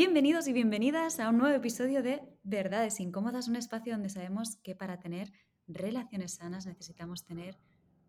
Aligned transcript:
Bienvenidos 0.00 0.46
y 0.46 0.52
bienvenidas 0.52 1.18
a 1.18 1.28
un 1.28 1.38
nuevo 1.38 1.56
episodio 1.56 2.04
de 2.04 2.22
Verdades 2.44 3.00
Incómodas, 3.00 3.48
un 3.48 3.56
espacio 3.56 3.94
donde 3.94 4.10
sabemos 4.10 4.54
que 4.62 4.76
para 4.76 5.00
tener 5.00 5.32
relaciones 5.66 6.36
sanas 6.36 6.66
necesitamos 6.66 7.24
tener 7.24 7.58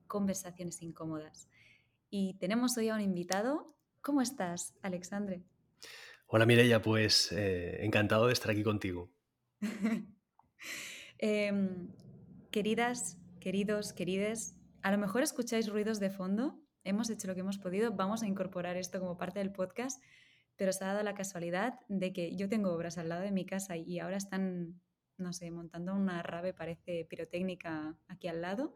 conversaciones 0.05 0.83
incómodas. 0.83 1.49
Y 2.11 2.35
tenemos 2.35 2.77
hoy 2.77 2.89
a 2.89 2.93
un 2.93 3.01
invitado. 3.01 3.75
¿Cómo 4.01 4.21
estás, 4.21 4.75
Alexandre? 4.83 5.41
Hola 6.27 6.45
Mireia, 6.45 6.79
pues 6.79 7.31
eh, 7.31 7.83
encantado 7.83 8.27
de 8.27 8.33
estar 8.33 8.51
aquí 8.51 8.61
contigo. 8.61 9.11
Em, 11.17 11.87
queridas, 12.51 13.17
queridos, 13.39 13.93
querides, 13.93 14.55
a 14.83 14.91
lo 14.91 14.99
mejor 14.99 15.23
escucháis 15.23 15.67
ruidos 15.67 15.99
de 15.99 16.11
fondo. 16.11 16.61
Hemos 16.83 17.09
hecho 17.09 17.27
lo 17.27 17.33
que 17.33 17.39
hemos 17.39 17.57
podido. 17.57 17.93
Vamos 17.93 18.21
a 18.21 18.27
incorporar 18.27 18.77
esto 18.77 18.99
como 18.99 19.17
parte 19.17 19.39
del 19.39 19.51
podcast 19.51 19.99
pero 20.59 20.73
se 20.73 20.83
ha 20.83 20.87
dado 20.87 21.03
la 21.03 21.15
casualidad 21.15 21.79
de 21.87 22.11
que 22.11 22.35
yo 22.35 22.49
tengo 22.49 22.73
obras 22.73 22.97
al 22.97 23.07
lado 23.07 23.21
de 23.21 23.31
mi 23.31 23.45
casa 23.45 23.77
y 23.77 23.99
ahora 23.99 24.17
están, 24.17 24.81
no 25.17 25.31
sé, 25.31 25.49
montando 25.51 25.95
una 25.95 26.21
rave, 26.21 26.53
parece 26.53 27.07
pirotécnica 27.09 27.95
aquí 28.09 28.27
al 28.27 28.41
lado, 28.41 28.75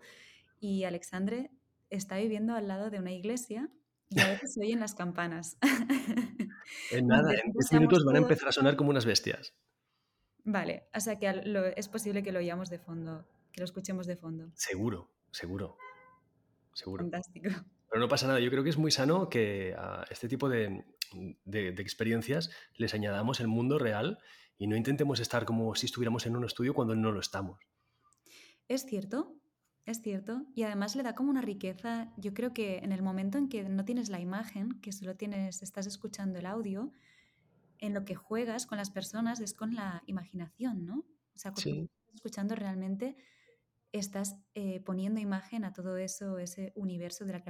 y 0.62 0.86
Alexandre 0.86 1.52
está 1.90 2.16
viviendo 2.16 2.56
al 2.56 2.70
lado 2.70 2.90
de 2.90 3.00
una 3.00 3.12
iglesia 3.12 3.70
y 4.08 4.22
a 4.22 4.30
veces 4.30 4.54
se 4.54 4.62
oyen 4.62 4.80
las 4.80 4.96
campanas. 4.96 5.58
En 6.92 7.08
nada, 7.08 7.34
en 7.34 7.52
10 7.52 7.74
minutos 7.74 8.06
van 8.06 8.16
a 8.16 8.20
empezar 8.20 8.48
a 8.48 8.54
sonar 8.54 8.78
como 8.78 8.90
unas 8.90 9.06
bestias. 9.06 9.54
Vale, 10.46 10.88
o 10.96 11.00
sea 11.02 11.20
que 11.20 11.74
es 11.76 11.90
posible 11.90 12.24
que 12.24 12.32
lo 12.32 12.40
oíamos 12.40 12.70
de 12.70 12.80
fondo, 12.80 13.28
que 13.52 13.60
lo 13.60 13.66
escuchemos 13.66 14.08
de 14.08 14.16
fondo. 14.16 14.50
Seguro, 14.56 15.12
seguro. 15.32 15.78
Seguro. 16.74 17.04
Fantástico. 17.04 17.50
Pero 17.94 18.02
no 18.06 18.10
pasa 18.10 18.26
nada, 18.26 18.40
yo 18.40 18.50
creo 18.50 18.64
que 18.64 18.72
es 18.72 18.78
muy 18.80 18.90
sano 18.90 19.30
que 19.30 19.76
a 19.78 20.04
este 20.10 20.28
tipo 20.28 20.50
de, 20.50 20.84
de, 21.46 21.68
experiencias 21.78 22.50
les 22.76 22.96
añadamos 22.96 23.40
el 23.40 23.48
mundo 23.48 23.78
real 23.78 24.18
y 24.58 24.66
no 24.66 24.76
intentemos 24.76 25.20
estar 25.20 25.46
como 25.46 25.76
si 25.76 25.86
estuviéramos 25.86 26.26
en 26.26 26.36
un 26.36 26.44
estudio 26.44 26.74
cuando 26.74 26.96
no 26.96 27.12
lo 27.12 27.20
estamos. 27.20 27.60
Es 28.68 28.88
cierto, 28.88 29.36
es 29.86 30.02
cierto. 30.02 30.42
Y 30.56 30.64
además 30.64 30.96
le 30.96 31.04
da 31.04 31.14
como 31.14 31.30
una 31.30 31.44
riqueza. 31.44 32.12
Yo 32.18 32.34
creo 32.34 32.52
que 32.52 32.80
en 32.80 32.94
el 32.94 33.04
momento 33.04 33.38
en 33.38 33.48
que 33.48 33.64
no 33.70 33.86
tienes 33.86 34.10
la 34.10 34.20
imagen, 34.20 34.82
que 34.82 34.92
solo 34.92 35.16
tienes, 35.16 35.62
estás 35.62 35.86
escuchando 35.86 36.40
el 36.40 36.48
audio, 36.48 36.92
en 37.78 37.94
lo 37.94 38.06
que 38.06 38.16
juegas 38.16 38.66
con 38.66 38.80
las 38.80 38.90
personas 38.90 39.40
es 39.40 39.54
con 39.54 39.76
la 39.76 40.02
imaginación, 40.08 40.88
¿no? 40.88 41.06
O 41.36 41.38
sea, 41.38 41.52
cuando 41.52 41.70
estás 41.70 42.16
escuchando 42.16 42.56
realmente 42.56 43.18
estás 43.94 44.36
eh, 44.56 44.82
poniendo 44.82 45.22
imagen 45.22 45.64
a 45.64 45.72
todo 45.72 45.98
eso, 45.98 46.40
ese 46.40 46.74
universo 46.76 47.26
de 47.26 47.42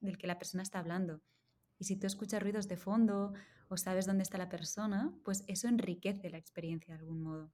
del 0.00 0.18
que 0.18 0.26
la 0.26 0.38
persona 0.38 0.62
está 0.62 0.78
hablando. 0.78 1.22
Y 1.78 1.84
si 1.84 1.98
tú 1.98 2.06
escuchas 2.06 2.42
ruidos 2.42 2.68
de 2.68 2.76
fondo 2.76 3.32
o 3.68 3.76
sabes 3.76 4.06
dónde 4.06 4.22
está 4.22 4.38
la 4.38 4.48
persona, 4.48 5.12
pues 5.24 5.42
eso 5.48 5.66
enriquece 5.66 6.30
la 6.30 6.38
experiencia 6.38 6.94
de 6.94 7.00
algún 7.00 7.22
modo. 7.22 7.52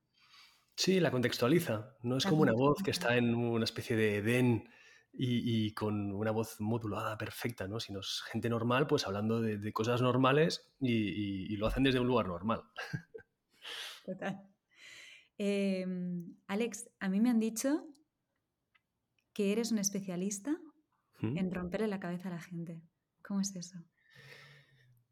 Sí, 0.77 0.98
la 1.00 1.11
contextualiza. 1.11 1.97
No 2.03 2.16
es 2.16 2.27
como 2.27 2.42
una 2.42 2.53
voz 2.53 2.83
que 2.83 2.91
está 2.91 3.16
en 3.16 3.34
una 3.34 3.64
especie 3.64 3.97
de 3.97 4.16
Edén 4.16 4.69
y, 5.12 5.72
con 5.75 6.12
una 6.12 6.31
voz 6.31 6.61
modulada 6.61 7.19
perfecta, 7.19 7.69
¿no? 7.69 7.81
Sino 7.81 8.00
es 8.00 8.22
gente 8.31 8.48
normal, 8.48 8.86
pues 8.86 9.06
hablando 9.06 9.41
de, 9.41 9.72
cosas 9.72 10.03
normales 10.03 10.72
y, 10.81 11.56
lo 11.56 11.66
hacen 11.66 11.84
desde 11.84 12.00
un 12.00 12.06
lugar 12.06 12.27
normal. 12.27 12.62
Total. 14.05 14.41
Em, 15.36 16.36
Alex, 16.47 16.91
a 17.00 17.08
mí 17.08 17.20
me 17.20 17.31
han 17.31 17.41
dicho 17.41 17.86
que 19.41 19.53
eres 19.53 19.73
un 19.73 19.79
especialista 19.79 20.55
¿Mm? 21.21 21.39
en 21.39 21.51
romperle 21.51 21.89
la 21.89 21.99
cabeza 21.99 22.29
a 22.29 22.33
la 22.33 22.43
gente. 22.43 22.83
¿Cómo 23.23 23.41
es 23.41 23.57
eso? 23.57 23.79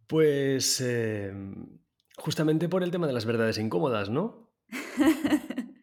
Pues 0.07 0.83
em, 0.83 1.79
justamente 2.19 2.69
por 2.69 2.83
el 2.83 2.91
tema 2.91 3.07
de 3.07 3.15
las 3.15 3.25
verdades 3.25 3.57
incómodas, 3.57 4.11
¿no? 4.11 4.53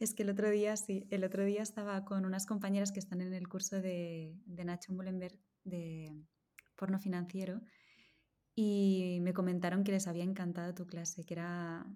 es 0.00 0.14
que 0.14 0.24
el 0.24 0.30
otro 0.30 0.50
día, 0.50 0.76
sí, 0.76 1.06
el 1.10 1.22
otro 1.22 1.44
día 1.44 1.62
estaba 1.62 2.04
con 2.04 2.24
unas 2.24 2.44
compañeras 2.44 2.90
que 2.90 2.98
están 2.98 3.20
en 3.20 3.32
el 3.32 3.46
curso 3.46 3.80
de, 3.80 4.34
Nacho 4.48 4.92
Mullenberg 4.92 5.38
de 5.62 6.12
porno 6.74 6.98
financiero 6.98 7.60
y 8.56 9.20
me 9.22 9.32
comentaron 9.32 9.84
que 9.84 9.92
les 9.92 10.08
había 10.08 10.24
encantado 10.24 10.74
tu 10.74 10.88
clase, 10.88 11.24
que 11.24 11.34
era, 11.34 11.86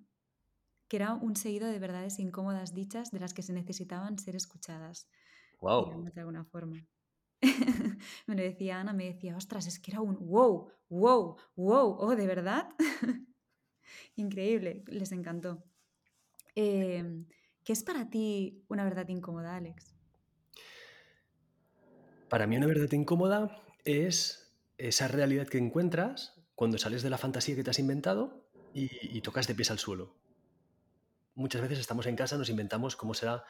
que 0.87 0.99
era 0.99 1.15
un 1.15 1.35
seguido 1.35 1.67
de 1.67 1.81
verdades 1.81 2.21
incómodas 2.21 2.75
dichas 2.75 3.11
de 3.11 3.19
las 3.19 3.35
que 3.35 3.43
se 3.43 3.53
necesitaban 3.53 4.21
ser 4.21 4.37
escuchadas. 4.37 5.09
Wow. 5.63 6.11
De 6.13 6.21
alguna 6.21 6.45
forma. 6.45 6.85
me 8.27 8.35
lo 8.35 8.43
decía 8.43 8.81
Ana, 8.81 8.93
me 8.93 9.07
decía, 9.07 9.37
ostras, 9.37 9.67
es 9.69 9.79
que 9.79 9.93
era 9.93 10.01
un 10.01 10.17
wow, 10.19 10.71
wow, 10.89 11.37
wow, 11.55 11.97
oh, 12.01 12.17
¿de 12.17 12.27
verdad? 12.27 12.69
Increíble, 14.17 14.83
les 14.89 15.13
encantó. 15.13 15.65
Em, 16.57 17.27
¿Qué 17.65 17.73
es 17.73 17.85
para 17.85 18.11
ti 18.11 18.65
una 18.69 18.83
verdad 18.83 19.09
incómoda, 19.09 19.57
Alex? 19.57 19.95
Para 22.29 22.47
mí 22.49 22.57
una 22.57 22.67
verdad 22.67 22.91
incómoda 22.91 23.63
es 23.85 24.53
esa 24.79 25.07
realidad 25.07 25.47
que 25.47 25.59
encuentras 25.59 26.43
cuando 26.57 26.77
sales 26.79 27.03
de 27.03 27.11
la 27.11 27.19
fantasía 27.19 27.55
que 27.55 27.63
te 27.63 27.71
has 27.71 27.79
inventado 27.79 28.49
y, 28.75 28.91
y 29.17 29.21
tocas 29.21 29.47
de 29.47 29.55
pies 29.55 29.71
al 29.71 29.79
suelo. 29.79 30.17
Muchas 31.35 31.63
veces 31.63 31.79
estamos 31.79 32.07
en 32.07 32.17
casa, 32.17 32.37
nos 32.37 32.51
inventamos 32.51 32.97
cómo 32.97 33.15
será 33.15 33.45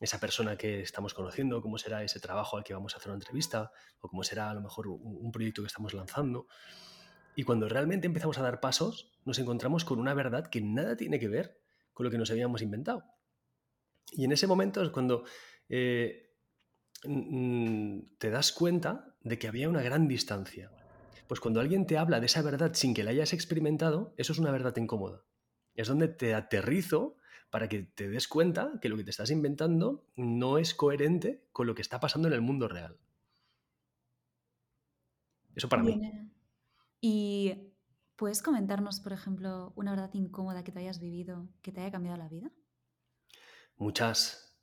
esa 0.00 0.20
persona 0.20 0.56
que 0.56 0.80
estamos 0.80 1.14
conociendo, 1.14 1.60
cómo 1.60 1.78
será 1.78 2.02
ese 2.02 2.20
trabajo 2.20 2.56
al 2.56 2.64
que 2.64 2.74
vamos 2.74 2.94
a 2.94 2.98
hacer 2.98 3.08
una 3.08 3.18
entrevista, 3.18 3.72
o 4.00 4.08
cómo 4.08 4.22
será 4.22 4.50
a 4.50 4.54
lo 4.54 4.60
mejor 4.60 4.86
un, 4.88 5.32
proyecto 5.32 5.62
que 5.62 5.66
estamos 5.66 5.92
lanzando. 5.92 6.46
Y 7.34 7.42
cuando 7.42 7.68
realmente 7.68 8.06
empezamos 8.06 8.38
a 8.38 8.42
dar 8.42 8.60
pasos, 8.60 9.12
nos 9.24 9.38
encontramos 9.38 9.84
con 9.84 9.98
una 9.98 10.14
verdad 10.14 10.46
que 10.46 10.60
nada 10.60 10.96
tiene 10.96 11.18
que 11.18 11.28
ver 11.28 11.60
con 11.92 12.04
lo 12.04 12.10
que 12.10 12.18
nos 12.18 12.30
habíamos 12.30 12.62
inventado. 12.62 13.04
Y 14.12 14.24
en 14.24 14.32
ese 14.32 14.46
momento 14.46 14.82
es 14.82 14.90
cuando 14.90 15.24
eh, 15.68 16.34
te 17.02 18.30
das 18.30 18.52
cuenta 18.52 19.16
de 19.22 19.38
que 19.38 19.48
había 19.48 19.68
una 19.68 19.82
gran 19.82 20.08
distancia. 20.08 20.70
Pues 21.26 21.40
cuando 21.40 21.60
alguien 21.60 21.86
te 21.86 21.98
habla 21.98 22.20
de 22.20 22.26
esa 22.26 22.42
verdad 22.42 22.72
sin 22.74 22.94
que 22.94 23.04
la 23.04 23.10
hayas 23.10 23.32
experimentado, 23.32 24.14
eso 24.16 24.32
es 24.32 24.38
una 24.38 24.50
verdad 24.50 24.76
incómoda. 24.76 25.24
Es 25.74 25.88
donde 25.88 26.08
te 26.08 26.34
aterrizo 26.34 27.17
para 27.50 27.68
que 27.68 27.82
te 27.82 28.08
des 28.08 28.28
cuenta 28.28 28.78
que 28.80 28.88
lo 28.88 28.96
que 28.96 29.04
te 29.04 29.10
estás 29.10 29.30
inventando 29.30 30.04
no 30.16 30.58
es 30.58 30.74
coherente 30.74 31.46
con 31.52 31.66
lo 31.66 31.74
que 31.74 31.82
está 31.82 31.98
pasando 32.00 32.28
en 32.28 32.34
el 32.34 32.42
mundo 32.42 32.68
real. 32.68 32.98
Eso 35.54 35.68
para 35.68 35.82
mí. 35.82 36.00
¿Y 37.00 37.72
puedes 38.16 38.42
comentarnos, 38.42 39.00
por 39.00 39.12
ejemplo, 39.12 39.72
una 39.76 39.92
verdad 39.92 40.10
incómoda 40.12 40.62
que 40.62 40.72
te 40.72 40.80
hayas 40.80 41.00
vivido, 41.00 41.48
que 41.62 41.72
te 41.72 41.80
haya 41.80 41.90
cambiado 41.90 42.18
la 42.18 42.28
vida? 42.28 42.50
Muchas. 43.76 44.56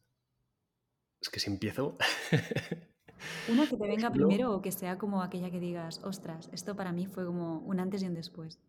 Es 1.21 1.29
que 1.29 1.39
si 1.39 1.49
empiezo... 1.49 1.97
Una 3.49 3.67
que 3.67 3.77
te 3.77 3.87
venga 3.87 4.11
primero 4.11 4.53
o 4.53 4.61
que 4.61 4.71
sea 4.71 4.97
como 4.97 5.23
aquella 5.23 5.49
que 5.49 5.59
digas, 5.59 6.03
ostras, 6.03 6.49
esto 6.51 6.75
para 6.75 6.91
mí 6.91 7.07
fue 7.07 7.25
como 7.25 7.59
un 7.59 7.79
antes 7.79 8.03
y 8.03 8.07
un 8.07 8.13
después. 8.13 8.59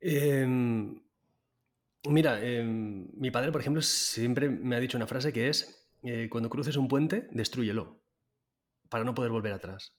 Eh, 0.00 0.46
Mira, 2.06 2.40
em, 2.44 3.08
mi 3.14 3.30
padre, 3.30 3.50
por 3.50 3.60
ejemplo, 3.60 3.82
siempre 3.82 4.48
me 4.48 4.76
ha 4.76 4.80
dicho 4.80 4.96
una 4.96 5.06
frase 5.06 5.32
que 5.32 5.48
es, 5.48 5.90
eh, 6.02 6.28
cuando 6.30 6.48
cruces 6.48 6.76
un 6.76 6.88
puente, 6.88 7.28
destruyelo, 7.32 8.00
para 8.88 9.04
no 9.04 9.14
poder 9.14 9.30
volver 9.30 9.52
atrás. 9.52 9.96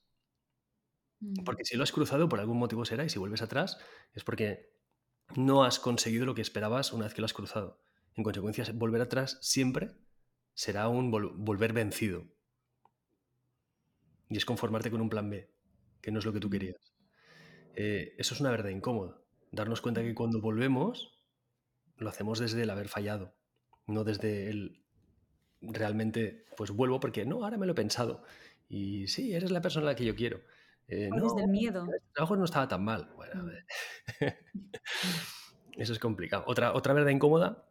Mm. 1.20 1.44
Porque 1.44 1.66
si 1.66 1.76
lo 1.76 1.84
has 1.84 1.92
cruzado, 1.92 2.30
por 2.30 2.40
algún 2.40 2.58
motivo 2.58 2.86
será, 2.86 3.04
y 3.04 3.10
si 3.10 3.20
vuelves 3.20 3.42
atrás, 3.42 3.78
es 4.14 4.24
porque 4.24 4.72
no 5.36 5.64
has 5.64 5.80
conseguido 5.80 6.26
lo 6.26 6.36
que 6.36 6.42
esperabas 6.42 6.94
una 6.94 7.06
vez 7.06 7.14
que 7.14 7.22
lo 7.22 7.26
has 7.26 7.34
cruzado. 7.34 7.82
En 8.16 8.24
consecuencia, 8.24 8.66
volver 8.74 9.02
atrás 9.02 9.38
siempre 9.42 9.92
será 10.54 10.88
un 10.88 11.12
volver 11.12 11.74
vencido. 11.74 12.26
Y 14.30 14.38
es 14.38 14.46
conformarte 14.46 14.92
con 14.92 15.02
un 15.02 15.10
plan 15.10 15.30
B, 15.30 15.52
que 16.02 16.12
no 16.12 16.20
es 16.20 16.26
lo 16.26 16.34
que 16.34 16.40
tú 16.40 16.48
mm. 16.48 16.52
querías. 16.52 16.94
Eh, 17.76 18.16
eso 18.18 18.34
es 18.34 18.42
una 18.42 18.52
verdad 18.52 18.70
incómoda. 18.70 19.22
Darnos 19.52 19.82
cuenta 19.82 20.02
que 20.02 20.14
cuando 20.14 20.42
volvemos, 20.42 21.19
lo 22.00 22.10
hacemos 22.10 22.40
desde 22.40 22.64
el 22.64 22.70
haber 22.70 22.88
fallado, 22.88 23.36
no 23.88 24.04
desde 24.04 24.50
el 24.50 24.84
realmente, 25.62 26.46
pues 26.56 26.72
vuelvo 26.72 27.00
porque 27.00 27.26
no, 27.26 27.44
ahora 27.44 27.58
me 27.58 27.66
lo 27.66 27.74
he 27.74 27.76
pensado. 27.76 28.24
Y 28.68 29.08
sí, 29.08 29.34
eres 29.34 29.52
la 29.52 29.62
persona 29.62 29.88
a 29.88 29.90
la 29.92 29.96
que 29.96 30.06
yo 30.06 30.16
quiero. 30.16 30.42
Eh, 30.88 31.10
no, 31.10 31.24
desde 31.24 31.44
el 31.44 31.50
miedo. 31.50 31.84
El 31.84 32.02
trabajo 32.14 32.36
no 32.36 32.46
estaba 32.46 32.68
tan 32.68 32.84
mal. 32.84 33.12
Bueno, 33.16 33.44
mm. 33.44 33.50
eso 35.78 35.94
es 35.94 36.00
complicado. 36.00 36.44
Otra, 36.48 36.74
otra 36.74 36.94
verdad 36.94 37.12
incómoda 37.12 37.70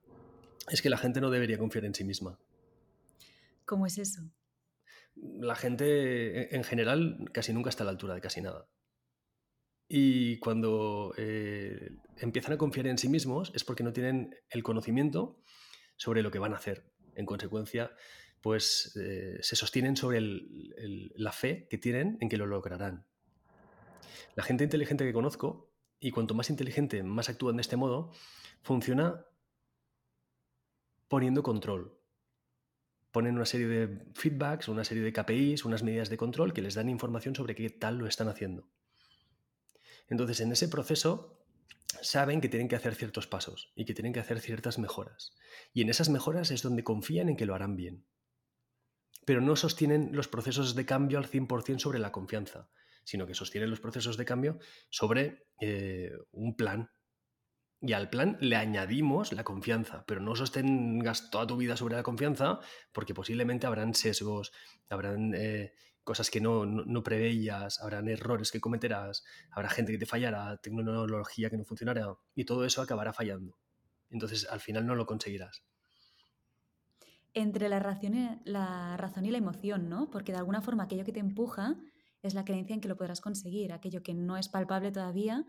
es 0.70 0.82
que 0.82 0.90
la 0.90 0.98
gente 0.98 1.20
no 1.20 1.30
debería 1.30 1.58
confiar 1.58 1.84
en 1.84 1.94
sí 1.94 2.04
misma. 2.04 2.38
¿Cómo 3.64 3.86
es 3.86 3.98
eso? 3.98 4.22
La 5.14 5.56
gente 5.56 6.54
en 6.54 6.64
general 6.64 7.28
casi 7.32 7.52
nunca 7.52 7.70
está 7.70 7.82
a 7.82 7.86
la 7.86 7.90
altura 7.90 8.14
de 8.14 8.20
casi 8.20 8.40
nada. 8.40 8.66
Y 9.88 10.38
cuando 10.38 11.14
eh, 11.16 11.96
empiezan 12.18 12.52
a 12.52 12.58
confiar 12.58 12.86
en 12.86 12.98
sí 12.98 13.08
mismos 13.08 13.50
es 13.54 13.64
porque 13.64 13.82
no 13.82 13.92
tienen 13.92 14.36
el 14.50 14.62
conocimiento 14.62 15.40
sobre 15.96 16.22
lo 16.22 16.30
que 16.30 16.38
van 16.38 16.52
a 16.52 16.56
hacer. 16.56 16.92
En 17.14 17.24
consecuencia, 17.24 17.90
pues 18.42 18.94
eh, 18.96 19.38
se 19.40 19.56
sostienen 19.56 19.96
sobre 19.96 20.20
la 20.20 21.32
fe 21.32 21.66
que 21.70 21.78
tienen 21.78 22.18
en 22.20 22.28
que 22.28 22.36
lo 22.36 22.46
lograrán. 22.46 23.06
La 24.36 24.42
gente 24.42 24.64
inteligente 24.64 25.04
que 25.04 25.12
conozco 25.12 25.72
y 26.00 26.10
cuanto 26.10 26.34
más 26.34 26.50
inteligente, 26.50 27.02
más 27.02 27.28
actúan 27.28 27.56
de 27.56 27.62
este 27.62 27.76
modo, 27.76 28.12
funciona 28.62 29.26
poniendo 31.08 31.42
control. 31.42 31.98
Ponen 33.10 33.36
una 33.36 33.46
serie 33.46 33.66
de 33.66 34.06
feedbacks, 34.14 34.68
una 34.68 34.84
serie 34.84 35.02
de 35.02 35.12
KPIs, 35.12 35.64
unas 35.64 35.82
medidas 35.82 36.10
de 36.10 36.18
control 36.18 36.52
que 36.52 36.62
les 36.62 36.74
dan 36.74 36.90
información 36.90 37.34
sobre 37.34 37.54
qué 37.54 37.70
tal 37.70 37.98
lo 37.98 38.06
están 38.06 38.28
haciendo. 38.28 38.68
Entonces, 40.08 40.40
en 40.40 40.52
ese 40.52 40.68
proceso, 40.68 41.38
saben 42.02 42.40
que 42.40 42.48
tienen 42.48 42.68
que 42.68 42.76
hacer 42.76 42.94
ciertos 42.94 43.26
pasos 43.26 43.72
y 43.74 43.84
que 43.84 43.94
tienen 43.94 44.12
que 44.12 44.20
hacer 44.20 44.40
ciertas 44.40 44.78
mejoras. 44.78 45.34
Y 45.72 45.82
en 45.82 45.88
esas 45.88 46.08
mejoras 46.08 46.50
es 46.50 46.62
donde 46.62 46.84
confían 46.84 47.28
en 47.28 47.36
que 47.36 47.46
lo 47.46 47.54
harán 47.54 47.76
bien. 47.76 48.06
Pero 49.24 49.40
no 49.40 49.56
sostienen 49.56 50.10
los 50.12 50.28
procesos 50.28 50.74
de 50.74 50.86
cambio 50.86 51.18
al 51.18 51.28
100% 51.28 51.78
sobre 51.78 51.98
la 51.98 52.12
confianza, 52.12 52.70
sino 53.04 53.26
que 53.26 53.34
sostienen 53.34 53.70
los 53.70 53.80
procesos 53.80 54.16
de 54.16 54.24
cambio 54.24 54.58
sobre 54.90 55.46
eh, 55.60 56.12
un 56.30 56.56
plan. 56.56 56.90
Y 57.80 57.92
al 57.92 58.10
plan 58.10 58.36
le 58.40 58.56
añadimos 58.56 59.32
la 59.32 59.44
confianza, 59.44 60.04
pero 60.06 60.20
no 60.20 60.34
sostengas 60.34 61.30
toda 61.30 61.46
tu 61.46 61.56
vida 61.56 61.76
sobre 61.76 61.94
la 61.94 62.02
confianza, 62.02 62.58
porque 62.92 63.14
posiblemente 63.14 63.66
habrán 63.66 63.94
sesgos, 63.94 64.52
habrán 64.88 65.32
eh, 65.34 65.72
cosas 66.08 66.30
que 66.30 66.40
no, 66.40 66.64
no, 66.64 67.02
preveías, 67.02 67.82
habrán 67.82 68.08
errores 68.08 68.50
que 68.50 68.62
cometerás, 68.62 69.24
habrá 69.50 69.68
gente 69.68 69.92
que 69.92 69.98
te 69.98 70.06
fallará, 70.06 70.56
tecnología 70.56 71.50
que 71.50 71.58
no 71.58 71.66
funcionará, 71.66 72.16
y 72.34 72.46
todo 72.46 72.64
eso 72.64 72.80
acabará 72.80 73.12
fallando. 73.12 73.58
Entonces, 74.08 74.48
al 74.48 74.60
final 74.60 74.86
no 74.86 74.94
lo 74.94 75.04
conseguirás. 75.04 75.62
Entre 77.34 77.68
la 77.68 77.78
razón, 77.78 78.14
y, 78.14 78.40
la 78.46 78.96
razón 78.96 79.26
y 79.26 79.30
la 79.30 79.36
emoción, 79.36 79.90
¿no? 79.90 80.10
Porque 80.10 80.32
de 80.32 80.38
alguna 80.38 80.62
forma 80.62 80.84
aquello 80.84 81.04
que 81.04 81.12
te 81.12 81.20
empuja 81.20 81.76
es 82.22 82.32
la 82.32 82.46
creencia 82.46 82.72
en 82.72 82.80
que 82.80 82.88
lo 82.88 82.96
podrás 82.96 83.20
conseguir, 83.20 83.74
aquello 83.74 84.02
que 84.02 84.14
no 84.14 84.38
es 84.38 84.48
palpable 84.48 84.90
todavía, 84.90 85.44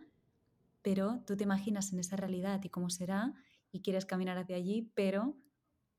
pero 0.81 1.23
tú 1.25 1.37
te 1.37 1.45
imaginas 1.45 1.93
en 1.93 1.99
esa 1.99 2.17
realidad 2.17 2.59
y 2.65 2.67
cómo 2.67 2.89
será 2.89 3.33
y 3.71 3.81
quieres 3.81 4.05
caminar 4.05 4.37
hacia 4.37 4.57
allí, 4.57 4.91
pero 4.93 5.37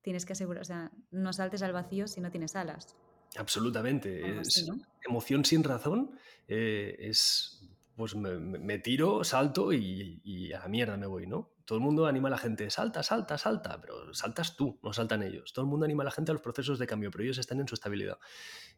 tienes 0.02 0.26
que 0.26 0.34
asegurar, 0.34 0.60
o 0.60 0.66
sea, 0.66 0.92
no 1.10 1.32
saltes 1.32 1.62
al 1.62 1.72
vacío 1.72 2.06
si 2.06 2.20
no 2.20 2.30
tienes 2.30 2.56
alas. 2.56 2.94
Absolutamente. 3.36 4.40
es 4.40 4.66
emoción 5.06 5.44
sin 5.44 5.64
razón. 5.64 6.18
Eh, 6.48 6.96
es, 6.98 7.60
pues 7.94 8.16
me, 8.16 8.78
tiro, 8.78 9.24
salto 9.24 9.72
y, 9.72 10.52
a 10.52 10.60
la 10.60 10.68
mierda 10.68 10.96
me 10.96 11.06
voy, 11.06 11.26
¿no? 11.26 11.52
Todo 11.64 11.78
el 11.78 11.84
mundo 11.84 12.06
anima 12.06 12.28
a 12.28 12.32
la 12.32 12.38
gente, 12.38 12.68
salta, 12.70 13.02
salta, 13.02 13.38
salta, 13.38 13.80
pero 13.80 14.12
saltas 14.12 14.56
tú, 14.56 14.80
no 14.82 14.92
saltan 14.92 15.22
ellos. 15.22 15.52
Todo 15.52 15.64
el 15.64 15.70
mundo 15.70 15.84
anima 15.84 16.02
a 16.02 16.06
la 16.06 16.10
gente 16.10 16.32
a 16.32 16.34
los 16.34 16.42
procesos 16.42 16.78
de 16.78 16.86
cambio, 16.86 17.10
pero 17.10 17.22
ellos 17.22 17.38
están 17.38 17.60
en 17.60 17.68
su 17.68 17.74
estabilidad. 17.74 18.18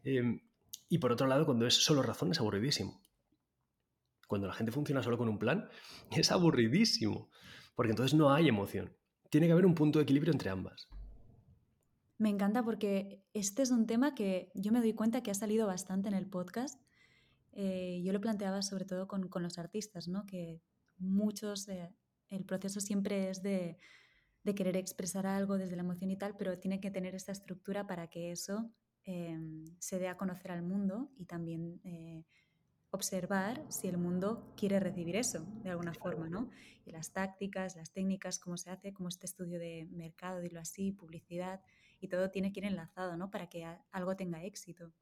Em, 0.03 0.41
y 0.89 0.99
por 0.99 1.11
otro 1.11 1.25
lado, 1.25 1.45
cuando 1.45 1.65
es 1.65 1.73
solo 1.73 2.03
razón, 2.03 2.31
es 2.31 2.39
aburridísimo. 2.39 3.01
Cuando 4.27 4.47
la 4.47 4.53
gente 4.53 4.71
funciona 4.71 5.01
solo 5.01 5.17
con 5.17 5.29
un 5.29 5.39
plan, 5.39 5.69
es 6.11 6.31
aburridísimo, 6.31 7.31
porque 7.75 7.91
entonces 7.91 8.13
no 8.13 8.31
hay 8.31 8.47
emoción. 8.47 8.95
Tiene 9.29 9.47
que 9.47 9.53
haber 9.53 9.65
un 9.65 9.73
punto 9.73 9.97
de 9.97 10.03
equilibrio 10.03 10.31
entre 10.31 10.51
ambas. 10.51 10.87
Me 12.23 12.29
encanta 12.29 12.63
porque 12.63 13.21
este 13.33 13.63
es 13.63 13.71
un 13.71 13.85
tema 13.85 14.15
que 14.15 14.49
yo 14.55 14.71
me 14.71 14.79
doy 14.79 14.93
cuenta 14.93 15.21
que 15.21 15.29
ha 15.29 15.33
salido 15.33 15.67
bastante 15.67 16.07
en 16.07 16.13
el 16.13 16.25
podcast. 16.25 16.79
Eh, 17.51 18.01
yo 18.01 18.13
lo 18.13 18.21
planteaba 18.21 18.61
sobre 18.61 18.85
todo 18.85 19.09
con, 19.09 19.27
con, 19.27 19.43
los 19.43 19.59
artistas, 19.59 20.07
¿no? 20.07 20.25
que 20.25 20.61
muchos, 20.97 21.67
eh, 21.67 21.93
el 22.29 22.45
proceso 22.45 22.79
siempre 22.79 23.29
es 23.29 23.43
de, 23.43 23.77
de, 24.45 24.55
querer 24.55 24.77
expresar 24.77 25.27
algo 25.27 25.57
desde 25.57 25.75
la 25.75 25.81
emoción 25.81 26.11
y 26.11 26.15
tal, 26.15 26.37
pero 26.37 26.57
tiene 26.57 26.79
que 26.79 26.91
tener 26.91 27.13
esta 27.13 27.33
estructura 27.33 27.87
para 27.87 28.07
que 28.07 28.31
eso 28.31 28.71
eh, 29.03 29.37
se 29.79 29.99
dé 29.99 30.07
a 30.07 30.15
conocer 30.15 30.51
al 30.51 30.61
mundo 30.61 31.11
y 31.17 31.25
también 31.25 31.81
observar 32.91 33.65
si 33.67 33.89
el 33.89 33.97
mundo 33.97 34.53
quiere 34.55 34.79
recibir 34.79 35.17
eso 35.17 35.45
de 35.61 35.71
alguna 35.71 35.93
forma, 35.93 36.29
¿no? 36.29 36.49
Y 36.85 36.91
las 36.93 37.11
tácticas, 37.11 37.75
las 37.75 37.91
técnicas, 37.91 38.39
cómo 38.39 38.55
se 38.55 38.69
hace, 38.69 38.93
como 38.93 39.09
este 39.09 39.25
estudio 39.25 39.59
de 39.59 39.89
mercado, 39.91 40.39
dilo 40.39 40.61
así, 40.61 40.93
publicidad, 40.93 41.59
y 42.03 42.07
todo 42.07 42.29
tiene 42.29 42.51
que 42.51 42.59
ir 42.59 42.65
enlazado, 42.65 43.17
¿no? 43.17 43.29
Para 43.29 43.47
que 43.47 43.65
algo 43.91 44.15
tenga 44.15 44.43
éxito. 44.43 44.93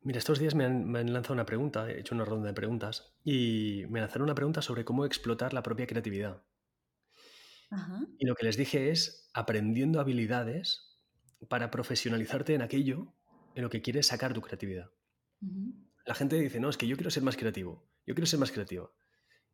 Mira, 0.00 0.18
estos 0.18 0.38
días 0.38 0.54
me 0.54 0.64
han, 0.64 1.12
lanzado 1.12 1.34
una 1.34 1.46
pregunta, 1.46 1.90
he 1.90 1.98
hecho 1.98 2.14
una 2.14 2.24
ronda 2.24 2.46
de 2.46 2.54
preguntas, 2.54 3.16
y 3.24 3.84
me 3.88 4.00
lanzaron 4.00 4.24
una 4.24 4.34
pregunta 4.34 4.62
sobre 4.62 4.84
cómo 4.84 5.04
explotar 5.04 5.52
la 5.52 5.62
propia 5.62 5.86
creatividad. 5.86 6.44
Y 8.18 8.26
lo 8.26 8.36
que 8.36 8.46
les 8.46 8.56
dije 8.56 8.90
es 8.90 9.28
aprendiendo 9.34 9.98
habilidades 9.98 10.96
para 11.48 11.72
profesionalizarte 11.72 12.54
en 12.54 12.62
aquello 12.62 13.14
en 13.56 13.64
lo 13.64 13.70
que 13.70 13.82
quieres 13.82 14.06
sacar 14.06 14.32
tu 14.32 14.40
creatividad. 14.40 14.92
La 16.04 16.14
gente 16.14 16.38
dice, 16.38 16.60
no, 16.60 16.70
es 16.70 16.76
que 16.76 16.86
yo 16.86 16.96
quiero 16.96 17.10
ser 17.10 17.24
más 17.24 17.36
creativo, 17.36 17.90
yo 18.06 18.14
quiero 18.14 18.26
ser 18.26 18.38
más 18.38 18.52
creativo. 18.52 18.94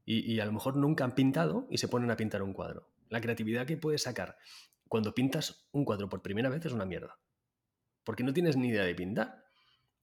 Y, 0.04 0.30
y, 0.30 0.40
a 0.40 0.44
lo 0.44 0.52
mejor 0.52 0.76
nunca 0.76 1.04
han 1.04 1.14
pintado 1.14 1.66
y 1.70 1.78
se 1.78 1.88
ponen 1.88 2.10
a 2.10 2.16
pintar 2.16 2.42
un 2.42 2.52
cuadro. 2.52 2.90
La 3.08 3.20
creatividad 3.20 3.66
que 3.66 3.76
puedes 3.76 4.02
sacar 4.02 4.36
cuando 4.92 5.14
pintas 5.14 5.66
un 5.72 5.86
cuadro 5.86 6.10
por 6.10 6.20
primera 6.20 6.50
vez 6.50 6.66
es 6.66 6.72
una 6.74 6.84
mierda. 6.84 7.18
Porque 8.04 8.24
no 8.24 8.34
tienes 8.34 8.58
ni 8.58 8.68
idea 8.68 8.84
de 8.84 8.94
pintar. 8.94 9.42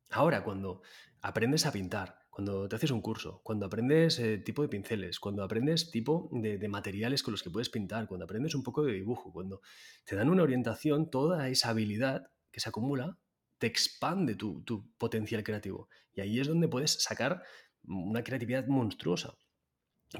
Ahora, 0.10 0.44
cuando 0.44 0.82
aprendes 1.22 1.68
a 1.68 1.72
pintar, 1.72 2.18
cuando 2.32 2.68
te 2.68 2.76
haces 2.76 2.90
un 2.90 3.00
curso, 3.00 3.40
cuando 3.44 3.68
aprendes 3.68 4.18
eh, 4.18 4.40
tipo 4.40 4.64
de 4.64 4.68
pinceles, 4.68 5.20
cuando 5.20 5.44
aprendes 5.44 5.92
tipo 5.92 6.28
de, 6.32 6.68
materiales 6.68 7.22
con 7.22 7.34
los 7.34 7.44
que 7.44 7.52
puedes 7.52 7.70
pintar, 7.70 8.08
cuando 8.08 8.24
aprendes 8.24 8.56
un 8.56 8.64
poco 8.64 8.82
de 8.82 8.94
dibujo, 8.94 9.32
cuando 9.32 9.62
te 10.06 10.16
dan 10.16 10.28
una 10.28 10.42
orientación, 10.42 11.12
toda 11.12 11.50
esa 11.50 11.70
habilidad 11.70 12.32
que 12.52 12.60
se 12.60 12.70
acumula 12.70 13.20
te 13.60 13.68
expande 13.68 14.34
tu, 14.34 14.64
potencial 14.98 15.44
creativo. 15.44 15.88
Y 16.16 16.22
ahí 16.22 16.40
es 16.40 16.48
donde 16.48 16.68
puedes 16.68 17.04
sacar 17.04 17.44
una 17.84 18.24
creatividad 18.24 18.66
monstruosa. 18.66 19.38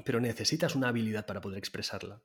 Pero 0.04 0.20
necesitas 0.20 0.76
una 0.76 0.90
habilidad 0.90 1.26
para 1.26 1.40
poder 1.40 1.58
expresarla. 1.58 2.22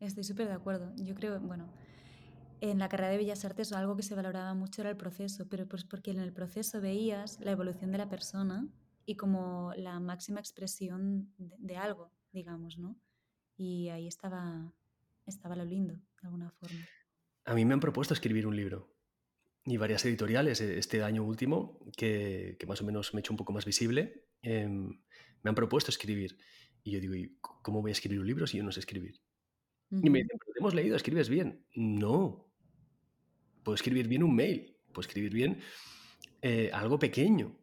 Estoy 0.00 0.24
súper 0.24 0.46
de 0.46 0.54
acuerdo. 0.54 0.92
Yo 0.96 1.14
creo, 1.14 1.40
bueno, 1.40 1.68
en 2.60 2.78
la 2.78 2.88
carrera 2.88 3.10
de 3.10 3.18
Bellas 3.18 3.44
Artes 3.44 3.72
algo 3.72 3.96
que 3.96 4.02
se 4.02 4.14
valoraba 4.14 4.54
mucho 4.54 4.82
era 4.82 4.90
el 4.90 4.96
proceso, 4.96 5.48
pero 5.48 5.66
pues 5.66 5.84
porque 5.84 6.10
en 6.10 6.18
el 6.18 6.32
proceso 6.32 6.80
veías 6.80 7.40
la 7.40 7.52
evolución 7.52 7.92
de 7.92 7.98
la 7.98 8.08
persona 8.08 8.68
y 9.04 9.16
como 9.16 9.72
la 9.76 9.98
máxima 10.00 10.40
expresión 10.40 11.32
de, 11.36 11.76
algo, 11.76 12.12
digamos, 12.32 12.78
¿no? 12.78 13.00
Y 13.56 13.88
ahí 13.88 14.06
estaba, 14.06 14.72
estaba 15.26 15.56
lo 15.56 15.64
lindo, 15.64 15.94
de 15.94 16.02
alguna 16.22 16.50
forma. 16.50 16.86
A 17.44 17.54
mí 17.54 17.64
me 17.64 17.74
han 17.74 17.80
propuesto 17.80 18.14
escribir 18.14 18.46
un 18.46 18.54
libro 18.54 18.94
y 19.64 19.76
varias 19.76 20.04
editoriales 20.04 20.60
eh, 20.60 20.78
este 20.78 21.02
año 21.02 21.24
último, 21.24 21.80
que, 21.96 22.56
más 22.66 22.80
o 22.80 22.84
menos 22.84 23.14
me 23.14 23.18
he 23.18 23.20
hecho 23.20 23.32
un 23.32 23.36
poco 23.36 23.52
más 23.52 23.64
visible, 23.64 24.28
em, 24.42 25.00
me 25.42 25.48
han 25.48 25.54
propuesto 25.54 25.90
escribir. 25.90 26.38
Y 26.82 26.92
yo 26.92 27.00
digo, 27.00 27.14
¿y 27.14 27.38
cómo 27.40 27.82
voy 27.82 27.90
a 27.90 27.92
escribir 27.92 28.20
un 28.20 28.26
libro 28.26 28.46
si 28.46 28.58
yo 28.58 28.64
no 28.64 28.72
sé 28.72 28.80
escribir? 28.80 29.20
Y 29.90 30.10
me 30.10 30.18
dicen, 30.18 30.38
pero 30.38 30.52
te 30.52 30.58
hemos 30.60 30.74
leído, 30.74 30.96
escribes 30.96 31.28
bien. 31.28 31.64
No. 31.74 32.46
Puedo 33.62 33.74
escribir 33.74 34.08
bien 34.08 34.22
un 34.22 34.34
mail, 34.34 34.76
puedo 34.92 35.06
escribir 35.06 35.32
bien 35.32 35.60
eh, 36.42 36.70
algo 36.72 36.98
pequeño. 36.98 37.56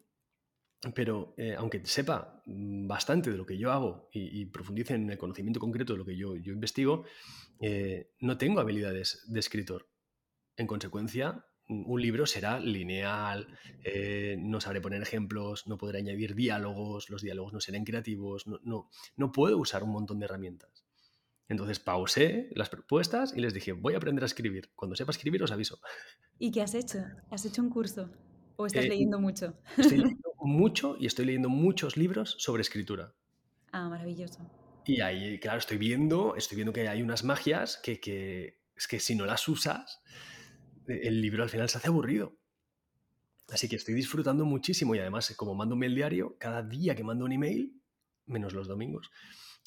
Pero 0.94 1.34
eh, 1.38 1.56
aunque 1.58 1.84
sepa 1.86 2.44
bastante 2.46 3.32
de 3.32 3.38
lo 3.38 3.46
que 3.46 3.58
yo 3.58 3.72
hago 3.72 4.08
y, 4.12 4.46
profundice 4.46 4.94
en 4.94 5.10
el 5.10 5.18
conocimiento 5.18 5.60
concreto 5.60 5.94
de 5.94 6.00
lo 6.00 6.06
que 6.06 6.16
yo, 6.16 6.36
yo 6.36 6.54
investigo, 6.54 7.06
eh, 7.60 8.12
no 8.20 8.38
tengo 8.38 8.60
habilidades 8.60 9.24
de 9.28 9.40
escritor. 9.40 9.90
En 10.58 10.68
consecuencia, 10.68 11.44
un 11.68 12.00
libro 12.00 12.28
será 12.28 12.60
lineal, 12.60 13.48
no 14.38 14.62
sabré 14.62 14.80
poner 14.80 15.02
ejemplos, 15.02 15.66
no 15.66 15.80
podré 15.80 16.00
añadir 16.00 16.36
diálogos, 16.36 17.10
los 17.10 17.24
diálogos 17.24 17.52
no 17.52 17.60
serán 17.60 17.84
creativos, 17.84 18.46
no, 18.46 18.60
no, 18.64 18.90
no 19.16 19.32
puedo 19.32 19.58
usar 19.58 19.84
un 19.84 19.90
montón 19.90 20.20
de 20.20 20.26
herramientas. 20.26 20.85
Entonces 21.48 21.80
pausé 21.80 22.50
las 22.56 22.70
propuestas 22.70 23.34
y 23.36 23.42
les 23.42 23.54
dije, 23.54 23.72
voy 23.74 23.94
a 23.94 23.98
aprender 23.98 24.24
a 24.24 24.26
escribir. 24.26 24.72
Cuando 24.76 24.96
sepa 24.96 25.12
escribir 25.12 25.44
os 25.44 25.52
aviso. 25.52 25.80
¿Y 26.40 26.52
qué 26.52 26.62
has 26.62 26.74
hecho? 26.74 27.00
¿Has 27.30 27.46
hecho 27.46 27.62
un 27.62 27.70
curso? 27.70 28.10
¿O 28.56 28.66
estás 28.66 28.86
eh, 28.86 28.90
leyendo 28.90 29.20
mucho? 29.20 29.54
Estoy 29.78 29.98
leyendo 29.98 30.32
mucho 30.42 30.98
y 31.00 31.06
estoy 31.06 31.26
leyendo 31.26 31.50
muchos 31.50 31.98
libros 31.98 32.36
sobre 32.40 32.62
escritura. 32.62 33.14
Ah, 33.72 33.90
maravilloso. 33.90 34.40
Y 34.86 35.02
ahí, 35.02 35.40
claro, 35.40 35.60
estoy 35.60 35.78
viendo, 35.78 36.36
estoy 36.36 36.56
viendo 36.56 36.74
que 36.74 36.88
hay 36.88 37.02
unas 37.02 37.24
magias 37.24 37.78
que, 37.78 38.00
que 38.00 38.62
es 38.76 38.88
que 38.88 39.00
si 39.00 39.16
no 39.16 39.26
las 39.26 39.48
usas, 39.48 40.02
eh, 40.88 41.02
el 41.04 41.22
libro 41.22 41.44
al 41.44 41.50
final 41.50 41.70
se 41.70 41.78
hace 41.78 41.88
aburrido. 41.88 42.38
Así 43.50 43.70
que 43.70 43.76
estoy 43.76 43.94
disfrutando 43.94 44.46
muchísimo 44.46 44.96
y 44.96 45.00
además, 45.00 45.34
como 45.36 45.54
mando 45.54 45.76
un 45.76 45.80
mail 45.80 45.94
diario, 45.94 46.36
cada 46.40 46.64
día 46.64 46.96
que 46.96 47.04
mando 47.04 47.26
un 47.26 47.32
email, 47.32 47.80
menos 48.26 48.54
los 48.54 48.68
domingos, 48.68 49.12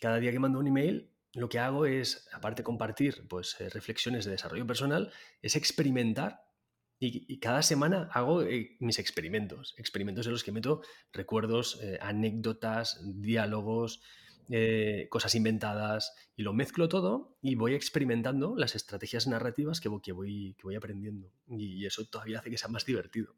cada 0.00 0.18
día 0.18 0.32
que 0.32 0.40
mando 0.40 0.58
un 0.58 0.66
email 0.66 1.12
lo 1.34 1.48
que 1.48 1.58
hago 1.58 1.86
es, 1.86 2.28
aparte 2.32 2.62
de 2.62 2.64
compartir 2.64 3.26
pues, 3.28 3.60
eh, 3.60 3.68
reflexiones 3.68 4.24
de 4.24 4.32
desarrollo 4.32 4.66
personal, 4.66 5.12
es 5.42 5.56
experimentar 5.56 6.44
y, 7.00 7.38
cada 7.38 7.62
semana 7.62 8.08
hago 8.12 8.42
eh, 8.42 8.76
mis 8.80 8.98
experimentos, 8.98 9.74
experimentos 9.78 10.26
en 10.26 10.32
los 10.32 10.42
que 10.42 10.50
meto 10.50 10.82
recuerdos, 11.12 11.78
eh, 11.80 11.96
anécdotas, 12.00 13.00
diálogos, 13.04 14.02
cosas 15.10 15.34
inventadas 15.34 16.14
y 16.34 16.42
lo 16.42 16.54
mezclo 16.54 16.88
todo 16.88 17.36
y 17.42 17.54
voy 17.54 17.74
experimentando 17.74 18.56
las 18.56 18.74
estrategias 18.74 19.26
narrativas 19.26 19.78
que 19.78 19.90
voy, 19.90 20.00
que 20.00 20.12
voy, 20.12 20.54
que 20.54 20.62
voy 20.62 20.74
aprendiendo. 20.74 21.30
Y, 21.46 21.84
eso 21.84 22.06
todavía 22.06 22.38
hace 22.38 22.50
que 22.50 22.56
sea 22.56 22.70
más 22.70 22.86
divertido. 22.86 23.36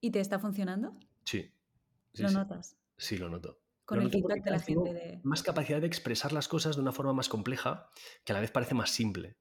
¿Y 0.00 0.12
te 0.12 0.20
está 0.20 0.38
funcionando? 0.38 0.96
Sí. 1.24 1.52
¿Lo 2.14 2.30
notas? 2.30 2.76
Sí, 2.96 3.18
lo 3.18 3.28
noto. 3.28 3.59
Con 3.90 3.98
Lo 3.98 4.04
el 4.04 4.10
feedback 4.12 4.44
de 4.44 4.50
la 4.52 4.60
gente 4.60 4.94
de... 4.94 5.20
más 5.24 5.42
capacidad 5.42 5.80
de 5.80 5.88
expresar 5.88 6.32
las 6.32 6.46
cosas 6.46 6.76
de 6.76 6.82
una 6.82 6.92
forma 6.92 7.12
más 7.12 7.28
compleja 7.28 7.88
que 8.24 8.30
a 8.32 8.34
la 8.36 8.40
vez 8.40 8.52
parece 8.52 8.72
más 8.72 8.90
simple. 8.90 9.36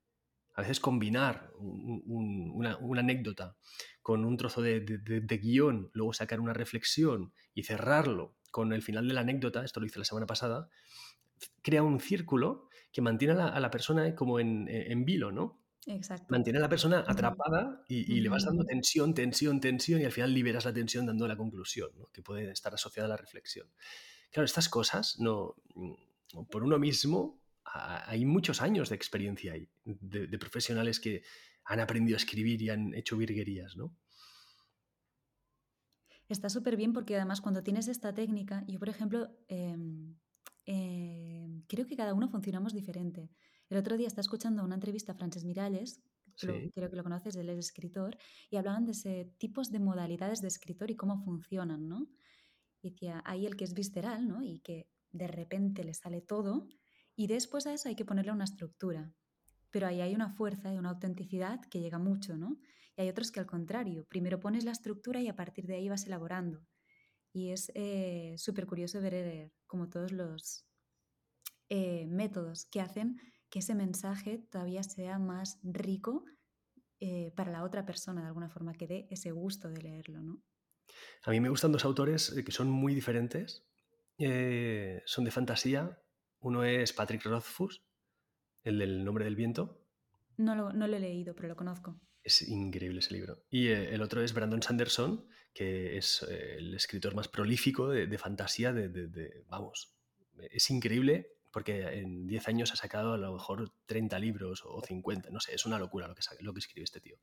A 0.55 0.61
veces 0.61 0.79
combinar 0.79 1.51
un- 1.59 2.01
un- 2.07 2.51
una, 2.55 2.75
una 2.77 3.01
anécdota 3.01 3.55
con 4.01 4.25
un 4.25 4.37
trozo 4.37 4.63
de, 4.63 4.79
de- 4.79 5.21
de- 5.21 5.37
guion, 5.37 5.91
luego 5.93 6.13
sacar 6.13 6.39
una 6.39 6.53
reflexión 6.53 7.31
y 7.53 7.61
cerrarlo 7.61 8.35
con 8.49 8.73
el 8.73 8.81
final 8.81 9.07
de 9.07 9.13
la 9.13 9.21
anécdota, 9.21 9.63
esto 9.63 9.79
lo 9.79 9.85
hice 9.85 9.99
la 9.99 10.05
semana 10.05 10.25
pasada, 10.25 10.67
crea 11.61 11.83
un 11.83 11.99
círculo 11.99 12.69
que 12.91 13.01
mantiene 13.03 13.33
a 13.35 13.37
la, 13.37 13.47
a 13.49 13.59
la 13.59 13.69
persona 13.69 14.15
como 14.15 14.39
en, 14.39 14.67
en 14.67 15.05
vilo, 15.05 15.31
¿no? 15.31 15.61
Exacto. 15.85 16.25
Mantiene 16.29 16.57
a 16.57 16.61
la 16.63 16.69
persona 16.69 17.03
atrapada 17.07 17.83
y, 17.87 18.11
y 18.15 18.19
le 18.21 18.29
vas 18.29 18.45
dando 18.45 18.63
tensión, 18.65 19.13
tensión, 19.13 19.59
tensión 19.61 20.01
y 20.01 20.05
al 20.05 20.11
final 20.11 20.33
liberas 20.33 20.65
la 20.65 20.73
tensión 20.73 21.05
dando 21.05 21.27
la 21.27 21.37
conclusión, 21.37 21.91
¿no? 21.95 22.07
que 22.11 22.21
puede 22.23 22.49
estar 22.51 22.73
asociada 22.73 23.05
a 23.05 23.09
la 23.09 23.17
reflexión. 23.17 23.67
Claro, 24.31 24.45
estas 24.45 24.69
cosas, 24.69 25.19
no, 25.19 25.55
mm, 25.75 25.93
por 26.51 26.63
uno 26.63 26.77
mismo, 26.79 27.41
a- 27.65 28.09
hay 28.09 28.25
muchos 28.25 28.61
años 28.61 28.89
de 28.89 28.95
experiencia 28.95 29.53
ahí, 29.53 29.67
de, 29.83 30.27
de 30.27 30.37
profesionales 30.37 30.99
que 30.99 31.23
han 31.65 31.79
aprendido 31.79 32.15
a 32.15 32.21
escribir 32.23 32.61
y 32.61 32.69
han 32.69 32.93
hecho 32.93 33.17
virguerías, 33.17 33.75
¿no? 33.75 33.95
Está 36.27 36.49
súper 36.49 36.75
bien 36.77 36.93
porque 36.93 37.15
además 37.15 37.41
cuando 37.41 37.63
tienes 37.63 37.87
esta 37.87 38.13
técnica, 38.13 38.63
yo 38.67 38.77
por 38.79 38.89
ejemplo, 38.89 39.29
em, 39.47 40.15
em, 40.65 41.63
creo 41.67 41.85
que 41.87 41.95
cada 41.95 42.13
uno 42.13 42.29
funcionamos 42.29 42.73
diferente. 42.73 43.31
El 43.69 43.77
otro 43.77 43.97
día 43.97 44.07
estaba 44.07 44.21
escuchando 44.21 44.63
una 44.63 44.75
entrevista 44.75 45.11
a 45.13 45.15
Frances 45.15 45.43
Miralles, 45.43 46.01
creo 46.73 46.89
que 46.89 46.95
lo 46.95 47.03
conoces, 47.03 47.35
él 47.35 47.49
es 47.49 47.57
escritor, 47.57 48.17
y 48.49 48.57
hablaban 48.57 48.85
de 48.85 48.91
ese 48.91 49.33
tipos 49.39 49.71
de 49.71 49.79
modalidades 49.79 50.41
de 50.41 50.47
escritor 50.47 50.89
y 50.91 50.95
cómo 50.95 51.17
funcionan, 51.23 51.87
¿no? 51.89 52.07
Y 52.81 52.91
decía, 52.91 53.21
hay 53.25 53.45
el 53.45 53.55
que 53.55 53.65
es 53.65 53.73
visceral, 53.73 54.27
¿no? 54.27 54.41
Y 54.41 54.59
que 54.59 54.87
de 55.11 55.27
repente 55.27 55.83
le 55.83 55.93
sale 55.93 56.21
todo, 56.21 56.67
y 57.15 57.27
después 57.27 57.67
a 57.67 57.73
eso 57.73 57.89
hay 57.89 57.95
que 57.95 58.05
ponerle 58.05 58.31
una 58.31 58.45
estructura. 58.45 59.11
Pero 59.71 59.87
ahí 59.87 60.01
hay 60.01 60.15
una 60.15 60.29
fuerza 60.29 60.73
y 60.73 60.77
una 60.77 60.89
autenticidad 60.89 61.59
que 61.69 61.79
llega 61.79 61.99
mucho, 61.99 62.37
¿no? 62.37 62.59
Y 62.95 63.01
hay 63.01 63.09
otros 63.09 63.31
que 63.31 63.39
al 63.39 63.45
contrario, 63.45 64.05
primero 64.09 64.39
pones 64.39 64.63
la 64.63 64.71
estructura 64.71 65.21
y 65.21 65.27
a 65.27 65.35
partir 65.35 65.65
de 65.67 65.75
ahí 65.75 65.89
vas 65.89 66.05
elaborando. 66.05 66.65
Y 67.33 67.49
es 67.49 67.71
eh, 67.75 68.35
súper 68.37 68.65
curioso 68.65 69.01
ver 69.01 69.13
eh, 69.13 69.51
como 69.67 69.89
todos 69.89 70.11
los 70.11 70.65
eh, 71.69 72.07
métodos 72.07 72.65
que 72.65 72.81
hacen 72.81 73.17
que 73.49 73.59
ese 73.59 73.75
mensaje 73.75 74.39
todavía 74.49 74.83
sea 74.83 75.19
más 75.19 75.59
rico 75.63 76.23
eh, 76.99 77.31
para 77.35 77.51
la 77.51 77.63
otra 77.63 77.85
persona, 77.85 78.21
de 78.21 78.27
alguna 78.27 78.49
forma, 78.49 78.73
que 78.73 78.87
dé 78.87 79.07
ese 79.09 79.31
gusto 79.31 79.69
de 79.69 79.81
leerlo, 79.81 80.21
¿no? 80.21 80.41
A 81.23 81.31
mí 81.31 81.39
me 81.39 81.49
gustan 81.49 81.71
dos 81.71 81.85
autores 81.85 82.35
eh, 82.35 82.43
que 82.43 82.51
son 82.51 82.69
muy 82.69 82.93
diferentes, 82.95 83.63
eh, 84.17 85.01
son 85.05 85.23
de 85.25 85.31
fantasía. 85.31 86.01
Uno 86.39 86.63
es 86.63 86.93
Patrick 86.93 87.23
Rothfuss, 87.25 87.81
el 88.63 88.79
del 88.79 89.03
nombre 89.03 89.25
del 89.25 89.35
viento, 89.35 89.81
No 90.37 90.55
lo, 90.55 90.71
no 90.73 90.87
lo 90.87 90.95
he 90.95 90.99
leído, 90.99 91.35
pero 91.35 91.49
lo 91.49 91.55
conozco. 91.55 91.99
Es 92.23 92.41
increíble 92.47 92.99
ese 92.99 93.13
libro. 93.13 93.43
Y 93.49 93.67
eh, 93.67 93.93
el 93.93 94.01
otro 94.01 94.21
es 94.21 94.33
Brandon 94.33 94.61
Sanderson, 94.61 95.25
que 95.53 95.97
es 95.97 96.25
eh, 96.29 96.55
el 96.57 96.73
escritor 96.75 97.15
más 97.15 97.27
prolífico 97.27 97.89
de, 97.89 98.07
de 98.07 98.17
fantasía, 98.17 98.71
de, 98.71 98.87
de- 98.89 99.07
de- 99.07 99.43
vamos, 99.47 99.95
es 100.51 100.69
increíble 100.69 101.33
porque 101.51 101.81
en 101.81 102.27
10 102.27 102.47
años 102.47 102.71
ha 102.71 102.75
sacado 102.75 103.13
a 103.13 103.17
lo 103.17 103.33
mejor 103.33 103.73
30 103.87 104.19
libros 104.19 104.61
o 104.65 104.81
50, 104.85 105.29
no 105.31 105.39
sé, 105.39 105.55
es 105.55 105.65
una 105.65 105.79
locura 105.79 106.07
lo 106.07 106.13
que, 106.15 106.21
lo 106.41 106.53
que 106.53 106.59
escribe 106.59 106.83
este 106.83 107.01
tío. 107.01 107.17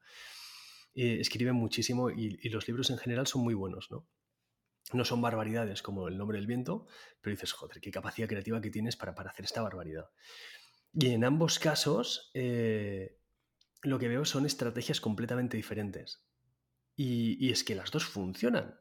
Eh, 0.97 1.21
escribe 1.21 1.53
muchísimo 1.53 2.09
y, 2.09 2.49
los 2.49 2.67
libros 2.67 2.89
en 2.89 2.97
general 2.97 3.27
son 3.27 3.43
muy 3.43 3.53
buenos, 3.53 3.91
¿no? 3.91 4.09
No 4.95 5.05
son 5.05 5.21
barbaridades 5.21 5.83
como 5.83 6.09
El 6.09 6.17
nombre 6.17 6.39
del 6.39 6.47
viento, 6.47 6.87
pero 7.21 7.35
dices, 7.35 7.53
joder, 7.53 7.81
qué 7.83 7.91
capacidad 7.91 8.29
creativa 8.29 8.63
que 8.63 8.71
tienes 8.71 8.97
para, 8.97 9.15
para 9.15 9.31
hacer 9.31 9.45
esta 9.45 9.61
barbaridad. 9.61 10.09
Y 10.95 11.11
en 11.11 11.25
ambos 11.25 11.59
casos, 11.59 12.31
eh, 12.33 13.21
lo 13.83 13.99
que 13.99 14.09
veo 14.09 14.25
son 14.25 14.47
estrategias 14.47 15.03
completamente 15.03 15.59
diferentes. 15.59 16.25
Y, 16.97 17.37
y 17.45 17.51
es 17.51 17.63
que 17.63 17.75
las 17.75 17.91
dos 17.91 18.07
funcionan. 18.07 18.81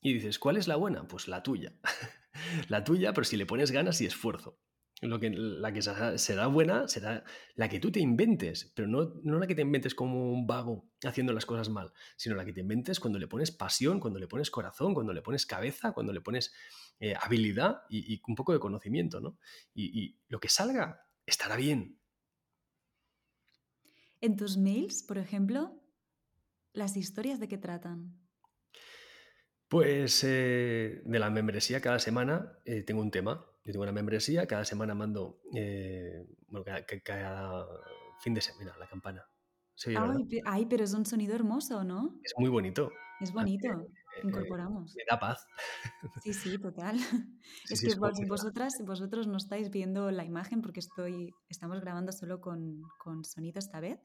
Y 0.00 0.14
dices, 0.14 0.38
¿cuál 0.38 0.58
es 0.58 0.68
la 0.68 0.76
buena? 0.76 1.08
Pues 1.08 1.26
la 1.26 1.42
tuya. 1.42 1.72
la 2.68 2.84
tuya, 2.84 3.12
pero 3.14 3.24
si 3.24 3.36
le 3.36 3.46
pones 3.46 3.72
ganas 3.72 4.00
y 4.00 4.06
esfuerzo. 4.06 4.60
Lo 5.02 5.18
que, 5.18 5.30
la 5.30 5.72
que 5.72 5.82
será, 5.82 6.46
buena 6.46 6.86
será 6.86 7.24
la 7.56 7.68
que 7.68 7.80
tú 7.80 7.90
te 7.90 7.98
inventes, 7.98 8.72
pero 8.74 8.86
no, 8.86 9.20
no 9.24 9.38
la 9.40 9.48
que 9.48 9.56
te 9.56 9.62
inventes 9.62 9.96
como 9.96 10.32
un 10.32 10.46
vago 10.46 10.88
haciendo 11.04 11.32
las 11.32 11.44
cosas 11.44 11.68
mal, 11.70 11.92
sino 12.16 12.36
la 12.36 12.44
que 12.44 12.52
te 12.52 12.60
inventes 12.60 13.00
cuando 13.00 13.18
le 13.18 13.26
pones 13.26 13.50
pasión, 13.50 13.98
cuando 13.98 14.20
le 14.20 14.28
pones 14.28 14.50
corazón, 14.50 14.94
cuando 14.94 15.12
le 15.12 15.20
pones 15.20 15.44
cabeza, 15.44 15.92
cuando 15.92 16.12
le 16.12 16.20
pones 16.20 16.54
eh, 17.00 17.14
habilidad 17.20 17.82
y, 17.90 18.14
y 18.14 18.22
un 18.28 18.36
poco 18.36 18.52
de 18.52 18.60
conocimiento, 18.60 19.20
¿no? 19.20 19.38
Y, 19.74 20.00
y 20.00 20.20
lo 20.28 20.38
que 20.38 20.48
salga 20.48 21.04
estará 21.26 21.56
bien, 21.56 21.98
En 24.22 24.36
tus 24.36 24.56
mails, 24.56 25.02
por 25.02 25.18
ejemplo, 25.18 25.82
las 26.72 26.96
historias 26.96 27.40
de 27.40 27.48
qué 27.48 27.58
tratan. 27.58 28.16
Pues 29.68 30.22
eh, 30.24 31.02
de 31.04 31.18
la 31.18 31.30
membresía 31.30 31.80
cada 31.80 31.98
semana 31.98 32.58
eh, 32.64 32.82
tengo 32.82 33.00
un 33.00 33.10
tema. 33.10 33.44
Yo 33.64 33.72
tengo 33.72 33.82
una 33.84 33.92
membresía, 33.92 34.46
cada 34.46 34.64
semana 34.64 34.94
mando, 34.94 35.40
eh, 35.54 36.26
bueno, 36.48 36.64
cada, 36.64 36.84
ca- 36.84 37.00
cada 37.00 37.66
fin 38.20 38.34
de 38.34 38.40
semana, 38.40 38.76
la 38.78 38.88
campana. 38.88 39.24
Ay, 39.86 40.24
pe- 40.28 40.42
ay, 40.44 40.66
pero 40.66 40.84
es 40.84 40.94
un 40.94 41.06
sonido 41.06 41.34
hermoso, 41.34 41.84
¿no? 41.84 42.18
Es 42.22 42.34
muy 42.36 42.50
bonito. 42.50 42.90
Es 43.20 43.32
bonito. 43.32 43.68
me- 43.68 44.28
Incorporamos. 44.28 44.94
me 44.96 45.04
da 45.08 45.18
paz. 45.18 45.46
Sí, 46.22 46.32
sí, 46.34 46.58
total. 46.58 46.96
Sí, 47.64 47.74
Es 47.74 47.80
sí, 47.80 47.86
que 47.86 47.92
es 47.92 47.98
vos- 47.98 48.18
vosotras, 48.28 48.72
vosotros 48.84 49.26
no 49.26 49.36
estáis 49.36 49.70
viendo 49.70 50.10
la 50.10 50.24
imagen 50.24 50.60
porque 50.60 50.80
estoy, 50.80 51.30
estamos 51.48 51.80
grabando 51.80 52.12
solo 52.12 52.40
con, 52.40 52.82
con 52.98 53.24
sonido 53.24 53.58
esta 53.58 53.80
vez, 53.80 53.98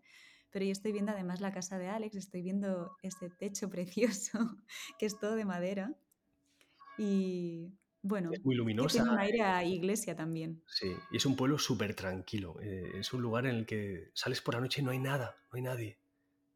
pero 0.51 0.65
yo 0.65 0.71
estoy 0.71 0.91
viendo 0.91 1.11
además 1.11 1.41
la 1.41 1.51
casa 1.51 1.77
de 1.77 1.87
Alex, 1.89 2.15
estoy 2.15 2.41
viendo 2.43 2.95
ese 3.01 3.29
techo 3.29 3.69
precioso 4.29 4.39
que 4.99 5.05
es 5.07 5.19
todo 5.19 5.35
de 5.35 5.45
madera 5.45 5.93
y 6.97 7.73
bueno, 8.07 8.31
es 8.31 8.43
muy 8.43 8.55
luminosa. 8.55 8.97
tiene 8.97 9.11
un 9.11 9.19
aire 9.19 9.41
a 9.41 9.63
iglesia 9.63 10.15
también. 10.15 10.63
Sí, 10.67 10.87
y 11.11 11.17
es 11.17 11.25
un 11.25 11.35
pueblo 11.35 11.57
súper 11.59 11.93
tranquilo. 11.95 12.55
eh, 12.61 12.91
es 12.99 13.13
un 13.13 13.21
lugar 13.21 13.45
en 13.45 13.55
el 13.55 13.65
que 13.65 14.09
sales 14.13 14.41
por 14.41 14.55
la 14.55 14.61
noche 14.61 14.81
y 14.81 14.83
no 14.83 14.91
hay 14.91 14.99
nada, 14.99 15.35
no 15.51 15.57
hay 15.57 15.61
nadie. 15.61 15.99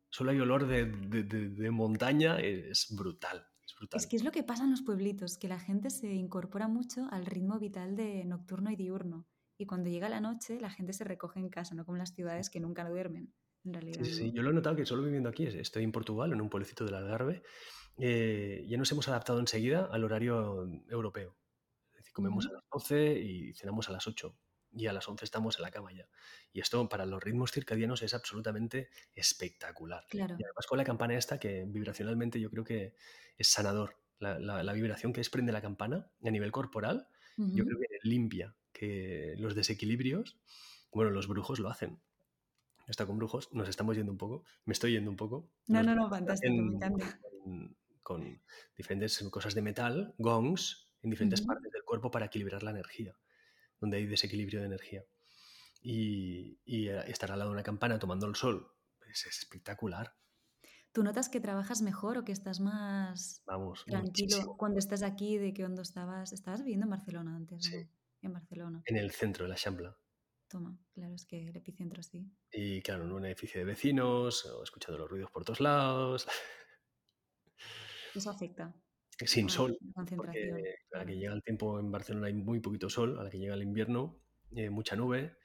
Solo 0.09 0.31
hay 0.31 0.39
olor 0.39 0.67
de, 0.67 0.85
de- 0.85 1.23
de- 1.23 1.49
de 1.49 1.71
montaña, 1.71 2.39
es 2.39 2.87
brutal. 2.95 3.45
Es 3.65 3.75
brutal. 3.77 3.97
Es 3.99 4.07
que 4.07 4.15
es 4.17 4.23
lo 4.23 4.31
que 4.31 4.43
pasa 4.43 4.63
en 4.65 4.71
los 4.71 4.81
pueblitos, 4.81 5.37
que 5.37 5.47
la 5.47 5.59
gente 5.59 5.89
se 5.89 6.11
incorpora 6.13 6.67
mucho 6.67 7.07
al 7.11 7.25
ritmo 7.25 7.59
vital 7.59 7.95
de 7.95 8.25
nocturno 8.25 8.71
y 8.71 8.75
diurno. 8.75 9.25
Y 9.57 9.65
cuando 9.67 9.89
llega 9.89 10.09
la 10.09 10.19
noche, 10.19 10.59
la 10.59 10.69
gente 10.71 10.91
se 10.91 11.03
recoge 11.03 11.39
en 11.39 11.49
casa, 11.49 11.75
no 11.75 11.85
como 11.85 11.95
en 11.95 11.99
las 11.99 12.13
ciudades 12.13 12.49
que 12.49 12.59
nunca 12.59 12.89
duermen, 12.89 13.31
en 13.63 13.73
realidad. 13.73 14.03
Sí, 14.03 14.11
sí, 14.13 14.31
yo 14.33 14.41
lo 14.41 14.49
he 14.49 14.53
notado 14.53 14.75
que 14.75 14.85
solo 14.85 15.03
viviendo 15.03 15.29
aquí, 15.29 15.45
estoy 15.45 15.83
en 15.83 15.91
Portugal, 15.91 16.33
en 16.33 16.41
un 16.41 16.49
pueblecito 16.49 16.83
del 16.83 16.95
Algarve, 16.95 17.43
eh, 17.99 18.65
ya 18.67 18.77
nos 18.77 18.91
hemos 18.91 19.07
adaptado 19.07 19.39
enseguida 19.39 19.85
al 19.91 20.03
horario 20.03 20.67
europeo. 20.89 21.37
Comemos 22.11 22.47
a 22.47 22.53
las 22.53 22.63
12 22.71 23.19
y 23.19 23.53
cenamos 23.53 23.89
a 23.89 23.91
las 23.93 24.07
8 24.07 24.35
y 24.73 24.87
a 24.87 24.93
las 24.93 25.07
11 25.07 25.25
estamos 25.25 25.57
en 25.57 25.63
la 25.63 25.71
cama 25.71 25.91
ya. 25.93 26.07
Y 26.53 26.59
esto 26.61 26.87
para 26.89 27.05
los 27.05 27.21
ritmos 27.23 27.51
circadianos 27.51 28.01
es 28.03 28.13
absolutamente 28.13 28.89
espectacular. 29.15 30.05
Claro. 30.09 30.35
Y 30.39 30.43
además 30.43 30.65
con 30.67 30.77
la 30.77 30.83
campana 30.83 31.17
esta 31.17 31.39
que 31.39 31.65
vibracionalmente 31.67 32.39
yo 32.39 32.49
creo 32.49 32.63
que 32.63 32.95
es 33.37 33.47
sanador. 33.47 33.97
La, 34.19 34.39
la- 34.39 34.61
la 34.63 34.73
vibración 34.73 35.13
que 35.13 35.19
desprende 35.19 35.51
la 35.51 35.61
campana 35.61 36.11
a 36.23 36.29
nivel 36.29 36.51
corporal, 36.51 37.07
yo 37.37 37.63
Ujú. 37.63 37.65
creo 37.65 37.79
que 37.79 38.07
limpia, 38.07 38.55
que 38.71 39.33
los 39.39 39.55
desequilibrios, 39.55 40.37
bueno, 40.91 41.09
los 41.11 41.27
brujos 41.27 41.59
lo 41.59 41.69
hacen. 41.69 41.99
Está 42.87 43.05
con 43.05 43.17
brujos, 43.17 43.51
nos 43.53 43.67
estamos 43.69 43.95
yendo 43.95 44.11
un 44.11 44.17
poco, 44.17 44.43
me 44.65 44.73
estoy 44.73 44.91
yendo 44.91 45.09
un 45.09 45.15
poco. 45.17 45.49
No, 45.67 45.81
no, 45.81 45.95
no, 45.95 46.09
fantástico, 46.09 46.53
me 46.53 46.59
hacen 46.59 46.75
encanta. 46.75 47.19
Con, 47.43 47.75
con 48.03 48.41
diferentes 48.77 49.17
cosas 49.31 49.55
de 49.55 49.61
metal, 49.63 50.13
gongs, 50.17 50.90
en 51.01 51.09
diferentes 51.09 51.39
Ujú. 51.41 51.47
partes 51.47 51.71
del 51.71 51.83
cuerpo 51.83 52.11
para 52.11 52.25
equilibrar 52.27 52.63
la 52.63 52.71
energía, 52.71 53.15
donde 53.79 53.97
hay 53.97 54.05
desequilibrio 54.05 54.59
de 54.59 54.67
energía. 54.67 55.03
Y, 55.81 56.59
y, 56.63 56.89
eh, 56.89 57.03
estar 57.07 57.31
al 57.31 57.39
lado 57.39 57.49
de 57.51 57.55
una 57.55 57.63
campana 57.63 57.97
tomando 57.97 58.27
el 58.27 58.35
sol 58.35 58.71
pues 58.99 59.25
es 59.25 59.39
espectacular. 59.39 60.15
¿Tú 60.93 61.03
notas 61.03 61.29
que 61.29 61.39
trabajas 61.39 61.81
mejor 61.81 62.17
o 62.17 62.23
que 62.23 62.31
estás 62.31 62.59
más 62.59 63.41
Vamos, 63.45 63.85
tranquilo 63.85 64.27
muchísimo. 64.27 64.57
cuando 64.57 64.79
estás 64.79 65.03
aquí 65.03 65.37
de 65.37 65.53
que 65.53 65.63
cuando 65.63 65.81
estabas... 65.81 66.33
¿Estabas 66.33 66.61
viviendo 66.61 66.85
en 66.85 66.91
Barcelona 66.91 67.35
antes? 67.35 67.63
Sí. 67.63 67.75
¿o 67.75 67.79
no? 67.79 67.89
En 68.21 68.33
Barcelona. 68.33 68.83
En 68.85 68.97
el 68.97 69.11
centro 69.11 69.45
de 69.45 69.49
la 69.49 69.55
Shambla. 69.55 69.97
Toma, 70.47 70.77
claro, 70.93 71.15
es 71.15 71.25
que 71.25 71.47
el 71.47 71.55
epicentro 71.55 72.03
sí. 72.03 72.29
Y 72.51 72.81
claro, 72.81 73.05
en 73.05 73.11
un 73.13 73.25
edificio 73.25 73.59
de 73.59 73.65
vecinos, 73.65 74.45
escuchando 74.63 74.97
los 74.97 75.09
ruidos 75.09 75.31
por 75.31 75.45
todos 75.45 75.61
lados, 75.61 76.27
Eso 78.13 78.29
afecta 78.29 78.75
sin 79.27 79.47
a 79.47 79.49
sol, 79.49 79.77
porque 80.15 80.51
a 80.93 80.97
la 80.99 81.05
que 81.05 81.15
llega 81.15 81.33
el 81.33 81.43
tiempo 81.43 81.79
en 81.79 81.91
Barcelona 81.91 82.27
hay 82.27 82.33
muy 82.33 82.59
poquito 82.59 82.89
sol, 82.89 83.19
a 83.19 83.23
la 83.23 83.29
que 83.29 83.39
llega 83.39 83.53
el 83.55 83.63
invierno, 83.63 84.21
eh, 84.55 84.69
mucha 84.69 84.95
nube 84.95 85.37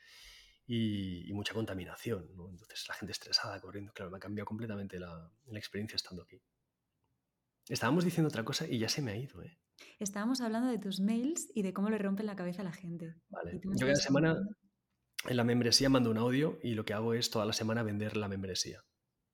y, 0.66 1.28
y 1.28 1.33
mucha 1.33 1.54
contaminación. 1.54 2.28
¿no? 2.37 2.49
Entonces 2.50 2.85
la 2.88 2.95
gente 2.95 3.12
estresada, 3.12 3.61
corriendo. 3.61 3.92
Claro, 3.92 4.11
me 4.11 4.18
ha 4.18 4.21
cambiado 4.21 4.47
completamente 4.47 4.99
la, 4.99 5.30
la 5.47 5.59
experiencia 5.59 5.97
estando 5.97 6.23
aquí. 6.23 6.40
Estábamos 7.68 8.04
diciendo 8.04 8.28
otra 8.28 8.45
cosa 8.45 8.66
y 8.66 8.78
ya 8.78 8.88
se 8.88 9.02
me 9.02 9.12
ha 9.12 9.16
ido, 9.16 9.42
¿eh? 9.42 9.59
Estábamos 9.99 10.40
hablando 10.40 10.71
de 10.71 10.78
tus 10.78 11.00
mails 11.00 11.50
y 11.54 11.62
de 11.62 11.73
cómo 11.73 11.90
le 11.90 11.99
rompen 11.99 12.26
la 12.26 12.37
cabeza 12.37 12.62
a 12.62 12.64
la 12.64 12.73
gente. 12.73 13.14
Vale. 13.28 13.61
Yo 13.62 13.87
cada 13.87 13.95
semana 13.97 14.37
en 15.28 15.37
la 15.37 15.45
membresía 15.45 15.88
mando 15.88 16.11
un 16.11 16.18
audio 16.18 16.59
y 16.62 16.75
lo 16.75 16.85
que 16.85 16.95
hago 16.95 17.14
es 17.14 17.30
toda 17.30 17.45
la 17.45 17.52
semana 17.52 17.83
vender 17.83 18.16
la 18.16 18.28
membresía. 18.28 18.83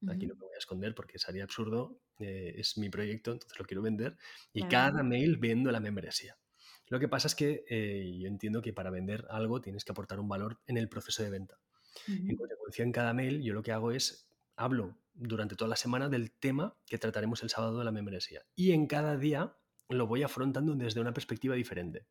Aquí 0.07 0.27
no 0.27 0.35
Ujú, 0.35 0.41
me 0.41 0.47
voy 0.47 0.55
a 0.55 0.59
esconder 0.59 0.95
porque 0.95 1.19
sería 1.19 1.45
absurdo. 1.45 2.01
Eh, 2.23 2.61
es 2.61 2.79
mi 2.79 2.89
proyecto, 2.89 3.33
entonces 3.33 3.59
lo 3.59 3.65
quiero 3.65 3.83
vender. 3.83 4.17
Y 4.53 4.61
Claro, 4.61 4.93
cada 4.93 5.03
mail 5.03 5.37
vendo 5.37 5.71
la 5.71 5.81
membresía. 5.81 6.37
Lo 6.89 7.01
que 7.01 7.09
pasa 7.09 7.27
es 7.27 7.35
que 7.35 7.65
eh, 7.69 8.19
yo 8.21 8.29
entiendo 8.29 8.61
que 8.61 8.73
para 8.73 8.91
vender 8.91 9.25
algo 9.31 9.61
tienes 9.61 9.85
que 9.85 9.93
aportar 9.93 10.21
un 10.21 10.29
valor 10.29 10.61
en 10.67 10.77
el 10.77 10.89
proceso 10.89 11.23
de 11.23 11.31
venta. 11.31 11.59
En 12.07 12.37
consecuencia, 12.37 12.85
en 12.85 12.93
cada 12.93 13.13
mail 13.13 13.43
yo 13.43 13.55
lo 13.55 13.63
que 13.63 13.73
hago 13.73 13.93
es 13.93 14.29
hablo 14.57 14.99
durante 15.15 15.57
toda 15.57 15.69
la 15.69 15.77
semana 15.77 16.09
del 16.09 16.33
tema 16.33 16.77
que 16.87 16.99
trataremos 16.99 17.43
el 17.43 17.51
sábado 17.51 17.79
de 17.79 17.85
la 17.85 17.93
membresía. 17.93 18.43
Y 18.55 18.73
en 18.73 18.87
cada 18.87 19.17
día 19.17 19.57
lo 19.89 20.07
voy 20.07 20.23
afrontando 20.23 20.75
desde 20.75 21.01
una 21.01 21.13
perspectiva 21.13 21.55
diferente. 21.55 22.07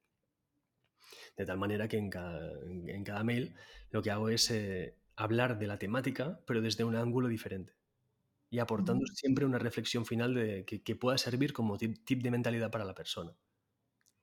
De 1.38 1.46
tal 1.46 1.58
manera 1.58 1.88
que 1.88 1.98
en 1.98 2.10
cada, 2.10 2.52
en 2.64 3.04
cada 3.04 3.24
mail 3.24 3.56
lo 3.90 4.02
que 4.02 4.12
hago 4.12 4.30
es 4.30 4.50
eh, 4.52 4.98
hablar 5.16 5.60
de 5.60 5.68
la 5.68 5.78
temática, 5.78 6.42
pero 6.46 6.62
desde 6.62 6.84
un 6.84 6.96
ángulo 6.96 7.28
diferente. 7.28 7.74
Y 8.52 8.60
aportando 8.60 9.06
siempre 9.08 9.46
una 9.46 9.60
reflexión 9.60 10.06
final 10.06 10.34
de, 10.36 10.66
que, 10.66 10.84
que 10.84 10.96
pueda 10.98 11.18
servir 11.18 11.54
como 11.54 11.78
tip, 11.78 12.04
tip 12.06 12.22
de 12.22 12.32
mentalidad 12.32 12.70
para 12.70 12.86
la 12.86 12.94
persona. 12.94 13.38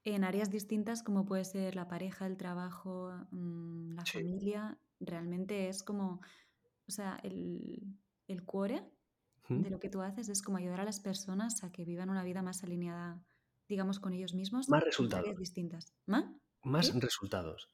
En 0.05 0.25
áreas 0.25 0.51
distintas 0.51 1.03
como 1.03 1.25
puede 1.25 1.45
ser 1.45 1.75
la 1.75 1.89
pareja, 1.89 2.27
el 2.27 2.37
trabajo, 2.37 3.13
mm, 3.31 3.95
la 3.95 4.05
Sí. 4.05 4.19
familia, 4.21 4.81
realmente 5.01 5.69
es 5.69 5.83
como, 5.83 6.21
o 6.89 6.93
sea, 6.93 7.19
el, 7.23 7.99
el 8.29 8.45
core 8.47 8.93
¿Mm? 9.49 9.63
de 9.63 9.71
lo 9.71 9.81
que 9.81 9.91
tú 9.91 10.03
haces 10.03 10.29
es 10.29 10.43
como 10.43 10.59
ayudar 10.59 10.81
a 10.81 10.85
las 10.85 11.01
personas 11.01 11.65
a 11.65 11.73
que 11.73 11.85
vivan 11.85 12.11
una 12.11 12.25
vida 12.25 12.43
más 12.43 12.65
alineada, 12.65 13.25
digamos, 13.69 14.01
con 14.01 14.13
ellos 14.15 14.35
mismos 14.35 14.69
Más 14.69 14.85
en 15.03 15.15
áreas 15.19 15.37
resultados. 15.37 15.39
distintas. 15.39 15.95
¿Más? 16.07 16.27
Más 16.63 16.95
resultados. 16.95 17.69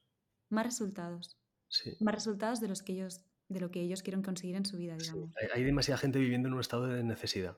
Más 0.49 0.65
resultados. 0.65 1.37
Sí. 1.69 1.95
Más 1.99 2.15
resultados 2.15 2.59
de 2.61 2.67
los 2.69 2.83
que 2.83 2.93
ellos, 2.93 3.25
de 3.47 3.59
lo 3.59 3.71
que 3.71 3.81
ellos 3.81 4.03
quieren 4.03 4.21
conseguir 4.21 4.55
en 4.55 4.65
su 4.65 4.77
vida, 4.77 4.97
digamos. 4.97 5.31
Hay, 5.41 5.47
hay 5.53 5.63
demasiada 5.63 5.97
gente 5.97 6.19
viviendo 6.19 6.47
en 6.47 6.53
un 6.53 6.61
estado 6.61 6.87
de 6.87 7.03
necesidad. 7.03 7.57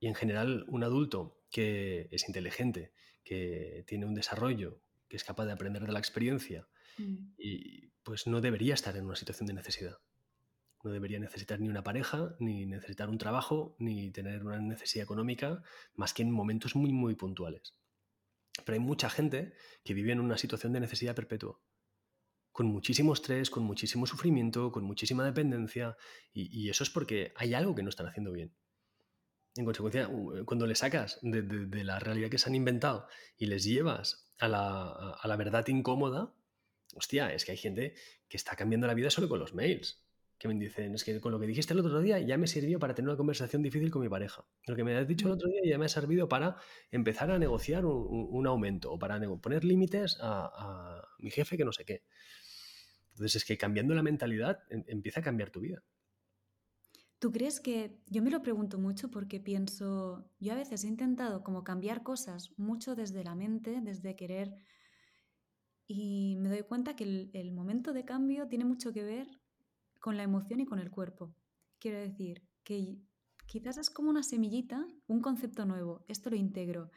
Y 0.00 0.06
en 0.06 0.14
general, 0.14 0.64
un 0.68 0.84
adulto 0.84 1.40
que 1.50 2.08
es 2.12 2.28
inteligente, 2.28 2.92
que 3.24 3.84
tiene 3.86 4.06
un 4.06 4.14
desarrollo, 4.14 4.80
que 5.08 5.16
es 5.16 5.24
capaz 5.24 5.46
de 5.46 5.52
aprender 5.52 5.84
de 5.84 5.92
la 5.92 5.98
experiencia, 5.98 6.68
Mm, 6.98 7.34
y 7.38 7.88
pues 8.02 8.26
no 8.26 8.40
debería 8.40 8.74
estar 8.74 8.96
en 8.96 9.06
una 9.06 9.16
situación 9.16 9.46
de 9.46 9.54
necesidad. 9.54 9.98
No 10.84 10.90
debería 10.90 11.18
necesitar 11.18 11.60
ni 11.60 11.68
una 11.68 11.82
pareja, 11.82 12.36
ni 12.38 12.66
necesitar 12.66 13.08
un 13.08 13.18
trabajo, 13.18 13.76
ni 13.78 14.10
tener 14.10 14.44
una 14.44 14.60
necesidad 14.60 15.04
económica, 15.04 15.62
más 15.94 16.14
que 16.14 16.22
en 16.22 16.30
momentos 16.30 16.76
muy, 16.76 16.92
muy 16.92 17.14
puntuales. 17.14 17.74
Pero 18.64 18.74
hay 18.74 18.80
mucha 18.80 19.10
gente 19.10 19.54
que 19.84 19.94
vive 19.94 20.12
en 20.12 20.20
una 20.20 20.38
situación 20.38 20.72
de 20.72 20.80
necesidad 20.80 21.14
perpetua, 21.14 21.60
con 22.58 22.66
muchísimo 22.66 23.12
estrés, 23.12 23.50
con 23.50 23.62
muchísimo 23.62 24.04
sufrimiento, 24.04 24.72
con 24.72 24.82
muchísima 24.82 25.24
dependencia, 25.24 25.96
y, 26.32 26.68
eso 26.68 26.82
es 26.82 26.90
porque 26.90 27.32
hay 27.36 27.54
algo 27.54 27.72
que 27.76 27.84
no 27.84 27.88
están 27.88 28.08
haciendo 28.08 28.32
bien. 28.32 28.52
En 29.54 29.64
consecuencia, 29.64 30.08
u- 30.08 30.44
cuando 30.44 30.66
le 30.66 30.74
sacas 30.74 31.20
de, 31.22 31.84
la 31.84 32.00
realidad 32.00 32.30
que 32.30 32.38
se 32.38 32.48
han 32.48 32.56
inventado 32.56 33.06
y 33.36 33.46
les 33.46 33.62
llevas 33.62 34.32
a 34.40 34.48
la, 34.48 35.36
verdad 35.36 35.68
incómoda, 35.68 36.34
hostia, 36.96 37.32
es 37.32 37.44
que 37.44 37.52
hay 37.52 37.58
gente 37.58 37.94
que 38.28 38.36
está 38.36 38.56
cambiando 38.56 38.88
la 38.88 38.94
vida 38.94 39.10
solo 39.10 39.28
con 39.28 39.38
los 39.38 39.54
mails. 39.54 40.04
Que 40.36 40.48
me 40.48 40.54
dicen, 40.54 40.96
es 40.96 41.04
que 41.04 41.20
con 41.20 41.30
lo 41.30 41.38
que 41.38 41.46
dijiste 41.46 41.74
el 41.74 41.80
otro 41.80 42.00
día 42.00 42.18
ya 42.18 42.38
me 42.38 42.48
sirvió 42.48 42.80
para 42.80 42.92
tener 42.92 43.08
una 43.08 43.16
conversación 43.16 43.62
difícil 43.62 43.92
con 43.92 44.02
mi 44.02 44.08
pareja. 44.08 44.44
Lo 44.66 44.74
que 44.74 44.82
me 44.82 44.96
has 44.96 45.06
dicho 45.06 45.28
el 45.28 45.34
otro 45.34 45.48
día 45.48 45.60
ya 45.64 45.78
me 45.78 45.86
ha 45.86 45.88
servido 45.88 46.28
para 46.28 46.56
empezar 46.90 47.30
a 47.30 47.38
negociar 47.38 47.84
un, 47.84 48.46
aumento 48.48 48.90
o 48.92 48.98
para 48.98 49.20
poner 49.40 49.64
límites 49.64 50.18
a 50.20 51.04
mi 51.18 51.30
jefe 51.30 51.56
que 51.56 51.64
no 51.64 51.72
sé 51.72 51.84
qué. 51.84 52.02
Entonces 53.18 53.42
es 53.42 53.44
que 53.44 53.58
cambiando 53.58 53.94
la 53.94 54.02
mentalidad 54.02 54.60
em- 54.70 54.84
empieza 54.86 55.18
a 55.20 55.24
cambiar 55.24 55.50
tu 55.50 55.60
vida. 55.60 55.82
¿Tú 57.18 57.32
crees 57.32 57.58
que, 57.58 57.98
yo 58.06 58.22
me 58.22 58.30
lo 58.30 58.42
pregunto 58.42 58.78
mucho 58.78 59.10
porque 59.10 59.40
pienso, 59.40 60.30
yo 60.38 60.52
a 60.52 60.56
veces 60.56 60.84
he 60.84 60.86
intentado 60.86 61.42
como 61.42 61.64
cambiar 61.64 62.04
cosas 62.04 62.52
mucho 62.56 62.94
desde 62.94 63.24
la 63.24 63.34
mente, 63.34 63.80
desde 63.80 64.14
querer, 64.14 64.54
y 65.88 66.36
me 66.38 66.48
doy 66.48 66.62
cuenta 66.62 66.94
que 66.94 67.02
el, 67.04 67.30
el 67.32 67.50
momento 67.50 67.92
de 67.92 68.04
cambio 68.04 68.46
tiene 68.46 68.64
mucho 68.64 68.92
que 68.92 69.02
ver 69.02 69.26
con 69.98 70.16
la 70.16 70.22
emoción 70.22 70.60
y 70.60 70.66
con 70.66 70.78
el 70.78 70.92
cuerpo. 70.92 71.34
Quiero 71.80 71.98
decir, 71.98 72.46
que 72.62 72.98
quizás 73.46 73.78
es 73.78 73.90
como 73.90 74.10
una 74.10 74.22
semillita, 74.22 74.86
un 75.08 75.20
concepto 75.20 75.64
nuevo, 75.64 76.04
esto 76.06 76.30
lo 76.30 76.36
integro, 76.36 76.90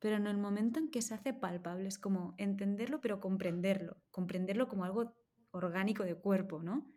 pero 0.00 0.16
en 0.16 0.26
el 0.26 0.36
momento 0.36 0.80
en 0.80 0.90
que 0.90 1.00
se 1.00 1.14
hace 1.14 1.32
palpable, 1.32 1.88
es 1.88 1.98
como 1.98 2.34
entenderlo, 2.38 3.00
pero 3.00 3.20
comprenderlo, 3.20 4.02
comprenderlo 4.10 4.68
como 4.68 4.84
algo 4.84 5.14
orgánico 5.54 6.04
de 6.04 6.14
cuerpo, 6.14 6.62
¿no? 6.62 6.92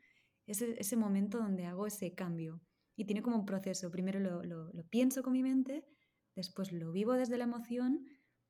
Ese, 0.45 0.75
ese 0.79 0.95
momento 0.95 1.37
donde 1.37 1.65
hago 1.65 1.87
ese 1.87 2.13
cambio. 2.15 2.61
Y 2.95 3.05
tiene 3.05 3.21
como 3.21 3.37
un 3.37 3.45
proceso. 3.45 3.91
Primero 3.91 4.19
lo, 4.19 4.43
lo, 4.43 4.71
lo 4.73 4.87
pienso 4.87 5.21
con 5.21 5.33
mi 5.33 5.43
mente, 5.43 5.85
después 6.35 6.71
lo 6.71 6.91
vivo 6.91 7.13
desde 7.13 7.37
la 7.37 7.43
emoción 7.43 8.05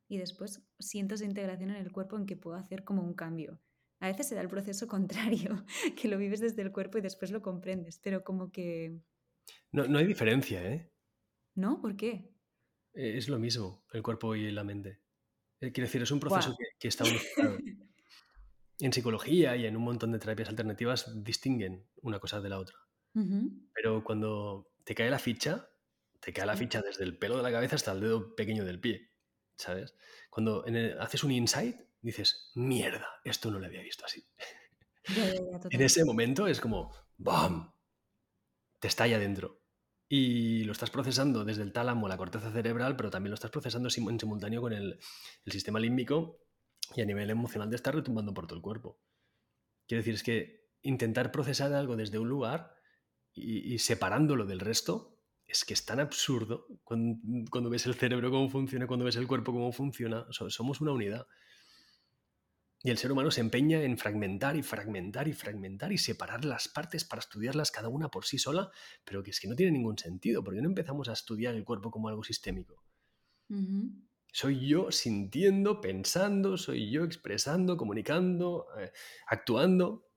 y 0.07 0.17
después 0.17 0.65
siento 0.79 1.15
esa 1.15 1.25
integración 1.25 1.69
en 1.71 1.77
el 1.77 1.91
cuerpo 1.91 2.17
en 2.17 2.25
que 2.25 2.37
puedo 2.37 2.55
hacer 2.57 2.83
como 2.83 3.03
un 3.03 3.13
cambio. 3.13 3.61
A 3.99 4.07
veces 4.07 4.27
se 4.27 4.35
da 4.35 4.41
el 4.41 4.47
proceso 4.47 4.87
contrario, 5.27 5.65
que 5.99 6.07
lo 6.07 6.17
vives 6.17 6.39
desde 6.39 6.61
el 6.61 6.71
cuerpo 6.71 6.97
y 6.97 7.01
después 7.01 7.31
lo 7.31 7.41
comprendes, 7.41 7.99
pero 7.99 8.23
como 8.23 8.51
que... 8.51 9.01
No, 9.71 9.87
no 9.87 9.97
hay 9.97 10.05
diferencia, 10.05 10.63
¿eh? 10.71 10.91
¿No? 11.55 11.81
¿Por 11.81 11.95
qué? 11.95 12.31
Eh, 12.93 13.17
Es 13.17 13.27
lo 13.27 13.39
mismo, 13.39 13.85
el 13.91 14.03
cuerpo 14.03 14.35
y 14.35 14.51
la 14.51 14.63
mente. 14.63 15.01
Eh, 15.59 15.71
Quiero 15.71 15.87
decir, 15.87 16.01
es 16.01 16.11
un 16.11 16.19
proceso 16.19 16.55
que 16.79 16.87
está 16.87 17.03
unificado. 17.03 17.57
En 18.79 18.93
psicología 18.93 19.55
y 19.55 19.65
en 19.65 19.75
un 19.75 19.83
montón 19.83 20.11
de 20.11 20.19
terapias 20.19 20.49
alternativas 20.49 21.23
distinguen 21.23 21.87
una 22.01 22.19
cosa 22.19 22.41
de 22.41 22.49
la 22.49 22.59
otra. 22.59 22.77
Pero 23.73 24.03
cuando 24.03 24.71
te 24.83 24.93
cae 24.93 25.09
la 25.09 25.17
ficha, 25.19 25.67
te 26.19 26.31
cae 26.33 26.45
la 26.45 26.55
ficha 26.57 26.81
desde 26.81 27.03
el 27.03 27.17
pelo 27.17 27.37
de 27.37 27.43
la 27.43 27.51
cabeza 27.51 27.75
hasta 27.75 27.91
el 27.91 28.01
dedo 28.01 28.35
pequeño 28.35 28.63
del 28.65 28.79
pie, 28.79 29.11
¿sabes? 29.55 29.95
Cuando 30.29 30.65
en 30.67 30.75
el- 30.75 30.99
haces 31.01 31.23
un 31.23 31.31
insight, 31.31 31.77
dices, 32.01 32.51
mierda, 32.55 33.07
esto 33.23 33.49
no 33.49 33.59
lo 33.59 33.65
había 33.65 33.81
visto 33.81 34.05
así. 34.05 34.23
En 35.71 35.81
ese 35.81 36.03
momento 36.05 36.47
es 36.47 36.59
como, 36.59 36.93
¡bam! 37.17 37.71
Te 38.79 38.87
estalla 38.87 39.17
dentro. 39.17 39.61
Y 40.09 40.63
lo 40.65 40.71
estás 40.71 40.89
procesando 40.91 41.43
desde 41.43 41.63
el 41.63 41.73
tálamo, 41.73 42.07
la 42.07 42.17
corteza 42.17 42.51
cerebral, 42.51 42.95
pero 42.95 43.09
también 43.09 43.31
lo 43.31 43.35
estás 43.35 43.51
procesando 43.51 43.89
en 43.89 44.19
simultáneo 44.19 44.61
con 44.61 44.73
el, 44.73 44.99
el 45.45 45.51
sistema 45.51 45.79
límbico 45.79 46.39
y 46.95 47.01
a 47.01 47.05
nivel 47.05 47.29
emocional 47.29 47.69
te 47.69 47.75
está 47.75 47.91
retumbando 47.91 48.33
por 48.33 48.47
todo 48.47 48.55
el 48.55 48.61
cuerpo. 48.61 48.99
Quiero 49.87 50.01
decir, 50.01 50.15
es 50.15 50.23
que 50.23 50.67
intentar 50.81 51.31
procesar 51.31 51.73
algo 51.73 51.95
desde 51.95 52.19
un 52.19 52.29
lugar 52.29 52.75
y, 53.33 53.77
separándolo 53.79 54.45
del 54.45 54.59
resto 54.59 55.13
es 55.45 55.63
que 55.63 55.73
es 55.73 55.85
tan 55.85 55.99
absurdo 55.99 56.67
cuando, 56.83 57.69
ves 57.69 57.85
el 57.85 57.95
cerebro 57.95 58.31
cómo 58.31 58.49
funciona, 58.49 58.87
cuando 58.87 59.05
ves 59.05 59.15
el 59.15 59.27
cuerpo 59.27 59.53
cómo 59.53 59.71
funciona. 59.71 60.25
So- 60.31 60.49
somos 60.49 60.81
una 60.81 60.91
unidad. 60.91 61.27
Y 62.83 62.91
el 62.91 62.97
ser 62.97 63.11
humano 63.11 63.31
se 63.31 63.41
empeña 63.41 63.81
en 63.81 63.97
fragmentar 63.97 64.55
y 64.55 64.61
fragmentar 64.61 65.27
y 65.27 65.33
fragmentar 65.33 65.91
y 65.91 65.97
separar 65.97 66.45
las 66.45 66.67
partes 66.67 67.03
para 67.05 67.19
estudiarlas 67.19 67.71
cada 67.71 67.89
una 67.89 68.09
por 68.09 68.25
sí 68.25 68.37
sola, 68.37 68.71
pero 69.03 69.23
que 69.23 69.31
es 69.31 69.39
que 69.39 69.47
no 69.47 69.55
tiene 69.55 69.71
ningún 69.71 69.97
sentido, 69.97 70.43
porque 70.43 70.61
no 70.61 70.67
empezamos 70.69 71.09
a 71.09 71.13
estudiar 71.13 71.55
el 71.55 71.63
cuerpo 71.63 71.91
como 71.91 72.07
algo 72.07 72.23
sistémico. 72.23 72.83
Ujú. 73.49 74.06
Soy 74.37 74.67
yo 74.67 74.91
sintiendo, 74.91 75.81
pensando, 75.81 76.57
soy 76.57 76.91
yo 76.91 77.03
expresando, 77.03 77.75
comunicando, 77.75 78.67
eh, 78.77 78.91
actuando. 79.25 80.11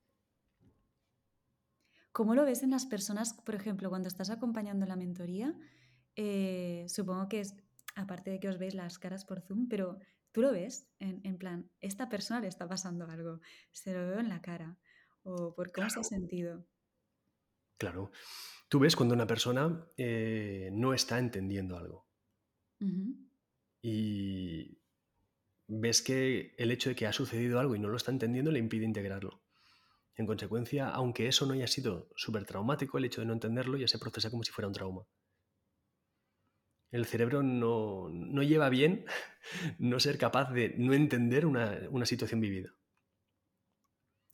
¿Cómo 2.13 2.35
lo 2.35 2.45
ves 2.45 2.63
en 2.63 2.69
las 2.69 2.85
personas, 2.85 3.33
por 3.33 3.55
ejemplo, 3.55 3.89
cuando 3.89 4.09
estás 4.09 4.29
acompañando 4.29 4.85
la 4.85 4.97
mentoría? 4.97 5.59
Eh, 6.17 6.85
supongo 6.87 7.31
que 7.31 7.41
es, 7.41 7.57
aparte 7.95 8.31
de 8.31 8.41
que 8.41 8.51
os 8.51 8.59
veis 8.59 8.75
las 8.75 8.99
caras 8.99 9.25
por 9.25 9.41
Zoom, 9.41 9.69
pero 9.69 9.99
tú 10.33 10.43
lo 10.43 10.53
ves 10.53 10.87
en, 10.99 11.23
en 11.25 11.39
plan, 11.39 11.71
esta 11.81 12.11
persona 12.11 12.41
le 12.41 12.49
está 12.49 12.69
pasando 12.69 13.07
algo, 13.07 13.41
se 13.73 13.95
lo 13.95 14.07
veo 14.07 14.21
en 14.21 14.29
la 14.29 14.43
cara, 14.43 14.77
o 15.23 15.55
por 15.55 15.73
cómo 15.73 15.89
se 15.89 15.99
ha 15.99 16.05
sentido. 16.05 16.67
claro. 17.79 18.11
Tú 18.69 18.81
ves 18.81 18.95
cuando 18.97 19.15
una 19.15 19.27
persona 19.27 19.83
eh, 19.97 20.69
no 20.75 20.93
está 20.93 21.19
entendiendo 21.19 21.79
algo 21.79 22.07
y 23.83 24.79
ves 25.69 26.03
que 26.03 26.55
el 26.59 26.71
hecho 26.71 26.91
de 26.91 26.97
que 26.97 27.07
ha 27.07 27.13
sucedido 27.13 27.61
algo 27.61 27.75
y 27.77 27.79
no 27.79 27.89
lo 27.89 27.97
está 27.97 28.11
entendiendo 28.11 28.51
le 28.51 28.59
impide 28.59 28.85
integrarlo. 28.85 29.43
En 30.17 30.27
consecuencia, 30.27 30.89
aunque 30.91 31.29
eso 31.29 31.47
no 31.47 31.55
haya 31.55 31.67
sido 31.67 32.11
súper 32.17 32.45
traumático, 32.45 32.99
el 32.99 33.05
hecho 33.07 33.21
de 33.23 33.27
no 33.27 33.33
entenderlo 33.33 33.79
ya 33.79 33.89
se 33.89 33.99
procesa 33.99 34.31
como 34.31 34.45
si 34.45 34.53
fuera 34.53 34.69
un 34.69 34.75
trauma. 34.75 35.07
El 36.93 37.05
cerebro 37.07 37.43
no, 37.43 38.09
no 38.11 38.43
lleva 38.43 38.69
bien 38.69 39.05
no 39.79 39.99
ser 40.01 40.19
capaz 40.19 40.53
de 40.53 40.75
no 40.79 40.93
entender 40.93 41.47
una, 41.47 41.81
una 41.91 42.07
situación 42.07 42.41
vivida. 42.41 42.75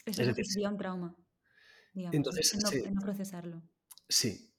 Eso 0.07 0.23
Es 0.23 0.29
decir, 0.29 0.47
sería 0.47 0.71
un 0.71 0.77
trauma, 0.79 1.17
digamos, 1.93 2.15
entonces, 2.17 2.49
sí, 2.65 2.83
no 2.93 3.01
procesarlo. 3.03 3.63
sí. 4.09 4.53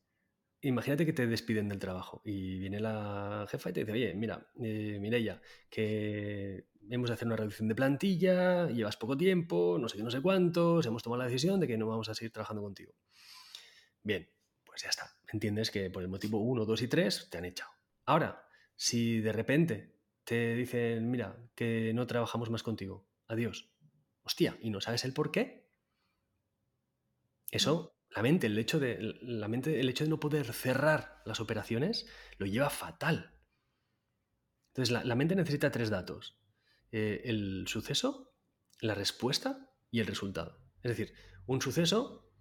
Imagínate 0.62 1.06
que 1.06 1.14
te 1.14 1.28
despiden 1.28 1.70
del 1.70 1.80
trabajo 1.80 2.22
y 2.26 2.60
viene 2.60 2.80
la 2.80 3.46
jefa 3.50 3.70
y 3.70 3.74
te 3.74 3.80
dice, 3.82 3.92
oye, 3.92 4.14
mira, 4.14 4.50
eh, 4.60 4.98
Mireia, 5.00 5.42
que 5.70 6.68
hemos 6.90 7.10
de 7.10 7.14
hacer 7.14 7.28
una 7.28 7.36
reducción 7.36 7.68
de 7.68 7.76
plantilla, 7.76 8.68
llevas 8.68 8.98
poco 8.98 9.18
tiempo, 9.18 9.78
no 9.80 9.90
sé 9.90 9.98
qué, 9.98 10.04
no 10.04 10.12
sé 10.12 10.22
cuántos, 10.22 10.86
hemos 10.86 11.04
tomado 11.04 11.20
la 11.20 11.30
decisión 11.30 11.60
de 11.60 11.68
que 11.68 11.78
no 11.78 11.88
vamos 11.88 12.10
a 12.10 12.16
seguir 12.16 12.32
trabajando 12.32 12.62
contigo. 12.62 12.94
Bien, 14.04 14.30
pues 14.66 14.84
ya 14.84 14.90
está. 14.90 15.12
Entiendes 15.32 15.72
que 15.72 15.90
por 15.90 16.02
el 16.02 16.10
motivo 16.10 16.40
1, 16.40 16.66
2 16.66 16.82
y 16.82 16.88
3 16.88 17.30
te 17.30 17.38
han 17.38 17.46
echado. 17.46 17.72
Ahora, 18.06 18.48
si 18.76 19.20
de 19.20 19.34
repente 19.34 19.96
te 20.24 20.56
dicen, 20.56 21.10
mira, 21.10 21.38
que 21.56 21.94
no 21.94 22.08
trabajamos 22.08 22.50
más 22.50 22.64
contigo, 22.64 23.08
adiós, 23.28 23.70
hostia, 24.24 24.58
y 24.62 24.70
no 24.70 24.82
sabes 24.82 25.04
el 25.06 25.14
por 25.14 25.32
qué, 25.32 25.68
eso 27.52 27.97
la 28.10 28.22
mente, 28.22 28.48
el 28.48 28.58
hecho 28.58 28.80
de, 28.80 29.18
la 29.22 29.48
mente, 29.48 29.80
el 29.80 29.90
hecho 29.90 30.04
de 30.04 30.10
no 30.10 30.20
poder 30.20 30.54
cerrar 30.54 31.22
las 31.26 31.40
operaciones 31.40 32.08
lo 32.38 32.46
lleva 32.46 32.70
fatal. 32.70 33.38
Entonces, 34.70 35.06
la, 35.06 35.16
mente 35.16 35.36
necesita 35.36 35.72
tres 35.72 35.90
datos. 35.90 36.40
Eh, 36.92 37.22
el 37.26 37.66
suceso, 37.68 38.36
la 38.80 38.96
respuesta 38.96 39.74
y 39.92 40.00
el 40.00 40.08
resultado. 40.08 40.62
Es 40.84 40.96
decir, 40.96 41.14
un 41.46 41.62
suceso 41.62 42.32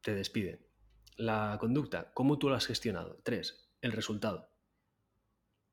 te 0.00 0.14
despide. 0.14 0.68
La 1.16 1.56
conducta, 1.60 2.12
cómo 2.14 2.38
tú 2.38 2.48
lo 2.48 2.54
has 2.54 2.66
gestionado. 2.66 3.20
Tres, 3.24 3.74
el 3.80 3.92
resultado. 3.92 4.50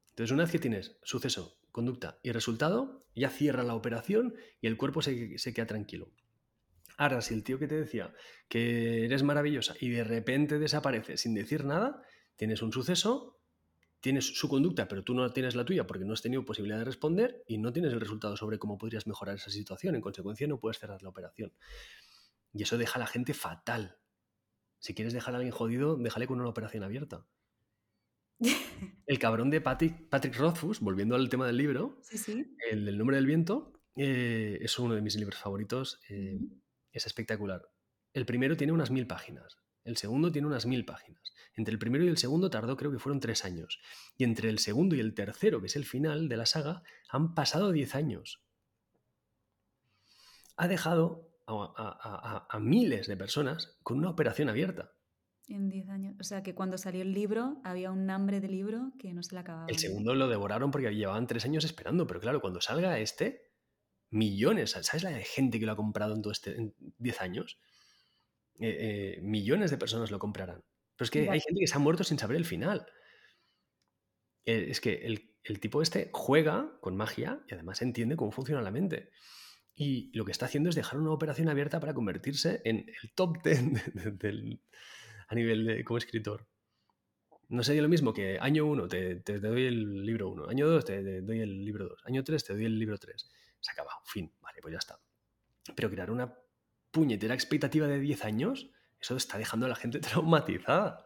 Entonces, 0.09 0.33
una 0.33 0.43
vez 0.43 0.51
que 0.51 0.59
tienes 0.59 0.99
suceso, 1.03 1.59
conducta 1.71 2.19
y 2.23 2.31
resultado, 2.31 3.07
ya 3.15 3.29
cierra 3.29 3.63
la 3.63 3.75
operación 3.75 4.35
y 4.61 4.67
el 4.67 4.77
cuerpo 4.77 5.01
se, 5.01 5.37
se 5.37 5.53
queda 5.53 5.67
tranquilo. 5.67 6.11
Ahora, 6.99 7.21
si 7.21 7.33
el 7.33 7.45
tío 7.45 7.57
que 7.57 7.67
te 7.69 7.75
decía 7.75 8.13
que 8.49 9.05
eres 9.05 9.23
maravillosa 9.23 9.73
y 9.79 9.89
de 9.89 10.03
repente 10.03 10.59
desaparece 10.59 11.15
sin 11.15 11.33
decir 11.33 11.63
nada, 11.63 12.03
tienes 12.35 12.61
un 12.61 12.73
suceso, 12.73 13.39
tienes 14.01 14.37
su 14.37 14.49
conducta, 14.49 14.89
pero 14.89 15.01
tú 15.05 15.13
no 15.13 15.31
tienes 15.31 15.55
la 15.55 15.63
tuya 15.63 15.87
porque 15.87 16.03
no 16.03 16.11
has 16.11 16.21
tenido 16.21 16.43
posibilidad 16.43 16.77
de 16.77 16.83
responder 16.83 17.41
y 17.47 17.57
no 17.57 17.71
tienes 17.71 17.93
el 17.93 18.01
resultado 18.01 18.35
sobre 18.35 18.59
cómo 18.59 18.77
podrías 18.77 19.07
mejorar 19.07 19.35
esa 19.35 19.49
situación. 19.49 19.95
En 19.95 20.01
consecuencia, 20.01 20.45
no 20.45 20.59
puedes 20.59 20.77
cerrar 20.77 21.01
la 21.01 21.07
operación. 21.07 21.53
Y 22.51 22.63
eso 22.63 22.77
deja 22.77 22.95
a 22.95 22.99
la 22.99 23.07
gente 23.07 23.33
fatal. 23.33 23.97
Si 24.79 24.93
quieres 24.93 25.13
dejar 25.13 25.35
a 25.35 25.37
alguien 25.37 25.53
jodido, 25.53 25.95
déjale 25.95 26.27
con 26.27 26.41
una 26.41 26.49
operación 26.49 26.83
abierta. 26.83 27.25
El 29.05 29.19
cabrón 29.19 29.49
de 29.51 29.61
Patrick, 29.61 30.09
Patrick 30.09 30.37
Rothfuss, 30.37 30.81
volviendo 30.81 31.15
al 31.15 31.29
tema 31.29 31.47
del 31.47 31.55
libro, 31.55 32.01
el 32.69 32.83
del 32.83 32.97
nombre 32.97 33.15
del 33.15 33.25
viento, 33.25 33.71
eh, 33.95 34.59
es 34.61 34.77
uno 34.79 34.95
de 34.95 35.01
mis 35.01 35.15
libros 35.15 35.39
favoritos. 35.39 36.01
Eh, 36.09 36.39
es 36.91 37.05
espectacular. 37.05 37.69
El 38.13 38.25
primero 38.25 38.57
tiene 38.57 38.73
unas 38.73 38.91
mil 38.91 39.07
páginas. 39.07 39.57
El 39.83 39.97
segundo 39.97 40.31
tiene 40.31 40.47
unas 40.47 40.65
mil 40.65 40.85
páginas. 40.85 41.33
Entre 41.55 41.71
el 41.71 41.79
primero 41.79 42.03
y 42.03 42.07
el 42.07 42.17
segundo 42.17 42.49
tardó 42.49 42.77
creo 42.77 42.91
que 42.91 42.99
fueron 42.99 43.19
tres 43.19 43.45
años. 43.45 43.79
Y 44.17 44.23
entre 44.23 44.49
el 44.49 44.59
segundo 44.59 44.95
y 44.95 44.99
el 44.99 45.13
tercero, 45.13 45.61
que 45.61 45.67
es 45.67 45.75
el 45.75 45.85
final 45.85 46.29
de 46.29 46.37
la 46.37 46.45
saga, 46.45 46.83
han 47.09 47.33
pasado 47.33 47.71
diez 47.71 47.95
años. 47.95 48.43
Ha 50.57 50.67
dejado 50.67 51.29
a, 51.47 52.59
miles 52.61 53.07
de 53.07 53.17
personas 53.17 53.77
con 53.83 53.97
una 53.97 54.09
operación 54.09 54.49
abierta. 54.49 54.91
En 55.47 55.69
diez 55.69 55.89
años. 55.89 56.15
O 56.19 56.23
sea 56.23 56.43
que 56.43 56.53
cuando 56.53 56.77
salió 56.77 57.01
el 57.01 57.13
libro 57.13 57.59
había 57.63 57.91
un 57.91 58.09
hambre 58.09 58.39
de 58.39 58.49
libro 58.49 58.91
que 58.99 59.13
no 59.13 59.23
se 59.23 59.33
le 59.33 59.41
acababa. 59.41 59.65
El 59.67 59.79
segundo 59.79 60.13
lo 60.13 60.27
devoraron 60.27 60.69
porque 60.69 60.93
llevaban 60.93 61.25
tres 61.25 61.45
años 61.45 61.65
esperando. 61.65 62.05
Pero 62.05 62.19
claro, 62.19 62.41
cuando 62.41 62.61
salga 62.61 62.99
este, 62.99 63.48
millones, 64.11 64.71
¿sabes 64.71 65.03
la 65.03 65.11
de 65.11 65.23
gente 65.23 65.59
que 65.59 65.65
lo 65.65 65.73
ha 65.73 65.75
comprado 65.75 66.15
en, 66.15 66.21
todo 66.21 66.31
este, 66.31 66.73
10 66.97 67.21
años? 67.21 67.59
Eh, 68.59 69.15
eh, 69.17 69.21
millones 69.21 69.71
de 69.71 69.77
personas 69.77 70.11
lo 70.11 70.19
comprarán. 70.19 70.63
Pero 70.95 71.05
es 71.05 71.11
que 71.11 71.29
hay 71.29 71.39
gente 71.39 71.61
que 71.61 71.67
se 71.67 71.75
ha 71.75 71.79
muerto 71.79 72.03
sin 72.03 72.19
saber 72.19 72.35
el 72.35 72.45
final. 72.45 72.85
Eh, 74.45 74.67
es 74.69 74.81
que 74.81 75.05
el, 75.05 75.59
tipo 75.59 75.81
este 75.81 76.09
juega 76.13 76.77
con 76.81 76.95
magia 76.95 77.41
y 77.47 77.53
además 77.53 77.81
entiende 77.81 78.17
cómo 78.17 78.31
funciona 78.31 78.61
la 78.61 78.71
mente. 78.71 79.11
Y 79.75 80.11
lo 80.17 80.25
que 80.25 80.33
está 80.33 80.47
haciendo 80.47 80.69
es 80.69 80.75
dejar 80.75 80.99
una 80.99 81.11
operación 81.11 81.47
abierta 81.47 81.79
para 81.79 81.93
convertirse 81.93 82.61
en 82.65 82.79
el 83.01 83.13
top 83.15 83.41
10 83.43 83.63
a 85.29 85.35
nivel 85.35 85.65
de, 85.65 85.83
como 85.85 85.97
escritor. 85.97 86.47
No 87.47 87.63
sería 87.63 87.81
lo 87.81 87.89
mismo 87.89 88.13
que 88.13 88.37
año 88.39 88.65
1 88.65 88.87
te, 88.89 89.15
te, 89.17 89.39
doy 89.39 89.65
el 89.65 90.05
libro 90.05 90.29
1, 90.29 90.49
año 90.49 90.67
2 90.67 90.85
te, 90.85 91.21
doy 91.21 91.39
el 91.39 91.63
libro 91.65 91.87
2, 91.87 92.01
año 92.05 92.23
3 92.23 92.43
te 92.43 92.53
doy 92.53 92.65
el 92.65 92.77
libro 92.77 92.97
3 92.97 93.31
se 93.59 93.71
ha 93.71 93.73
acabado, 93.73 93.99
fin, 94.05 94.33
vale, 94.41 94.59
pues 94.61 94.73
ya 94.73 94.77
está. 94.77 94.99
Pero 95.75 95.89
crear 95.89 96.11
una 96.11 96.37
puñetera 96.91 97.33
expectativa 97.33 97.87
de 97.87 97.99
10 97.99 98.25
años, 98.25 98.71
eso 98.99 99.15
está 99.15 99.37
dejando 99.37 99.65
a 99.65 99.69
la 99.69 99.75
gente 99.75 99.99
traumatizada. 99.99 101.05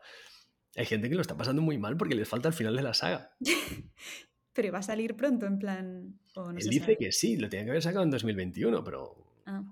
Hay 0.76 0.86
gente 0.86 1.10
que 1.10 1.16
lo 1.16 1.22
está 1.22 1.38
pasando 1.38 1.62
muy 1.62 1.78
mal 1.78 1.98
porque 1.98 2.16
les 2.16 2.28
falta 2.28 2.48
el 2.48 2.54
final 2.54 2.76
de 2.76 2.84
la 2.84 2.94
saga. 2.94 3.36
pero 4.54 4.72
va 4.72 4.80
a 4.80 4.84
salir 4.84 5.16
pronto, 5.16 5.46
en 5.46 5.60
plan. 5.60 6.20
Él 6.36 6.70
dice 6.70 6.98
que 6.98 7.12
sí, 7.12 7.38
lo 7.38 7.50
tiene 7.50 7.66
que 7.66 7.72
haber 7.72 7.84
sacado 7.84 8.04
en 8.04 8.12
2021, 8.12 8.84
pero. 8.84 9.16
Ah. 9.46 9.64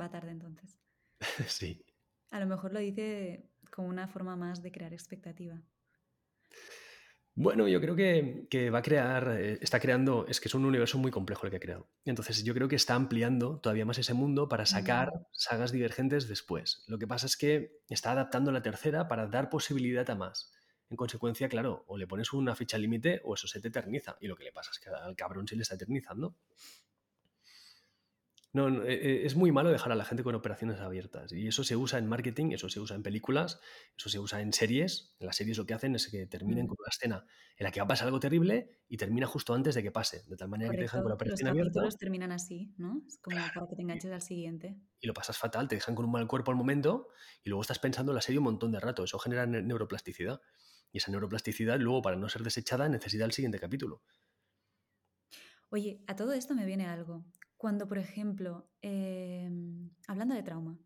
Va 0.00 0.10
tarde 0.10 0.30
entonces. 0.30 0.78
sí. 1.48 1.84
A 2.30 2.40
lo 2.40 2.46
mejor 2.46 2.72
lo 2.72 2.78
dice 2.78 3.48
como 3.70 3.88
una 3.88 4.08
forma 4.08 4.36
más 4.36 4.62
de 4.62 4.72
crear 4.72 4.92
expectativa. 4.92 5.60
Bueno, 7.40 7.68
yo 7.68 7.80
creo 7.80 7.94
que, 7.94 8.70
va 8.70 8.80
a 8.80 8.82
crear, 8.82 9.36
eh, 9.38 9.58
está 9.60 9.78
creando, 9.78 10.26
es 10.26 10.40
que 10.40 10.48
es 10.48 10.54
un 10.56 10.64
universo 10.64 10.98
muy 10.98 11.12
complejo 11.12 11.46
el 11.46 11.50
que 11.50 11.58
ha 11.58 11.60
creado. 11.60 11.86
Entonces 12.04 12.42
yo 12.42 12.52
creo 12.52 12.66
que 12.66 12.74
está 12.74 12.96
ampliando 12.96 13.60
todavía 13.60 13.86
más 13.86 13.96
ese 13.96 14.12
mundo 14.12 14.48
para 14.48 14.66
sacar 14.66 15.12
sagas 15.30 15.70
divergentes 15.70 16.26
después. 16.26 16.82
Lo 16.88 16.98
que 16.98 17.06
pasa 17.06 17.26
es 17.26 17.36
que 17.36 17.78
está 17.88 18.10
adaptando 18.10 18.50
la 18.50 18.60
tercera 18.60 19.06
para 19.06 19.28
dar 19.28 19.50
posibilidad 19.50 20.10
a 20.10 20.16
más. 20.16 20.50
En 20.90 20.96
consecuencia, 20.96 21.48
claro, 21.48 21.84
o 21.86 21.96
le 21.96 22.08
pones 22.08 22.32
una 22.32 22.56
fecha 22.56 22.76
límite 22.76 23.20
o 23.22 23.34
eso 23.34 23.46
se 23.46 23.60
te 23.60 23.68
eterniza. 23.68 24.16
Y 24.20 24.26
lo 24.26 24.34
que 24.34 24.42
le 24.42 24.50
pasa 24.50 24.72
es 24.72 24.80
que 24.80 24.90
al 24.90 25.14
cabrón 25.14 25.46
se 25.46 25.54
le 25.54 25.62
está 25.62 25.76
eternizando. 25.76 26.34
No, 28.58 28.82
eh, 28.82 28.92
eh, 28.92 29.22
es 29.24 29.36
muy 29.36 29.52
malo 29.52 29.70
dejar 29.70 29.92
a 29.92 29.94
la 29.94 30.04
gente 30.04 30.24
con 30.24 30.34
operaciones 30.34 30.80
abiertas. 30.80 31.30
Y 31.30 31.46
eso 31.46 31.62
se 31.62 31.76
usa 31.76 32.00
en 32.00 32.08
marketing, 32.08 32.50
eso 32.50 32.68
se 32.68 32.80
usa 32.80 32.96
en 32.96 33.04
películas, 33.04 33.60
eso 33.96 34.08
se 34.08 34.18
usa 34.18 34.40
en 34.40 34.52
series. 34.52 35.14
En 35.20 35.26
las 35.28 35.36
series 35.36 35.58
lo 35.58 35.64
que 35.64 35.74
hacen 35.74 35.94
es 35.94 36.08
que 36.08 36.26
terminen 36.26 36.66
con 36.66 36.76
una 36.76 36.88
escena 36.90 37.24
en 37.56 37.64
la 37.64 37.70
que 37.70 37.78
va 37.78 37.84
a 37.84 37.86
pasar 37.86 38.08
algo 38.08 38.18
terrible 38.18 38.82
y 38.88 38.96
termina 38.96 39.28
justo 39.28 39.54
antes 39.54 39.76
de 39.76 39.82
que 39.84 39.92
pase. 39.92 40.24
De 40.26 40.36
tal 40.36 40.48
manera 40.48 40.72
que 40.72 40.76
te 40.78 40.82
dejan 40.82 41.02
con 41.02 41.10
la 41.10 41.14
operación 41.14 41.50
abierta. 41.50 41.82
Los 41.82 41.98
terminan 41.98 42.32
así, 42.32 42.74
¿no? 42.78 43.00
Es 43.06 43.18
como 43.18 43.36
para 43.36 43.68
que 43.68 43.76
te 43.76 43.82
enganches 43.82 44.10
al 44.10 44.22
siguiente. 44.22 44.76
Y 44.98 45.06
lo 45.06 45.14
pasas 45.14 45.38
fatal, 45.38 45.68
te 45.68 45.76
dejan 45.76 45.94
con 45.94 46.06
un 46.06 46.10
mal 46.10 46.26
cuerpo 46.26 46.50
al 46.50 46.56
momento 46.56 47.10
y 47.44 47.50
luego 47.50 47.62
estás 47.62 47.78
pensando 47.78 48.10
en 48.10 48.16
la 48.16 48.22
serie 48.22 48.40
un 48.40 48.44
montón 48.44 48.72
de 48.72 48.80
rato. 48.80 49.04
Eso 49.04 49.20
genera 49.20 49.46
neuroplasticidad. 49.46 50.40
Y 50.90 50.98
esa 50.98 51.12
neuroplasticidad, 51.12 51.78
luego, 51.78 52.02
para 52.02 52.16
no 52.16 52.28
ser 52.28 52.42
desechada, 52.42 52.88
necesita 52.88 53.24
el 53.24 53.30
siguiente 53.30 53.60
capítulo. 53.60 54.02
Oye, 55.70 56.02
a 56.08 56.16
todo 56.16 56.32
esto 56.32 56.56
me 56.56 56.66
viene 56.66 56.86
algo. 56.86 57.24
Cuando, 57.58 57.88
por 57.88 57.98
ejemplo, 57.98 58.70
em, 58.80 59.90
hablando 60.06 60.34
de 60.34 60.44
trauma, 60.44 60.78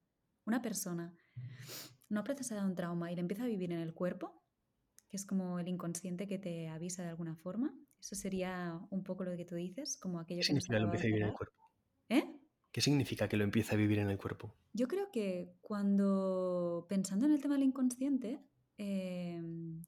una 0.46 0.62
persona 0.62 1.14
no 2.08 2.20
ha 2.20 2.24
procesado 2.24 2.66
un 2.66 2.74
trauma 2.74 3.12
y 3.12 3.14
le 3.14 3.20
empieza 3.20 3.44
a 3.44 3.46
vivir 3.46 3.72
en 3.72 3.78
el 3.78 3.92
cuerpo, 3.92 4.42
que 5.10 5.18
es 5.18 5.26
como 5.26 5.58
el 5.58 5.68
inconsciente 5.68 6.26
que 6.26 6.38
te 6.38 6.68
avisa 6.68 7.02
de 7.02 7.10
alguna 7.10 7.36
forma, 7.36 7.74
eso 8.00 8.14
sería 8.14 8.80
un 8.90 9.04
poco 9.04 9.22
lo 9.24 9.36
que 9.36 9.44
tú 9.44 9.54
dices, 9.54 9.98
como 9.98 10.18
aquello 10.18 10.40
¿Qué 10.40 10.44
significa 10.44 10.78
que 10.78 10.80
lo 10.80 10.86
empieza 10.86 11.04
a 11.04 11.08
vivir 11.08 11.22
en 11.22 11.28
el 11.28 11.34
cuerpo? 11.34 11.70
¿Eh? 12.08 12.40
¿Qué 12.72 12.80
significa 12.80 13.28
que 13.28 13.36
lo 13.36 13.44
empieza 13.44 13.74
a 13.74 13.78
vivir 13.78 13.98
en 13.98 14.08
el 14.08 14.16
cuerpo? 14.16 14.56
Yo 14.72 14.88
creo 14.88 15.10
que 15.12 15.54
cuando, 15.60 16.86
pensando 16.88 17.26
en 17.26 17.32
el 17.32 17.42
tema 17.42 17.54
del 17.54 17.64
inconsciente, 17.64 18.40
em, 18.78 19.84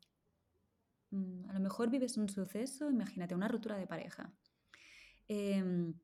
mm, 1.11 1.49
a 1.49 1.55
lo 1.55 1.61
mejor 1.61 1.89
vives 1.89 2.19
un 2.19 2.29
suceso, 2.29 2.91
imagínate, 2.91 3.35
una 3.35 3.49
ruptura 3.49 3.79
de 3.79 3.87
pareja. 3.87 4.33
Em, 5.27 5.95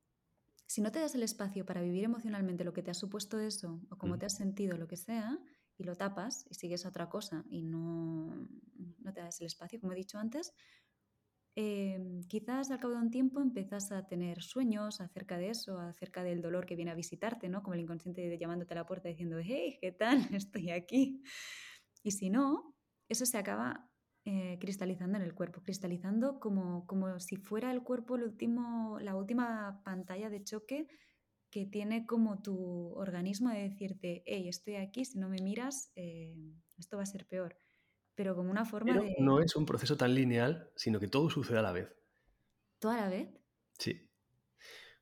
si 0.70 0.82
no 0.82 0.92
te 0.92 1.00
das 1.00 1.16
el 1.16 1.24
espacio 1.24 1.66
para 1.66 1.82
vivir 1.82 2.04
emocionalmente 2.04 2.62
lo 2.62 2.72
que 2.72 2.84
te 2.84 2.92
ha 2.92 2.94
supuesto 2.94 3.40
eso 3.40 3.80
o 3.90 3.98
cómo 3.98 4.16
te 4.20 4.26
has 4.26 4.36
sentido, 4.36 4.76
lo 4.76 4.86
que 4.86 4.96
sea, 4.96 5.36
y 5.76 5.82
lo 5.82 5.96
tapas 5.96 6.46
y 6.48 6.54
sigues 6.54 6.86
a 6.86 6.90
otra 6.90 7.08
cosa 7.08 7.44
y 7.50 7.64
no, 7.64 8.46
no 9.00 9.12
te 9.12 9.20
das 9.20 9.40
el 9.40 9.48
espacio, 9.48 9.80
como 9.80 9.94
he 9.94 9.96
dicho 9.96 10.16
antes, 10.16 10.54
em, 11.56 12.22
quizás 12.28 12.70
al 12.70 12.78
cabo 12.78 12.94
de 12.94 13.00
un 13.00 13.10
tiempo 13.10 13.40
empiezas 13.40 13.90
a 13.90 14.06
tener 14.06 14.42
sueños 14.42 15.00
acerca 15.00 15.38
de 15.38 15.50
eso, 15.50 15.76
acerca 15.80 16.22
del 16.22 16.40
dolor 16.40 16.66
que 16.66 16.76
viene 16.76 16.92
a 16.92 16.94
visitarte, 16.94 17.48
¿no? 17.48 17.64
Como 17.64 17.74
el 17.74 17.80
inconsciente 17.80 18.38
llamándote 18.38 18.72
a 18.74 18.76
la 18.76 18.86
puerta 18.86 19.08
diciendo, 19.08 19.38
hey, 19.42 19.76
¿qué 19.80 19.90
tal? 19.90 20.18
Estoy 20.40 20.70
aquí. 20.70 21.20
Y 22.04 22.12
si 22.12 22.30
no, 22.30 22.76
eso 23.08 23.26
se 23.26 23.38
acaba 23.38 23.89
eh, 24.32 24.58
cristalizando 24.60 25.18
en 25.18 25.24
el 25.24 25.34
cuerpo, 25.34 25.60
cristalizando 25.60 26.38
como, 26.38 26.86
como 26.86 27.18
si 27.18 27.34
fuera 27.34 27.72
el 27.72 27.82
cuerpo 27.82 28.14
el 28.14 28.22
último, 28.22 29.00
la 29.00 29.16
última 29.16 29.82
pantalla 29.84 30.30
de 30.30 30.44
choque 30.44 30.86
que 31.50 31.66
tiene 31.66 32.06
como 32.06 32.40
tu 32.40 32.92
organismo 32.94 33.50
de 33.50 33.62
decirte, 33.62 34.22
hey, 34.26 34.48
estoy 34.48 34.76
aquí, 34.76 35.04
si 35.04 35.18
no 35.18 35.28
me 35.28 35.42
miras, 35.42 35.90
eh, 35.96 36.36
esto 36.78 36.96
va 36.96 37.02
a 37.02 37.06
ser 37.06 37.26
peor. 37.26 37.56
Pero 38.14 38.36
como 38.36 38.52
una 38.52 38.64
forma 38.64 39.00
de... 39.00 39.16
No 39.18 39.40
es 39.40 39.56
un 39.56 39.66
proceso 39.66 39.96
tan 39.96 40.14
lineal, 40.14 40.70
sino 40.76 41.00
que 41.00 41.08
todo 41.08 41.28
sucede 41.28 41.58
a 41.58 41.62
la 41.62 41.72
vez. 41.72 41.92
¿Todo 42.78 42.92
a 42.92 42.98
la 42.98 43.08
vez? 43.08 43.28
Sí. 43.78 44.08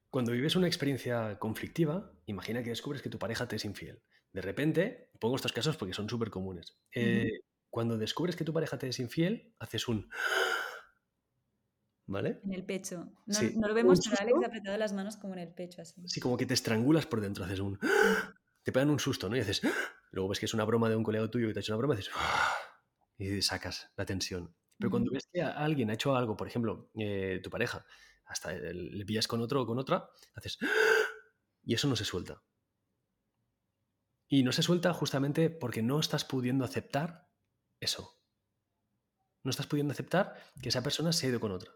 Cuando 0.09 0.33
vives 0.33 0.57
una 0.57 0.69
experiencia 0.69 1.39
conflictiva, 1.39 2.15
imagina 2.25 2.63
que 2.63 2.71
descubres 2.71 3.03
que 3.03 3.11
tu 3.11 3.19
pareja 3.19 3.47
te 3.47 3.57
es 3.57 3.67
infiel. 3.67 4.01
De 4.33 4.41
repente, 4.41 5.11
pongo 5.21 5.37
estos 5.37 5.53
casos 5.53 5.77
porque 5.77 5.93
son 5.93 6.09
súper 6.09 6.31
comunes. 6.31 6.79
Eh, 6.95 7.41
cuando 7.71 7.97
descubres 7.99 8.37
que 8.37 8.45
tu 8.45 8.53
pareja 8.53 8.79
te 8.79 8.89
es 8.89 8.99
infiel, 8.99 9.55
haces 9.59 9.89
un... 9.89 10.11
¿Vale? 12.07 12.41
En 12.45 12.55
el 12.55 12.65
pecho. 12.65 13.13
No, 13.27 13.35
Sí. 13.35 13.53
no 13.57 13.69
lo 13.69 13.75
vemos, 13.75 14.01
pero 14.03 14.17
Alex 14.21 14.39
ha 14.43 14.47
apretado 14.47 14.79
las 14.79 14.93
manos 14.95 15.17
como 15.17 15.35
en 15.35 15.41
el 15.41 15.53
pecho, 15.53 15.83
así. 15.83 16.01
Sí, 16.07 16.21
como 16.21 16.39
que 16.39 16.47
te 16.47 16.55
estrangulas 16.55 17.07
por 17.07 17.21
dentro, 17.21 17.45
haces 17.45 17.61
un... 17.61 17.79
Te 18.63 18.73
pegan 18.73 18.91
un 18.91 18.99
susto, 18.99 19.29
¿no? 19.29 19.37
Y 19.37 19.41
haces... 19.41 19.61
Luego 20.11 20.29
ves 20.31 20.41
que 20.41 20.47
es 20.47 20.55
una 20.55 20.65
broma 20.65 20.89
de 20.89 20.97
un 20.97 21.03
colega 21.05 21.31
tuyo 21.31 21.47
que 21.49 21.53
te 21.53 21.59
ha 21.59 21.63
hecho 21.63 21.73
una 21.75 21.79
broma 21.79 21.95
y 21.95 21.99
dices... 21.99 22.15
Y 23.19 23.43
sacas 23.43 23.91
la 23.97 24.07
tensión. 24.07 24.55
Pero 24.79 24.91
cuando 24.91 25.11
ves 25.13 25.29
que 25.33 25.43
a- 25.43 25.51
alguien 25.51 25.91
ha 25.91 25.95
hecho 25.95 26.15
algo, 26.17 26.37
por 26.37 26.47
ejemplo, 26.47 26.91
eh, 26.95 27.41
tu 27.43 27.51
pareja, 27.51 27.85
hasta 28.25 28.53
le 28.53 29.05
pillas 29.05 29.29
con 29.29 29.41
otro 29.43 29.63
o 29.63 29.67
con 29.67 29.79
otra, 29.79 30.09
haces... 30.35 30.57
Y 31.63 31.75
eso 31.75 31.89
no 31.89 31.97
se 31.97 32.05
suelta. 32.07 32.43
Y 34.29 34.43
no 34.45 34.53
se 34.53 34.63
suelta 34.63 34.95
justamente 34.95 35.51
porque 35.51 35.83
no 35.83 36.01
estás 36.01 36.25
pudiendo 36.25 36.65
aceptar 36.65 37.28
eso. 37.81 38.21
No 39.43 39.51
estás 39.51 39.67
pudiendo 39.67 39.93
aceptar 39.93 40.35
que 40.61 40.69
esa 40.69 40.83
persona 40.83 41.13
se 41.13 41.27
ha 41.27 41.31
ido 41.31 41.41
con 41.41 41.53
otra. 41.53 41.73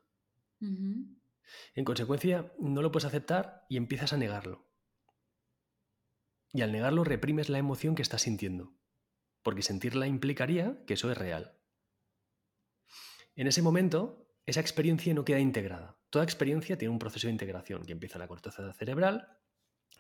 En 1.74 1.84
consecuencia, 1.84 2.52
no 2.58 2.82
lo 2.82 2.92
puedes 2.92 3.06
aceptar 3.06 3.66
y 3.68 3.76
empiezas 3.76 4.12
a 4.12 4.16
negarlo. 4.16 4.70
Y 6.52 6.62
al 6.62 6.72
negarlo 6.72 7.04
reprimes 7.04 7.48
la 7.48 7.58
emoción 7.58 7.94
que 7.94 8.02
estás 8.02 8.22
sintiendo, 8.22 8.76
porque 9.42 9.62
sentirla 9.62 10.06
implicaría 10.06 10.84
que 10.86 10.94
eso 10.94 11.10
es 11.10 11.16
real. 11.16 11.58
En 13.34 13.46
ese 13.46 13.62
momento, 13.62 14.28
esa 14.44 14.60
experiencia 14.60 15.14
no 15.14 15.24
queda 15.24 15.38
integrada. 15.38 15.98
Toda 16.10 16.24
experiencia 16.24 16.76
tiene 16.76 16.92
un 16.92 16.98
proceso 16.98 17.26
de 17.26 17.32
integración 17.32 17.86
que 17.86 17.92
empieza 17.92 18.16
en 18.16 18.20
la 18.20 18.28
corteza 18.28 18.72
cerebral, 18.74 19.41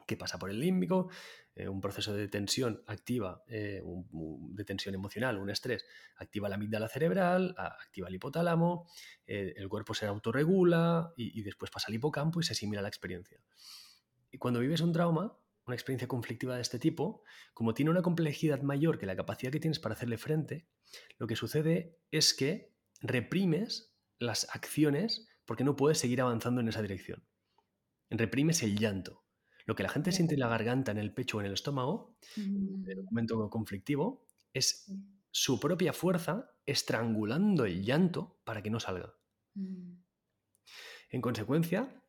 que 0.06 0.16
pasa 0.16 0.38
por 0.38 0.50
el 0.50 0.60
límbico, 0.60 1.08
eh, 1.54 1.68
un 1.68 1.80
proceso 1.80 2.14
de 2.14 2.28
tensión 2.28 2.82
activa, 2.86 3.42
eh, 3.46 3.82
de 3.82 4.64
tensión 4.64 4.94
emocional, 4.94 5.38
un 5.38 5.50
estrés, 5.50 5.84
activa 6.16 6.48
la 6.48 6.54
amígdala 6.54 6.88
cerebral, 6.88 7.54
activa 7.56 8.08
el 8.08 8.14
hipotálamo, 8.14 8.88
eh, 9.26 9.54
el 9.56 9.68
cuerpo 9.68 9.94
se 9.94 10.06
autorregula 10.06 11.12
y, 11.16 11.38
y 11.38 11.42
después 11.42 11.70
pasa 11.70 11.88
al 11.88 11.94
hipocampo 11.94 12.40
y 12.40 12.42
se 12.42 12.52
asimila 12.52 12.82
la 12.82 12.88
experiencia. 12.88 13.38
Y 14.30 14.38
cuando 14.38 14.60
vives 14.60 14.80
un 14.80 14.92
trauma, 14.92 15.38
una 15.66 15.76
experiencia 15.76 16.08
conflictiva 16.08 16.56
de 16.56 16.62
este 16.62 16.78
tipo, 16.78 17.22
como 17.54 17.74
tiene 17.74 17.90
una 17.90 18.02
complejidad 18.02 18.62
mayor 18.62 18.98
que 18.98 19.06
la 19.06 19.14
capacidad 19.14 19.52
que 19.52 19.60
tienes 19.60 19.78
para 19.78 19.94
hacerle 19.94 20.18
frente, 20.18 20.66
lo 21.18 21.26
que 21.26 21.36
sucede 21.36 21.98
es 22.10 22.34
que 22.34 22.72
reprimes 23.00 23.94
las 24.18 24.48
acciones 24.54 25.28
porque 25.44 25.64
no 25.64 25.76
puedes 25.76 25.98
seguir 25.98 26.20
avanzando 26.20 26.60
en 26.60 26.68
esa 26.68 26.82
dirección. 26.82 27.24
Reprimes 28.10 28.62
el 28.62 28.78
llanto. 28.78 29.24
Lo 29.66 29.74
que 29.74 29.82
la 29.82 29.88
gente 29.88 30.12
siente 30.12 30.34
en 30.34 30.40
la 30.40 30.48
garganta, 30.48 30.90
en 30.92 30.98
el 30.98 31.12
pecho 31.14 31.38
o 31.38 31.40
en 31.40 31.46
el 31.46 31.52
estómago, 31.54 32.16
en 32.36 32.56
un 32.56 32.82
Mm. 32.82 33.04
momento 33.10 33.48
conflictivo, 33.50 34.26
es 34.52 34.92
su 35.30 35.58
propia 35.60 35.92
fuerza 35.92 36.50
estrangulando 36.66 37.64
el 37.64 37.84
llanto 37.84 38.40
para 38.44 38.62
que 38.62 38.70
no 38.70 38.80
salga. 38.80 39.14
Mm. 39.54 39.94
En 41.10 41.20
consecuencia, 41.20 42.02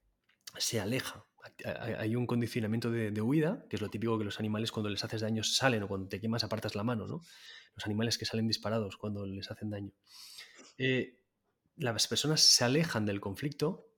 se 0.58 0.80
aleja. 0.80 1.26
Hay- 1.66 1.94
Hay 1.94 2.16
un 2.16 2.26
condicionamiento 2.26 2.90
de, 2.90 3.12
de 3.12 3.22
huida, 3.22 3.66
que 3.70 3.76
es 3.76 3.82
lo 3.82 3.90
típico 3.90 4.18
que 4.18 4.24
los 4.24 4.40
animales 4.40 4.72
cuando 4.72 4.90
les 4.90 5.04
haces 5.04 5.22
daño 5.22 5.44
salen 5.44 5.84
o 5.84 5.88
cuando 5.88 6.08
te 6.08 6.22
quemas 6.22 6.44
apartas 6.46 6.74
la 6.76 6.84
mano, 6.84 7.06
¿no? 7.08 7.22
Los 7.76 7.86
animales 7.86 8.18
que 8.18 8.26
salen 8.26 8.48
disparados 8.48 8.96
cuando 8.98 9.26
les 9.26 9.52
hacen 9.52 9.70
daño. 9.70 9.92
Eh, 10.78 11.20
las 11.76 12.08
personas 12.08 12.42
se 12.42 12.64
alejan 12.64 13.06
del 13.06 13.20
conflicto 13.20 13.90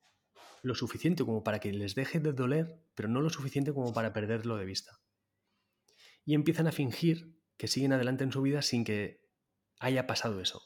lo 0.65 0.73
suficiente 0.73 1.23
como 1.23 1.43
para 1.43 1.59
que 1.59 1.71
les 1.71 1.93
deje 1.93 2.19
de 2.19 2.33
doler, 2.33 2.81
pero 2.95 3.07
no 3.07 3.21
lo 3.21 3.29
suficiente 3.29 3.71
como 3.71 3.93
para 3.93 4.13
perderlo 4.13 4.57
de 4.57 4.65
vista. 4.65 4.99
Y 6.25 6.33
empiezan 6.33 6.65
a 6.65 6.71
fingir 6.71 7.39
que 7.55 7.67
siguen 7.67 7.93
adelante 7.93 8.23
en 8.23 8.31
su 8.31 8.41
vida 8.41 8.63
sin 8.63 8.83
que 8.83 9.21
haya 9.79 10.07
pasado 10.07 10.41
eso. 10.41 10.63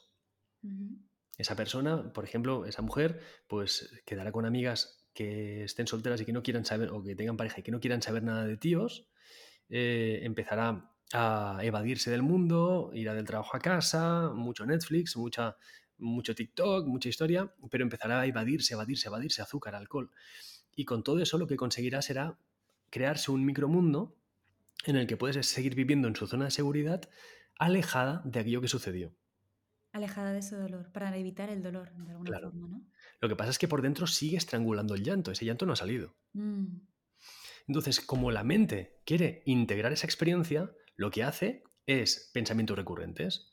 Esa 1.36 1.54
persona, 1.54 2.14
por 2.14 2.24
ejemplo, 2.24 2.64
esa 2.64 2.80
mujer, 2.80 3.20
pues 3.46 3.92
quedará 4.06 4.32
con 4.32 4.46
amigas 4.46 5.06
que 5.12 5.64
estén 5.64 5.86
solteras 5.86 6.22
y 6.22 6.24
que 6.24 6.32
no 6.32 6.42
quieran 6.42 6.64
saber, 6.64 6.88
o 6.88 7.02
que 7.02 7.14
tengan 7.14 7.36
pareja 7.36 7.60
y 7.60 7.62
que 7.62 7.70
no 7.70 7.80
quieran 7.80 8.00
saber 8.00 8.22
nada 8.22 8.46
de 8.46 8.56
tíos, 8.56 9.10
eh, 9.68 10.20
empezará 10.22 10.94
a 11.12 11.58
evadirse 11.60 12.10
del 12.10 12.22
mundo, 12.22 12.90
irá 12.94 13.12
del 13.12 13.26
trabajo 13.26 13.54
a 13.54 13.60
casa, 13.60 14.30
mucho 14.34 14.64
Netflix, 14.64 15.14
mucha, 15.18 15.58
mucho 16.00 16.34
TikTok, 16.34 16.86
mucha 16.86 17.08
historia, 17.08 17.54
pero 17.70 17.84
empezará 17.84 18.20
a 18.20 18.26
evadirse, 18.26 18.74
evadirse, 18.74 19.08
evadirse, 19.08 19.42
azúcar, 19.42 19.74
alcohol. 19.74 20.10
Y 20.74 20.84
con 20.84 21.02
todo 21.02 21.20
eso 21.20 21.38
lo 21.38 21.46
que 21.46 21.56
conseguirá 21.56 22.02
será 22.02 22.38
crearse 22.90 23.30
un 23.30 23.44
micromundo 23.44 24.16
en 24.86 24.96
el 24.96 25.06
que 25.06 25.16
puedes 25.16 25.46
seguir 25.46 25.74
viviendo 25.74 26.08
en 26.08 26.16
su 26.16 26.26
zona 26.26 26.46
de 26.46 26.50
seguridad 26.50 27.08
alejada 27.58 28.22
de 28.24 28.40
aquello 28.40 28.60
que 28.60 28.68
sucedió. 28.68 29.14
Alejada 29.92 30.32
de 30.32 30.38
ese 30.38 30.56
dolor, 30.56 30.92
para 30.92 31.16
evitar 31.16 31.50
el 31.50 31.62
dolor, 31.62 31.92
de 31.96 32.12
alguna 32.12 32.30
Claro. 32.30 32.50
forma, 32.50 32.68
¿no? 32.68 32.86
Lo 33.20 33.28
que 33.28 33.36
pasa 33.36 33.50
es 33.50 33.58
que 33.58 33.68
por 33.68 33.82
dentro 33.82 34.06
sigue 34.06 34.36
estrangulando 34.36 34.94
el 34.94 35.02
llanto, 35.02 35.32
ese 35.32 35.44
llanto 35.44 35.66
no 35.66 35.72
ha 35.72 35.76
salido. 35.76 36.14
Mm. 36.32 36.76
Entonces, 37.66 38.00
como 38.00 38.30
la 38.30 38.44
mente 38.44 39.00
quiere 39.04 39.42
integrar 39.46 39.92
esa 39.92 40.06
experiencia, 40.06 40.72
lo 40.96 41.10
que 41.10 41.24
hace 41.24 41.64
es 41.86 42.30
pensamientos 42.32 42.76
recurrentes. 42.76 43.50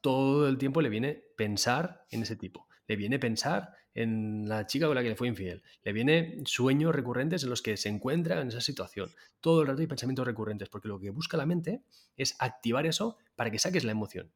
Todo 0.00 0.48
el 0.48 0.58
tiempo 0.58 0.80
le 0.80 0.88
viene 0.88 1.24
pensar 1.36 2.06
en 2.10 2.22
ese 2.22 2.36
tipo. 2.36 2.68
Le 2.86 2.96
viene 2.96 3.18
pensar 3.18 3.74
en 3.94 4.48
la 4.48 4.66
chica 4.66 4.86
con 4.86 4.94
la 4.94 5.02
que 5.02 5.08
le 5.08 5.16
fue 5.16 5.28
infiel. 5.28 5.62
Le 5.82 5.92
viene 5.92 6.40
sueños 6.44 6.94
recurrentes 6.94 7.42
en 7.42 7.50
los 7.50 7.62
que 7.62 7.76
se 7.76 7.88
encuentra 7.88 8.40
en 8.40 8.48
esa 8.48 8.60
situación. 8.60 9.10
Todo 9.40 9.62
el 9.62 9.68
rato 9.68 9.80
hay 9.80 9.86
pensamientos 9.86 10.26
recurrentes, 10.26 10.68
porque 10.68 10.88
lo 10.88 11.00
que 11.00 11.10
busca 11.10 11.36
la 11.36 11.46
mente 11.46 11.82
es 12.16 12.36
activar 12.38 12.86
eso 12.86 13.18
para 13.34 13.50
que 13.50 13.58
saques 13.58 13.84
la 13.84 13.92
emoción. 13.92 14.32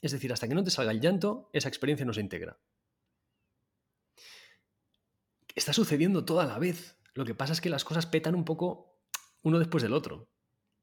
Es 0.00 0.12
decir, 0.12 0.32
hasta 0.32 0.46
que 0.46 0.54
no 0.54 0.62
te 0.62 0.70
salga 0.70 0.92
el 0.92 1.00
llanto, 1.00 1.50
esa 1.52 1.68
experiencia 1.68 2.06
no 2.06 2.12
se 2.12 2.20
integra. 2.20 2.58
Está 5.54 5.72
sucediendo 5.72 6.24
toda 6.24 6.46
la 6.46 6.58
vez. 6.58 6.96
Lo 7.14 7.24
que 7.24 7.34
pasa 7.34 7.52
es 7.52 7.60
que 7.60 7.70
las 7.70 7.84
cosas 7.84 8.06
petan 8.06 8.36
un 8.36 8.44
poco 8.44 9.00
uno 9.42 9.58
después 9.58 9.82
del 9.82 9.92
otro. 9.92 10.28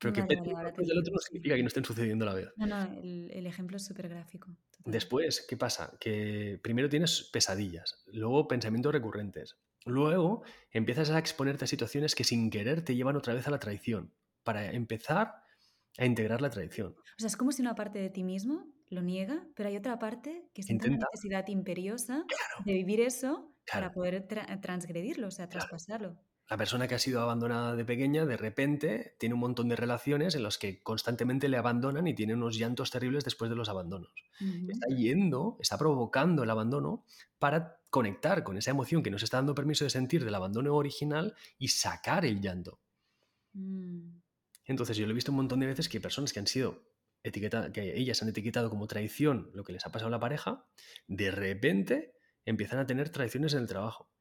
Pero 0.06 0.14
que 0.14 0.22
Vale, 0.22 0.38
peten 0.38 0.54
vale, 0.54 0.66
después 0.68 0.88
del 0.88 1.00
otro 1.00 1.14
no 1.14 1.20
significa 1.20 1.56
que 1.56 1.62
no 1.64 1.68
estén 1.68 1.86
sucediendo 1.86 2.26
a 2.26 2.28
la 2.30 2.34
vez. 2.36 2.50
No, 2.58 2.66
no, 2.68 2.84
el, 3.02 3.32
el 3.32 3.48
ejemplo 3.48 3.78
es 3.78 3.86
súper 3.86 4.08
gráfico. 4.10 4.56
total. 4.72 4.92
Después, 4.94 5.46
¿qué 5.50 5.58
pasa? 5.58 5.98
Que 6.00 6.60
primero 6.62 6.90
tienes 6.90 7.30
pesadillas, 7.34 8.04
luego 8.08 8.48
pensamientos 8.48 8.94
recurrentes, 8.94 9.58
luego 9.86 10.44
empiezas 10.72 11.10
a 11.10 11.18
exponerte 11.20 11.66
a 11.66 11.68
situaciones 11.68 12.14
que 12.16 12.24
sin 12.24 12.50
querer 12.50 12.84
te 12.84 12.96
llevan 12.96 13.16
otra 13.16 13.34
vez 13.34 13.48
a 13.48 13.52
la 13.52 13.60
traición, 13.60 14.14
para 14.44 14.72
empezar 14.72 15.34
a 15.98 16.06
integrar 16.06 16.42
la 16.42 16.50
traición. 16.50 16.96
O 16.98 17.20
sea, 17.20 17.28
es 17.28 17.38
como 17.38 17.52
si 17.52 17.62
una 17.62 17.74
parte 17.76 18.00
de 18.00 18.10
ti 18.10 18.24
mismo 18.24 18.68
lo 18.90 19.02
niega, 19.02 19.48
pero 19.56 19.70
hay 19.70 19.78
otra 19.78 19.98
parte 19.98 20.50
que 20.54 20.62
siente 20.62 20.88
una 20.90 20.98
necesidad 21.12 21.48
imperiosa 21.48 22.26
de 22.66 22.74
vivir 22.74 23.02
eso 23.02 23.56
para 23.72 23.90
Claro. 23.90 23.94
poder 23.94 24.28
tra- 24.28 24.62
transgredirlo, 24.62 25.28
o 25.28 25.32
sea, 25.32 25.48
Claro. 25.50 25.68
traspasarlo. 25.68 26.22
La 26.48 26.58
persona 26.58 26.88
que 26.88 26.94
ha 26.94 27.00
sido 27.00 27.22
abandonada 27.22 27.76
de 27.76 27.86
pequeña, 27.86 28.26
de 28.26 28.38
repente, 28.38 29.16
tiene 29.20 29.34
un 29.34 29.40
montón 29.40 29.68
de 29.68 29.76
relaciones 29.76 30.36
en 30.36 30.44
las 30.44 30.60
que 30.60 30.84
constantemente 30.84 31.50
le 31.50 31.58
abandonan 31.58 32.08
y 32.08 32.14
tiene 32.14 32.36
unos 32.36 32.56
llantos 32.56 32.92
terribles 32.92 33.24
después 33.24 33.50
de 33.50 33.56
los 33.56 33.68
abandonos. 33.68 34.12
Está 34.68 34.96
yendo, 34.96 35.58
está 35.60 35.78
provocando 35.78 36.44
el 36.44 36.50
abandono 36.52 37.04
para 37.40 37.80
conectar 37.90 38.44
con 38.44 38.58
esa 38.58 38.72
emoción 38.72 39.02
que 39.02 39.10
nos 39.10 39.24
está 39.24 39.38
dando 39.38 39.56
permiso 39.56 39.86
de 39.86 39.90
sentir 39.90 40.24
del 40.24 40.36
abandono 40.36 40.76
original 40.76 41.34
y 41.58 41.70
sacar 41.70 42.26
el 42.26 42.42
llanto. 42.42 42.80
Mm. 43.54 44.20
Entonces 44.66 44.98
yo 44.98 45.06
lo 45.06 45.12
he 45.12 45.16
visto 45.16 45.32
un 45.32 45.38
montón 45.38 45.60
de 45.62 45.68
veces 45.68 45.90
que 45.90 46.00
personas 46.00 46.32
que 46.32 46.40
han 46.40 46.48
sido 46.48 46.84
etiquetadas, 47.24 47.72
que 47.72 47.98
ellas 47.98 48.22
han 48.22 48.30
etiquetado 48.30 48.70
como 48.70 48.86
traición 48.86 49.50
lo 49.54 49.64
que 49.64 49.74
les 49.74 49.86
ha 49.86 49.92
pasado 49.92 50.10
a 50.10 50.12
la 50.12 50.20
pareja, 50.20 50.66
de 51.08 51.32
repente 51.32 52.16
empiezan 52.46 52.78
a 52.78 52.86
tener 52.86 53.10
traiciones 53.10 53.54
en 53.54 53.62
el 53.62 53.68
trabajo. 53.68 54.12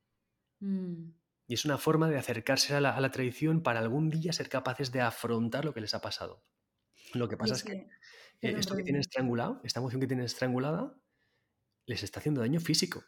Mm. 0.60 1.10
Y 1.46 1.54
es 1.54 1.64
una 1.64 1.78
forma 1.78 2.08
de 2.08 2.18
acercarse 2.18 2.74
a 2.74 2.80
la, 2.80 2.96
a 2.96 3.00
la 3.00 3.10
traición 3.10 3.62
para 3.62 3.80
algún 3.80 4.10
día 4.10 4.32
ser 4.32 4.48
capaces 4.48 4.92
de 4.92 5.00
afrontar 5.00 5.64
lo 5.64 5.74
que 5.74 5.80
les 5.80 5.94
ha 5.94 6.00
pasado. 6.00 6.42
Lo 7.12 7.28
que 7.28 7.36
pasa 7.36 7.54
es 7.54 7.60
es 7.60 7.64
que 7.66 7.72
eh, 8.42 8.54
esto 8.58 8.76
que 8.76 8.82
tienen 8.82 9.00
estrangulado, 9.00 9.60
esta 9.64 9.80
emoción 9.80 10.00
que 10.00 10.06
tienen 10.06 10.26
estrangulada, 10.26 10.94
les 11.86 12.02
está 12.02 12.20
haciendo 12.20 12.40
daño 12.40 12.60
físico. 12.60 13.04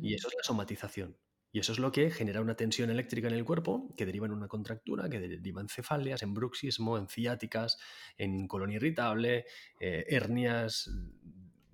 Y 0.00 0.14
eso 0.14 0.28
es 0.28 0.34
la 0.34 0.42
somatización. 0.42 1.18
Y 1.52 1.58
eso 1.58 1.72
es 1.72 1.78
lo 1.78 1.92
que 1.92 2.10
genera 2.10 2.40
una 2.40 2.56
tensión 2.56 2.88
eléctrica 2.88 3.28
en 3.28 3.34
el 3.34 3.44
cuerpo 3.44 3.94
que 3.96 4.06
deriva 4.06 4.26
en 4.26 4.32
una 4.32 4.48
contractura, 4.48 5.10
que 5.10 5.20
deriva 5.20 5.60
en 5.60 5.68
cefaleas, 5.68 6.22
en 6.22 6.32
bruxismo, 6.32 6.96
en 6.96 7.06
ciáticas, 7.06 7.78
en 8.16 8.48
colon 8.48 8.72
irritable, 8.72 9.44
eh, 9.78 10.06
hernias 10.08 10.90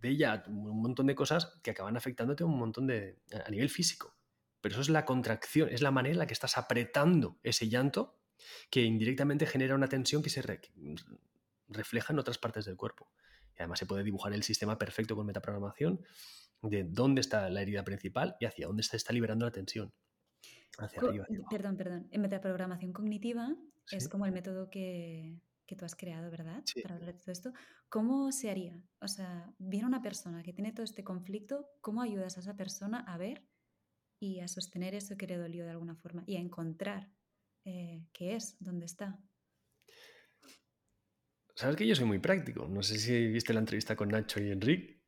de 0.03 0.17
ya, 0.17 0.45
un 0.49 0.83
montón 0.83 1.07
de 1.07 1.15
cosas 1.15 1.61
que 1.63 1.71
acaban 1.71 1.97
afectándote 1.97 2.43
a 2.43 2.47
un 2.47 2.59
montón 2.59 2.87
de. 2.89 3.21
a 3.33 3.51
nivel 3.51 3.71
físico. 3.71 4.17
Pero 4.61 4.73
eso 4.75 4.83
es 4.83 4.89
la 4.91 5.05
contracción, 5.05 5.69
es 5.71 5.83
la 5.83 5.91
manera 5.91 6.13
en 6.13 6.19
la 6.19 6.27
que 6.27 6.35
estás 6.35 6.59
apretando 6.59 7.39
ese 7.43 7.69
llanto 7.69 8.19
que 8.71 8.83
indirectamente 8.83 9.47
genera 9.47 9.75
una 9.75 9.89
tensión 9.89 10.23
que 10.23 10.31
se 10.31 10.43
re- 10.43 10.61
refleja 11.69 12.13
en 12.13 12.19
otras 12.19 12.39
partes 12.39 12.65
del 12.65 12.77
cuerpo. 12.77 13.11
Y 13.57 13.61
además 13.63 13.79
se 13.79 13.87
puede 13.87 14.05
dibujar 14.05 14.33
el 14.33 14.43
sistema 14.43 14.79
perfecto 14.79 15.15
con 15.17 15.27
metaprogramación 15.27 16.01
de 16.63 16.85
dónde 16.85 17.21
está 17.21 17.49
la 17.51 17.63
herida 17.63 17.85
principal 17.85 18.37
y 18.41 18.47
hacia 18.47 18.67
dónde 18.67 18.83
se 18.83 18.97
está 18.97 19.13
liberando 19.13 19.45
la 19.47 19.53
tensión. 19.53 19.93
Hacia 20.79 21.01
Co- 21.01 21.09
arriba, 21.09 21.25
hacia 21.25 21.37
abajo. 21.39 21.51
Perdón, 21.51 21.77
perdón. 21.77 22.09
En 22.11 22.21
metaprogramación 22.21 22.93
cognitiva 22.93 23.55
es 23.91 24.05
Sí. 24.05 24.09
como 24.11 24.27
el 24.27 24.33
método 24.33 24.69
que, 24.71 25.41
que 25.67 25.77
tú 25.77 25.85
has 25.85 25.95
creado, 25.97 26.31
¿verdad? 26.31 26.63
Sí. 26.65 26.81
Para 26.83 26.95
hablar 26.97 27.15
de 27.15 27.21
todo 27.21 27.33
esto. 27.33 27.53
¿Cómo 27.89 28.31
se 28.33 28.51
haría? 28.51 28.83
O 29.01 29.09
sea, 29.09 29.53
viene 29.59 29.87
una 29.87 30.01
persona 30.03 30.43
que 30.43 30.53
tiene 30.53 30.73
todo 30.73 30.85
este 30.85 31.03
conflicto, 31.05 31.67
¿cómo 31.81 32.03
ayudas 32.03 32.37
a 32.37 32.41
esa 32.41 32.57
persona 32.57 33.01
a 33.01 33.17
ver 33.19 33.43
y 34.21 34.41
a 34.41 34.49
sostener 34.49 34.95
eso 34.95 35.17
que 35.17 35.27
le 35.27 35.39
dolió 35.39 35.65
de 35.65 35.71
alguna 35.71 35.97
forma 35.97 36.23
y 36.27 36.37
a 36.37 36.41
encontrar 36.41 37.11
eh, 37.65 38.05
qué 38.13 38.37
es, 38.37 38.57
dónde 38.61 38.87
está? 38.87 39.19
Sabes 41.55 41.77
que 41.77 41.87
yo 41.87 41.95
soy 41.95 42.07
muy 42.07 42.19
práctico. 42.19 42.67
No 42.69 42.83
sé 42.83 42.99
si 42.99 43.27
viste 43.27 43.53
la 43.53 43.61
entrevista 43.61 43.97
con 43.97 44.11
Nacho 44.11 44.41
y 44.41 44.51
Enrique. 44.51 45.03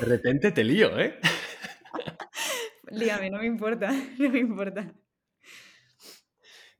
De 0.00 0.06
repente 0.06 0.52
te 0.52 0.64
lío, 0.64 0.98
¿eh? 0.98 1.18
Líame, 2.90 3.30
no 3.30 3.38
me 3.38 3.46
importa, 3.46 3.90
no 4.18 4.30
me 4.30 4.38
importa. 4.38 4.94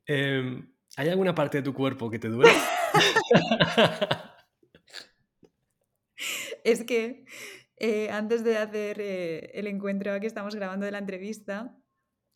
Em, 0.07 0.73
¿Hay 0.97 1.09
alguna 1.09 1.35
parte 1.35 1.59
de 1.59 1.63
tu 1.63 1.75
cuerpo 1.75 2.11
que 2.11 2.19
te 2.19 2.29
duele? 2.29 2.53
es 6.65 6.85
que 6.85 7.25
eh, 7.77 8.11
antes 8.11 8.45
de 8.45 8.57
hacer 8.57 9.01
eh, 9.01 9.51
el 9.55 9.67
encuentro 9.67 10.19
que 10.21 10.27
estamos 10.27 10.55
grabando 10.55 10.87
de 10.87 10.93
la 10.93 10.99
entrevista, 10.99 11.77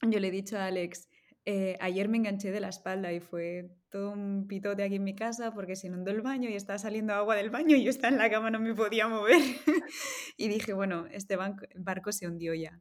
yo 0.03 0.21
le 0.21 0.29
he 0.29 0.31
dicho 0.31 0.59
a 0.59 0.67
Alex, 0.67 1.09
eh, 1.47 1.77
ayer 1.81 2.09
me 2.09 2.19
enganché 2.19 2.51
de 2.51 2.61
la 2.61 2.69
espalda 2.69 3.13
y 3.13 3.21
fue 3.21 3.71
todo 3.89 4.13
un 4.13 4.47
pitote 4.47 4.83
aquí 4.83 4.97
en 4.97 5.05
mi 5.05 5.15
casa 5.15 5.53
porque 5.53 5.75
se 5.75 5.87
inundó 5.87 6.11
el 6.11 6.21
baño 6.21 6.49
y 6.49 6.55
estaba 6.55 6.79
saliendo 6.79 7.15
agua 7.15 7.35
del 7.37 7.51
baño 7.51 7.77
y 7.77 7.85
yo 7.85 7.91
estaba 7.91 8.13
en 8.13 8.19
la 8.19 8.31
cama, 8.31 8.51
no 8.51 8.61
me 8.61 8.75
podía 8.75 9.09
mover. 9.09 9.41
y 10.37 10.49
dije, 10.49 10.73
bueno, 10.75 11.07
este 11.11 11.37
barco 11.37 12.13
se 12.13 12.29
hundió 12.29 12.55
ya. 12.55 12.81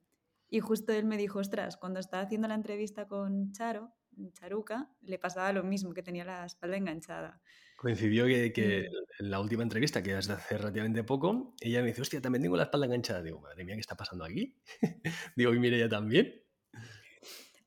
Y 0.50 0.60
justo 0.60 0.94
él 0.94 1.06
me 1.06 1.18
dijo, 1.18 1.40
ostras, 1.40 1.78
cuando 1.78 2.00
estaba 2.00 2.24
haciendo 2.24 2.48
la 2.48 2.56
entrevista 2.56 3.08
con 3.08 3.52
Charo, 3.54 3.94
Charuca, 4.34 4.90
le 5.02 5.20
pasaba 5.20 5.54
lo 5.54 5.64
mismo, 5.64 5.94
que 5.94 6.04
tenía 6.04 6.26
la 6.26 6.46
espalda 6.46 6.78
enganchada. 6.78 7.42
Coincidió 7.80 8.26
que, 8.26 8.90
en 9.20 9.32
la 9.32 9.40
última 9.40 9.64
entrevista, 9.64 10.04
que 10.04 10.18
es 10.18 10.28
de 10.28 10.34
hace 10.34 10.58
relativamente 10.58 11.02
poco, 11.06 11.56
ella 11.62 11.80
me 11.80 11.88
dice, 11.88 12.02
hostia, 12.02 12.20
también 12.20 12.42
tengo 12.42 12.58
la 12.58 12.64
espalda 12.64 12.88
enganchada. 12.88 13.24
Digo, 13.24 13.40
madre 13.40 13.64
mía, 13.64 13.76
¿qué 13.76 13.80
está 13.80 13.96
pasando 13.96 14.26
aquí? 14.26 14.54
Digo, 15.38 15.54
y 15.54 15.60
mire, 15.60 15.78
ella 15.78 15.88
también. 15.88 16.44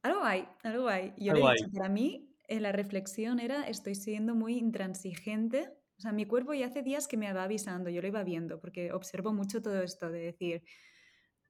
Algo 0.02 0.22
hay, 0.22 0.46
algo 0.64 0.86
hay. 0.86 1.14
Yo 1.16 1.32
le 1.32 1.40
he 1.40 1.52
dicho, 1.54 1.70
para 1.72 1.88
mí, 1.88 2.28
eh, 2.46 2.60
la 2.60 2.72
reflexión 2.72 3.40
era, 3.40 3.66
estoy 3.66 3.94
siendo 3.94 4.34
muy 4.34 4.58
intransigente. 4.58 5.70
O 5.96 6.02
sea, 6.02 6.12
mi 6.12 6.26
cuerpo 6.26 6.52
ya 6.52 6.66
hace 6.66 6.82
días 6.82 7.08
que 7.08 7.16
me 7.16 7.32
va 7.32 7.44
avisando, 7.44 7.88
yo 7.88 8.02
lo 8.02 8.08
iba 8.08 8.22
viendo, 8.22 8.60
porque 8.60 8.92
observo 8.92 9.32
mucho 9.32 9.62
todo 9.62 9.82
esto 9.82 10.10
de 10.10 10.24
decir, 10.24 10.62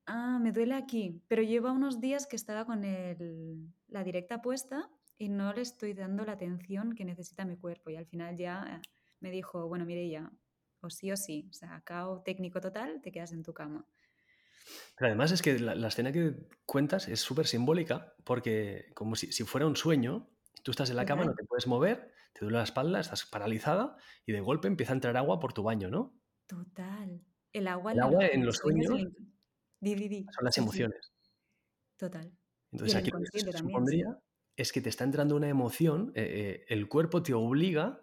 ah, 0.06 0.38
me 0.40 0.52
duele 0.52 0.76
aquí, 0.76 1.20
pero 1.26 1.42
lleva 1.42 1.72
unos 1.72 2.00
días 2.00 2.28
que 2.28 2.36
estaba 2.36 2.64
con 2.64 2.80
la 3.88 4.04
directa 4.04 4.40
puesta 4.40 4.88
y 5.22 5.28
no 5.28 5.52
le 5.52 5.62
estoy 5.62 5.94
dando 5.94 6.24
la 6.24 6.32
atención 6.32 6.96
que 6.96 7.04
necesita 7.04 7.44
mi 7.44 7.56
cuerpo. 7.56 7.90
Y 7.90 7.96
al 7.96 8.06
final 8.06 8.36
ya 8.36 8.82
me 9.20 9.30
dijo, 9.30 9.68
bueno, 9.68 9.84
mire 9.86 10.08
ya, 10.08 10.32
o 10.80 10.90
sí 10.90 11.12
o 11.12 11.16
sí, 11.16 11.46
o 11.48 11.52
sea, 11.52 11.80
cao 11.84 12.22
técnico 12.22 12.60
total, 12.60 13.00
te 13.00 13.12
quedas 13.12 13.30
en 13.30 13.44
tu 13.44 13.54
cama. 13.54 13.86
Pero 14.96 15.06
además 15.06 15.30
es 15.30 15.40
que 15.40 15.60
la, 15.60 15.86
escena 15.86 16.10
que 16.10 16.34
cuentas 16.66 17.06
es 17.06 17.20
súper 17.20 17.46
simbólica 17.46 18.14
porque 18.24 18.90
como 18.94 19.14
si, 19.14 19.30
fuera 19.44 19.64
un 19.66 19.76
sueño, 19.76 20.28
tú 20.64 20.72
estás 20.72 20.90
en 20.90 20.96
la 20.96 21.04
cama, 21.04 21.24
no 21.24 21.34
te 21.34 21.44
puedes 21.44 21.68
mover, 21.68 22.12
te 22.32 22.40
duele 22.40 22.58
la 22.58 22.64
espalda, 22.64 22.98
estás 22.98 23.24
paralizada 23.24 23.96
y 24.26 24.32
de 24.32 24.40
golpe 24.40 24.66
empieza 24.66 24.92
a 24.92 24.96
entrar 24.96 25.16
agua 25.16 25.38
por 25.38 25.52
tu 25.52 25.62
baño, 25.62 25.88
¿no? 25.88 26.18
Total. 26.48 27.24
El 27.52 27.68
agua, 27.68 27.92
el 27.92 28.00
agua 28.00 28.26
en 28.26 28.44
los 28.44 28.56
sueños, 28.56 28.88
son 28.90 30.44
las 30.44 30.58
emociones. 30.58 31.12
Total. 31.96 32.36
Entonces 32.72 32.96
aquí 32.96 33.10
lo 33.12 33.20
que 33.20 34.31
es 34.56 34.72
que 34.72 34.80
te 34.80 34.88
está 34.88 35.04
entrando 35.04 35.36
una 35.36 35.48
emoción, 35.48 36.12
eh, 36.14 36.22
eh, 36.24 36.64
el 36.68 36.88
cuerpo 36.88 37.22
te 37.22 37.34
obliga 37.34 38.00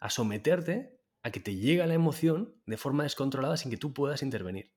a 0.00 0.10
someterte 0.10 0.98
a 1.22 1.30
que 1.30 1.40
te 1.40 1.54
llegue 1.54 1.86
la 1.86 1.94
emoción 1.94 2.60
de 2.66 2.76
forma 2.76 3.04
descontrolada 3.04 3.56
sin 3.56 3.70
que 3.70 3.76
tú 3.76 3.94
puedas 3.94 4.22
intervenir. 4.22 4.72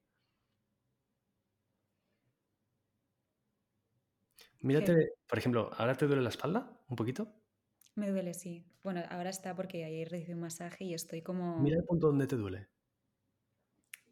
Mírate, 4.61 5.13
por 5.27 5.38
ejemplo, 5.38 5.69
¿ahora 5.77 5.95
te 5.95 6.07
duele 6.07 6.23
la 6.23 6.29
espalda 6.29 6.81
un 6.88 6.95
poquito? 6.95 7.31
Me 7.95 8.09
duele, 8.09 8.33
sí. 8.33 8.65
Bueno, 8.83 9.01
ahora 9.09 9.29
está 9.29 9.55
porque 9.55 9.85
ayer 9.85 10.09
recibí 10.09 10.33
un 10.33 10.41
masaje 10.41 10.85
y 10.85 10.93
estoy 10.93 11.21
como... 11.21 11.59
Mira 11.59 11.77
el 11.77 11.85
punto 11.85 12.07
donde 12.07 12.27
te 12.27 12.35
duele. 12.35 12.67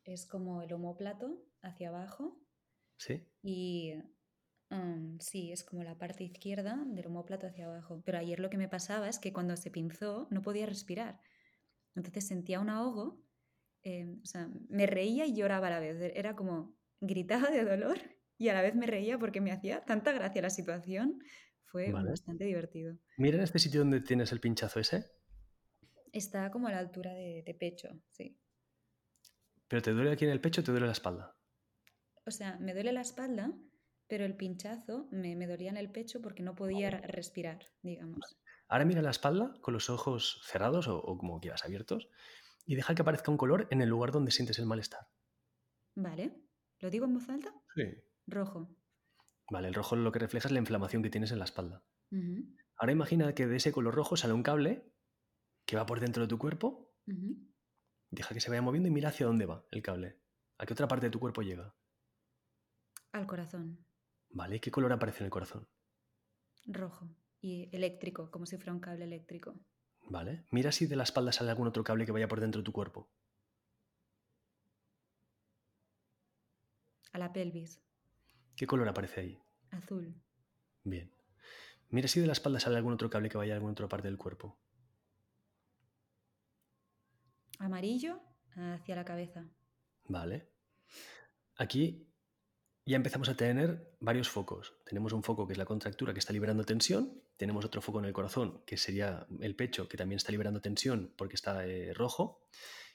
Es 0.04 0.26
como 0.26 0.62
el 0.62 0.72
homóplato 0.74 1.44
hacia 1.62 1.90
abajo. 1.90 2.40
Sí. 2.98 3.28
Y 3.42 3.94
sí, 5.20 5.52
es 5.52 5.64
como 5.64 5.84
la 5.84 5.98
parte 5.98 6.24
izquierda 6.24 6.84
del 6.86 7.08
homóplato 7.08 7.48
hacia 7.48 7.66
abajo. 7.66 8.02
Pero 8.06 8.18
ayer 8.18 8.40
lo 8.40 8.50
que 8.50 8.58
me 8.58 8.68
pasaba 8.68 9.10
es 9.10 9.20
que 9.20 9.34
cuando 9.34 9.56
se 9.58 9.72
pinzó 9.72 10.28
no 10.32 10.42
podía 10.42 10.66
respirar. 10.66 11.20
Entonces 11.96 12.28
sentía 12.28 12.60
un 12.60 12.70
ahogo. 12.70 13.22
Em, 13.84 14.20
o 14.22 14.26
sea, 14.26 14.50
me 14.70 14.86
reía 14.86 15.26
y 15.26 15.36
lloraba 15.36 15.68
a 15.68 15.72
la 15.72 15.80
vez. 15.80 15.98
Era 16.16 16.36
como 16.36 16.76
gritaba 17.02 17.50
de 17.50 17.64
dolor 17.64 17.98
y 18.38 18.50
a 18.50 18.54
la 18.54 18.62
vez 18.62 18.76
me 18.76 18.88
reía 18.88 19.20
porque 19.20 19.42
me 19.42 19.52
hacía 19.52 19.84
tanta 19.86 20.12
gracia 20.12 20.42
la 20.42 20.50
situación. 20.50 21.20
Fue 21.66 21.92
bastante 21.92 22.46
divertido. 22.46 22.98
Mira 23.18 23.38
en 23.38 23.44
este 23.44 23.58
sitio 23.58 23.80
donde 23.80 24.02
tienes 24.02 24.32
el 24.32 24.40
pinchazo 24.40 24.80
ese. 24.80 25.12
Está 26.12 26.52
como 26.52 26.68
a 26.68 26.72
la 26.72 26.78
altura 26.78 27.12
de, 27.16 27.58
pecho, 27.60 27.90
sí. 28.12 28.38
¿Pero 29.68 29.82
te 29.82 29.92
duele 29.92 30.12
aquí 30.12 30.26
en 30.26 30.32
el 30.32 30.40
pecho 30.40 30.62
o 30.62 30.64
te 30.64 30.70
duele 30.70 30.86
la 30.86 30.92
espalda? 30.92 31.36
O 32.28 32.30
sea, 32.30 32.60
me 32.60 32.76
duele 32.76 32.94
la 32.94 33.02
espalda, 33.02 33.52
pero 34.14 34.26
el 34.26 34.36
pinchazo 34.36 35.08
me, 35.10 35.48
dolía 35.48 35.72
en 35.72 35.78
el 35.78 35.90
pecho 35.90 36.22
porque 36.22 36.44
no 36.44 36.54
podía 36.54 36.92
respirar, 36.92 37.72
digamos. 37.82 38.20
Ahora 38.68 38.86
mira 38.86 39.02
la 39.02 39.10
espalda 39.10 39.56
con 39.60 39.74
los 39.74 39.90
ojos 39.90 40.40
cerrados 40.46 40.88
o, 40.88 41.00
o, 41.00 41.18
como 41.18 41.40
quieras 41.40 41.66
abiertos 41.66 42.10
y 42.64 42.76
deja 42.76 42.94
que 42.94 43.02
aparezca 43.02 43.32
un 43.32 43.38
color 43.38 43.68
en 43.72 43.82
el 43.82 43.90
lugar 43.90 44.12
donde 44.12 44.30
sientes 44.30 44.60
el 44.60 44.68
malestar. 44.68 45.08
Vale. 45.96 46.44
¿Lo 46.80 46.92
digo 46.92 47.06
en 47.06 47.16
voz 47.16 47.28
alta? 47.28 47.56
Sí. 47.74 47.86
Rojo. 48.28 48.70
Vale, 49.50 49.70
el 49.70 49.74
rojo 49.74 49.96
lo 49.96 50.12
que 50.12 50.20
refleja 50.20 50.48
es 50.48 50.52
la 50.52 50.60
inflamación 50.60 51.02
que 51.02 51.10
tienes 51.10 51.32
en 51.32 51.40
la 51.40 51.46
espalda. 51.46 51.84
Ahora 52.78 52.92
imagina 52.92 53.34
que 53.34 53.48
de 53.48 53.56
ese 53.56 53.72
color 53.72 53.96
rojo 53.96 54.16
sale 54.16 54.36
un 54.36 54.44
cable 54.44 54.94
que 55.66 55.76
va 55.76 55.88
por 55.88 56.02
dentro 56.02 56.22
de 56.22 56.28
tu 56.28 56.38
cuerpo. 56.38 56.94
Deja 58.12 58.36
que 58.36 58.42
se 58.42 58.52
vaya 58.52 58.62
moviendo 58.62 58.90
y 58.90 58.92
mira 58.92 59.10
hacia 59.10 59.26
dónde 59.26 59.48
va 59.48 59.66
el 59.72 59.82
cable. 59.82 60.20
¿A 60.60 60.68
qué 60.68 60.74
otra 60.74 60.88
parte 60.88 61.08
de 61.08 61.12
tu 61.12 61.20
cuerpo 61.20 61.42
llega? 61.42 61.74
Al 63.12 63.26
corazón. 63.26 63.84
Vale, 64.34 64.60
¿qué 64.60 64.72
color 64.72 64.92
aparece 64.92 65.20
en 65.20 65.26
el 65.26 65.32
corazón? 65.32 65.68
Rojo 66.66 67.08
y 67.40 67.70
eléctrico, 67.76 68.32
como 68.32 68.46
si 68.46 68.58
fuera 68.58 68.74
un 68.74 68.80
cable 68.80 69.06
eléctrico. 69.06 69.56
Vale, 70.10 70.46
mira 70.50 70.72
si 70.72 70.88
de 70.88 70.96
la 70.96 71.04
espalda 71.04 71.32
sale 71.32 71.52
algún 71.52 71.68
otro 71.68 71.84
cable 71.84 72.06
que 72.06 72.12
vaya 72.12 72.28
por 72.28 72.42
dentro 72.42 72.62
de 72.62 72.66
tu 72.66 72.72
cuerpo. 72.72 73.10
A 77.12 77.20
la 77.20 77.32
pelvis. 77.32 77.80
¿Qué 78.56 78.66
color 78.66 78.88
aparece 78.88 79.22
ahí? 79.22 79.40
Azul. 79.70 80.16
Bien. 80.84 81.12
Mira 81.90 82.08
si 82.08 82.20
de 82.20 82.26
la 82.26 82.34
espalda 82.34 82.60
sale 82.60 82.78
algún 82.78 82.94
otro 82.94 83.10
cable 83.10 83.30
que 83.30 83.38
vaya 83.38 83.54
a 83.54 83.56
alguna 83.58 83.74
otra 83.74 83.88
parte 83.88 84.08
del 84.08 84.18
cuerpo. 84.18 84.58
Amarillo 87.60 88.20
hacia 88.56 88.96
la 88.96 89.06
cabeza. 89.06 89.46
Vale. 90.06 90.50
Aquí 91.56 92.13
ya 92.86 92.98
empezamos 92.98 93.30
a 93.30 93.36
tener 93.36 93.96
varios 94.00 94.30
focos. 94.30 94.74
Tenemos 94.86 95.14
un 95.14 95.24
foco 95.24 95.48
que 95.48 95.54
es 95.54 95.58
la 95.58 95.66
contractura 95.66 96.14
que 96.14 96.20
está 96.20 96.34
liberando 96.34 96.66
tensión. 96.66 97.22
Tenemos 97.38 97.64
otro 97.64 97.82
foco 97.82 98.00
en 98.00 98.06
el 98.06 98.14
corazón 98.14 98.62
que 98.66 98.78
sería 98.78 99.26
el 99.40 99.56
pecho 99.56 99.88
que 99.88 99.98
también 99.98 100.18
está 100.18 100.32
liberando 100.32 100.62
tensión 100.62 101.14
porque 101.18 101.36
está 101.36 101.66
eh, 101.66 101.94
rojo. 101.94 102.48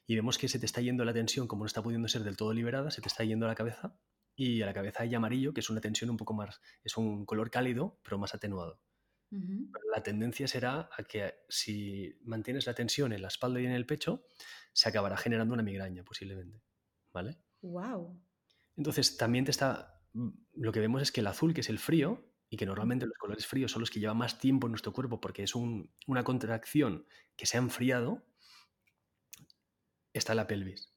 Y 0.06 0.14
vemos 0.14 0.38
que 0.38 0.48
se 0.48 0.58
te 0.58 0.66
está 0.66 0.80
yendo 0.80 1.04
la 1.04 1.12
tensión 1.12 1.46
como 1.46 1.64
no 1.64 1.66
está 1.66 1.82
pudiendo 1.82 2.08
ser 2.08 2.22
del 2.22 2.36
todo 2.36 2.52
liberada, 2.52 2.90
se 2.90 3.00
te 3.00 3.08
está 3.08 3.24
yendo 3.24 3.46
a 3.46 3.48
la 3.48 3.54
cabeza 3.54 3.98
y 4.34 4.62
a 4.62 4.66
la 4.66 4.72
cabeza 4.72 5.02
hay 5.02 5.14
amarillo, 5.14 5.52
que 5.52 5.60
es 5.60 5.68
una 5.68 5.80
tensión 5.80 6.10
un 6.10 6.16
poco 6.16 6.32
más, 6.32 6.60
es 6.84 6.96
un 6.96 7.26
color 7.26 7.50
cálido, 7.50 7.98
pero 8.02 8.18
más 8.18 8.34
atenuado. 8.34 8.80
la 9.30 10.02
tendencia 10.02 10.48
será 10.48 10.88
a 10.96 11.02
que 11.02 11.34
si 11.48 12.18
mantienes 12.22 12.66
la 12.66 12.74
tensión 12.74 13.12
en 13.12 13.20
la 13.20 13.28
espalda 13.28 13.60
y 13.60 13.66
en 13.66 13.72
el 13.72 13.84
pecho, 13.84 14.24
se 14.72 14.88
acabará 14.88 15.16
generando 15.16 15.54
una 15.54 15.62
migraña 15.62 16.04
posiblemente. 16.04 16.62
¿Vale? 17.12 17.36
Wow. 17.62 18.27
Entonces, 18.78 19.18
también 19.18 19.44
te 19.44 19.50
está. 19.50 20.00
Mm, 20.14 20.30
lo 20.54 20.72
que 20.72 20.80
vemos 20.80 21.02
es 21.02 21.12
que 21.12 21.20
el 21.20 21.26
azul, 21.26 21.52
que 21.52 21.60
es 21.60 21.68
el 21.68 21.78
frío, 21.78 22.24
y 22.50 22.56
que 22.56 22.66
normalmente 22.66 23.06
los 23.06 23.18
colores 23.18 23.46
fríos 23.46 23.72
son 23.72 23.80
los 23.80 23.90
que 23.90 24.00
llevan 24.00 24.16
más 24.16 24.38
tiempo 24.38 24.66
en 24.66 24.72
nuestro 24.72 24.92
cuerpo 24.92 25.20
porque 25.20 25.42
es 25.42 25.54
una 25.54 26.24
contracción 26.24 27.06
que 27.36 27.46
se 27.46 27.58
ha 27.58 27.60
enfriado, 27.60 28.24
está 30.12 30.32
en 30.32 30.38
la 30.38 30.46
pelvis. 30.46 30.94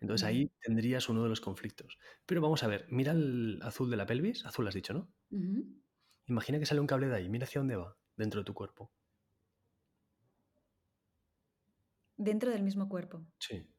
Entonces 0.00 0.26
ahí 0.26 0.50
tendrías 0.60 1.08
uno 1.08 1.22
de 1.22 1.28
los 1.28 1.40
conflictos. 1.40 1.98
Pero 2.26 2.40
vamos 2.40 2.62
a 2.62 2.66
ver, 2.66 2.86
mira 2.90 3.12
el 3.12 3.60
azul 3.62 3.90
de 3.90 3.96
la 3.96 4.06
pelvis, 4.06 4.44
azul 4.44 4.66
has 4.66 4.74
dicho, 4.74 4.92
¿no? 4.92 5.08
Imagina 6.26 6.58
que 6.58 6.66
sale 6.66 6.80
un 6.80 6.86
cable 6.86 7.06
de 7.08 7.14
ahí, 7.14 7.28
mira 7.28 7.44
hacia 7.44 7.60
dónde 7.60 7.76
va, 7.76 7.96
dentro 8.16 8.40
de 8.40 8.44
tu 8.44 8.54
cuerpo. 8.54 8.90
Dentro 12.16 12.50
del 12.50 12.62
mismo 12.62 12.88
cuerpo. 12.88 13.24
Sí. 13.38 13.73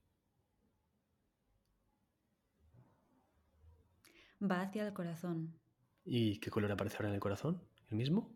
Va 4.50 4.62
hacia 4.62 4.86
el 4.86 4.94
corazón. 4.94 5.60
¿Y 6.04 6.40
qué 6.40 6.50
color 6.50 6.72
aparece 6.72 6.98
ahora 6.98 7.10
en 7.10 7.16
el 7.16 7.22
corazón? 7.22 7.62
¿El 7.90 7.98
mismo? 7.98 8.36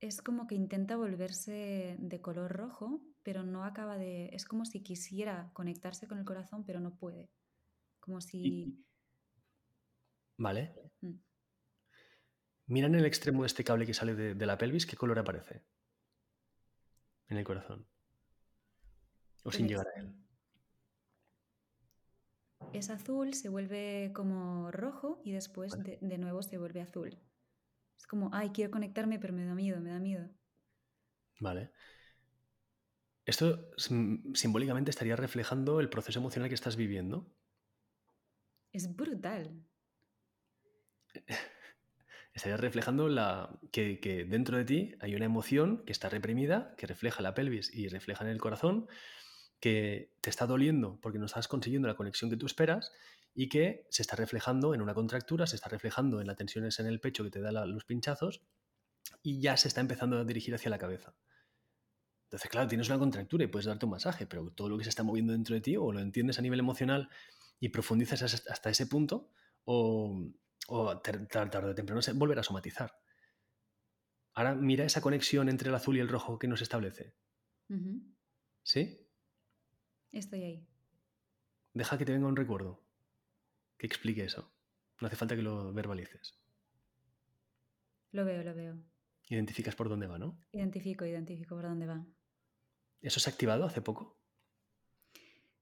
es 0.00 0.22
como 0.22 0.46
que 0.46 0.54
intenta 0.54 0.96
volverse 0.96 1.96
de 1.98 2.20
color 2.20 2.52
rojo, 2.52 3.00
pero 3.22 3.42
no 3.42 3.64
acaba 3.64 3.98
de... 3.98 4.28
Es 4.32 4.44
como 4.44 4.64
si 4.64 4.80
quisiera 4.80 5.50
conectarse 5.54 6.06
con 6.06 6.18
el 6.18 6.24
corazón, 6.24 6.64
pero 6.64 6.80
no 6.80 6.94
puede. 6.94 7.30
Como 8.00 8.20
si... 8.20 8.84
Vale. 10.36 10.74
Mm. 11.00 11.14
Mira 12.66 12.86
en 12.86 12.94
el 12.94 13.06
extremo 13.06 13.42
de 13.42 13.48
este 13.48 13.64
cable 13.64 13.86
que 13.86 13.94
sale 13.94 14.14
de, 14.14 14.34
de 14.34 14.46
la 14.46 14.56
pelvis, 14.56 14.86
¿qué 14.86 14.96
color 14.96 15.18
aparece? 15.18 15.64
En 17.28 17.38
el 17.38 17.44
corazón. 17.44 17.86
O 19.42 19.50
sin 19.50 19.64
El 19.64 19.70
llegar 19.70 19.88
a 19.88 20.00
él. 20.00 20.14
Es 22.72 22.88
azul, 22.88 23.34
se 23.34 23.50
vuelve 23.50 24.10
como 24.14 24.70
rojo 24.70 25.20
y 25.22 25.32
después 25.32 25.72
Vale. 25.72 25.84
de, 25.84 25.98
de 26.00 26.16
nuevo 26.18 26.42
se 26.42 26.56
vuelve 26.56 26.80
azul. 26.80 27.18
Es 27.98 28.06
como, 28.06 28.30
ay, 28.32 28.50
quiero 28.50 28.70
conectarme, 28.72 29.18
pero 29.18 29.34
me 29.34 29.44
da 29.46 29.54
miedo, 29.54 29.80
me 29.80 29.90
da 29.90 30.00
miedo. 30.00 30.30
Vale. 31.40 31.70
Esto 33.32 33.46
sim- 33.76 34.34
simbólicamente 34.34 34.90
estaría 34.90 35.14
reflejando 35.14 35.78
el 35.78 35.88
proceso 35.88 36.18
emocional 36.18 36.48
que 36.48 36.56
estás 36.56 36.74
viviendo. 36.74 37.30
Es 38.72 38.86
brutal. 38.96 39.62
Estaría 42.34 42.56
reflejando 42.56 43.08
la, 43.08 43.58
que, 43.72 44.00
que 44.00 44.24
dentro 44.24 44.56
de 44.56 44.64
ti 44.64 44.94
hay 45.00 45.14
una 45.14 45.24
emoción 45.26 45.84
que 45.84 45.92
está 45.92 46.08
reprimida, 46.08 46.74
que 46.76 46.86
refleja 46.86 47.22
la 47.22 47.34
pelvis 47.34 47.74
y 47.74 47.88
refleja 47.88 48.24
en 48.24 48.30
el 48.30 48.38
corazón, 48.40 48.88
que 49.60 50.12
te 50.20 50.30
está 50.30 50.46
doliendo 50.46 50.98
porque 51.00 51.18
no 51.18 51.26
estás 51.26 51.48
consiguiendo 51.48 51.88
la 51.88 51.96
conexión 51.96 52.30
que 52.30 52.36
tú 52.36 52.46
esperas 52.46 52.92
y 53.34 53.48
que 53.48 53.86
se 53.90 54.02
está 54.02 54.16
reflejando 54.16 54.74
en 54.74 54.82
una 54.82 54.94
contractura, 54.94 55.46
se 55.46 55.56
está 55.56 55.68
reflejando 55.68 56.20
en 56.20 56.26
las 56.26 56.36
tensiones 56.36 56.78
en 56.80 56.86
el 56.86 57.00
pecho 57.00 57.24
que 57.24 57.30
te 57.30 57.40
da 57.40 57.52
la- 57.52 57.66
los 57.66 57.84
pinchazos 57.84 58.42
y 59.22 59.40
ya 59.40 59.56
se 59.56 59.68
está 59.68 59.80
empezando 59.80 60.18
a 60.18 60.24
dirigir 60.24 60.54
hacia 60.54 60.70
la 60.70 60.78
cabeza. 60.78 61.14
Entonces, 62.26 62.50
claro, 62.50 62.68
tienes 62.68 62.88
una 62.88 62.98
contractura 62.98 63.44
y 63.44 63.46
puedes 63.46 63.66
darte 63.66 63.86
un 63.86 63.92
masaje, 63.92 64.26
pero 64.26 64.50
todo 64.50 64.68
lo 64.68 64.76
que 64.76 64.84
se 64.84 64.90
está 64.90 65.02
moviendo 65.02 65.32
dentro 65.32 65.54
de 65.54 65.60
ti 65.62 65.76
o 65.76 65.92
lo 65.92 66.00
entiendes 66.00 66.38
a 66.38 66.42
nivel 66.42 66.60
emocional 66.60 67.08
y 67.58 67.70
profundizas 67.70 68.22
hasta 68.48 68.70
ese 68.70 68.86
punto 68.86 69.30
o, 69.64 70.30
o 70.68 70.98
tar- 71.00 71.26
tar- 71.26 71.50
tarde 71.50 71.70
o 71.70 71.74
temprano 71.74 72.02
se 72.02 72.12
volverá 72.12 72.42
a 72.42 72.44
somatizar. 72.44 72.92
Ahora 74.34 74.54
mira 74.54 74.84
esa 74.84 75.00
conexión 75.00 75.48
entre 75.48 75.68
el 75.70 75.74
azul 75.74 75.96
y 75.96 76.00
el 76.00 76.08
rojo 76.08 76.38
que 76.38 76.48
nos 76.48 76.60
establece. 76.62 77.14
¿Sí? 78.62 79.07
Estoy 80.12 80.42
ahí. 80.42 80.66
Deja 81.74 81.98
que 81.98 82.04
te 82.04 82.12
venga 82.12 82.26
un 82.26 82.36
recuerdo 82.36 82.82
que 83.76 83.86
explique 83.86 84.24
eso. 84.24 84.52
No 85.00 85.06
hace 85.06 85.16
falta 85.16 85.36
que 85.36 85.42
lo 85.42 85.72
verbalices. 85.72 86.38
Lo 88.10 88.24
veo, 88.24 88.42
lo 88.42 88.54
veo. 88.54 88.76
Identificas 89.28 89.76
por 89.76 89.88
dónde 89.88 90.06
va, 90.06 90.18
¿no? 90.18 90.40
Identifico, 90.52 91.04
identifico 91.04 91.54
por 91.54 91.64
dónde 91.64 91.86
va. 91.86 92.04
¿Eso 93.00 93.20
se 93.20 93.30
ha 93.30 93.32
activado 93.32 93.64
hace 93.64 93.82
poco? 93.82 94.18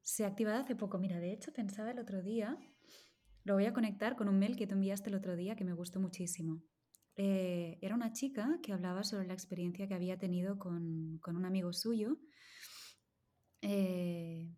Se 0.01 0.25
ha 0.25 0.29
activado 0.29 0.63
hace 0.63 0.77
poco. 0.77 0.99
Mira, 0.99 1.19
de 1.19 1.33
hecho 1.33 1.53
pensaba 1.53 1.91
el 1.91 1.99
otro 1.99 2.23
día, 2.23 2.57
lo 3.45 3.55
voy 3.55 3.67
a 3.67 3.73
conectar 3.73 4.17
con 4.17 4.29
un 4.29 4.39
mail 4.39 4.57
que 4.57 4.67
tú 4.67 4.75
enviaste 4.75 5.11
el 5.11 5.17
otro 5.17 5.37
día 5.37 5.57
que 5.57 5.65
me 5.65 5.73
gustó 5.73 6.01
muchísimo. 6.01 6.63
Eh, 7.17 7.79
era 7.81 7.95
una 7.95 8.13
chica 8.13 8.59
que 8.63 8.73
hablaba 8.73 9.03
sobre 9.03 9.27
la 9.27 9.35
experiencia 9.35 9.89
que 9.89 9.95
había 9.95 10.19
tenido 10.19 10.59
con, 10.59 11.19
con 11.19 11.37
un 11.37 11.45
amigo 11.45 11.73
suyo. 11.73 12.19
Eh, 13.63 14.55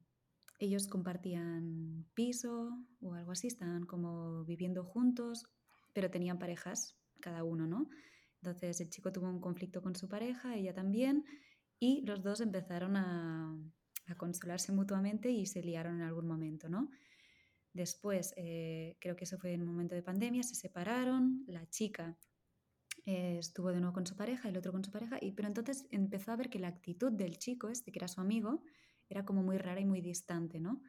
ellos 0.59 0.89
compartían 0.89 2.07
piso 2.15 2.85
o 3.01 3.15
algo 3.15 3.33
así, 3.33 3.47
estaban 3.47 3.87
como 3.87 4.45
viviendo 4.45 4.85
juntos, 4.85 5.47
pero 5.93 6.11
tenían 6.11 6.39
parejas 6.39 6.97
cada 7.21 7.45
uno, 7.45 7.67
¿no? 7.67 7.89
Entonces 8.43 8.81
el 8.81 8.91
chico 8.91 9.13
tuvo 9.13 9.29
un 9.29 9.41
conflicto 9.41 9.83
con 9.83 9.95
su 9.95 10.09
pareja, 10.09 10.57
ella 10.57 10.75
también, 10.75 11.25
y 11.79 12.03
los 12.03 12.23
dos 12.23 12.41
empezaron 12.41 12.97
a, 12.97 13.57
a 14.07 14.15
consolarse 14.17 14.73
mutuamente 14.73 15.31
y 15.31 15.47
se 15.47 15.63
liaron 15.63 15.97
en 15.97 16.03
algún 16.03 16.27
momento, 16.27 16.69
¿no? 16.69 16.91
Después, 17.73 18.35
eh, 18.37 18.97
creo 18.99 19.15
que 19.15 19.25
eso 19.25 19.39
fue 19.39 19.53
en 19.53 19.63
un 19.63 19.69
momento 19.69 19.95
de 19.95 20.03
pandemia, 20.03 20.43
se 20.43 20.55
separaron, 20.55 21.45
la 21.47 21.69
chica 21.69 22.19
eh, 23.05 23.37
estuvo 23.39 23.71
de 23.71 23.81
nuevo 23.81 23.93
con 23.93 24.07
su 24.07 24.17
pareja, 24.17 24.49
el 24.49 24.57
otro 24.57 24.73
con 24.73 24.85
su 24.85 24.91
pareja, 24.91 25.19
y, 25.21 25.33
pero 25.33 25.49
entonces 25.49 25.87
empezó 25.91 26.33
a 26.33 26.37
ver 26.37 26.49
que 26.51 26.59
la 26.59 26.69
actitud 26.69 27.13
del 27.13 27.39
chico, 27.39 27.69
este 27.69 27.93
que 27.93 27.99
era 27.99 28.09
su 28.09 28.21
amigo, 28.21 28.63
era 29.09 29.25
como 29.25 29.43
muy 29.43 29.59
rara 29.59 29.81
y 29.81 29.87
muy 29.87 30.01
distante, 30.01 30.61
¿no? 30.61 30.83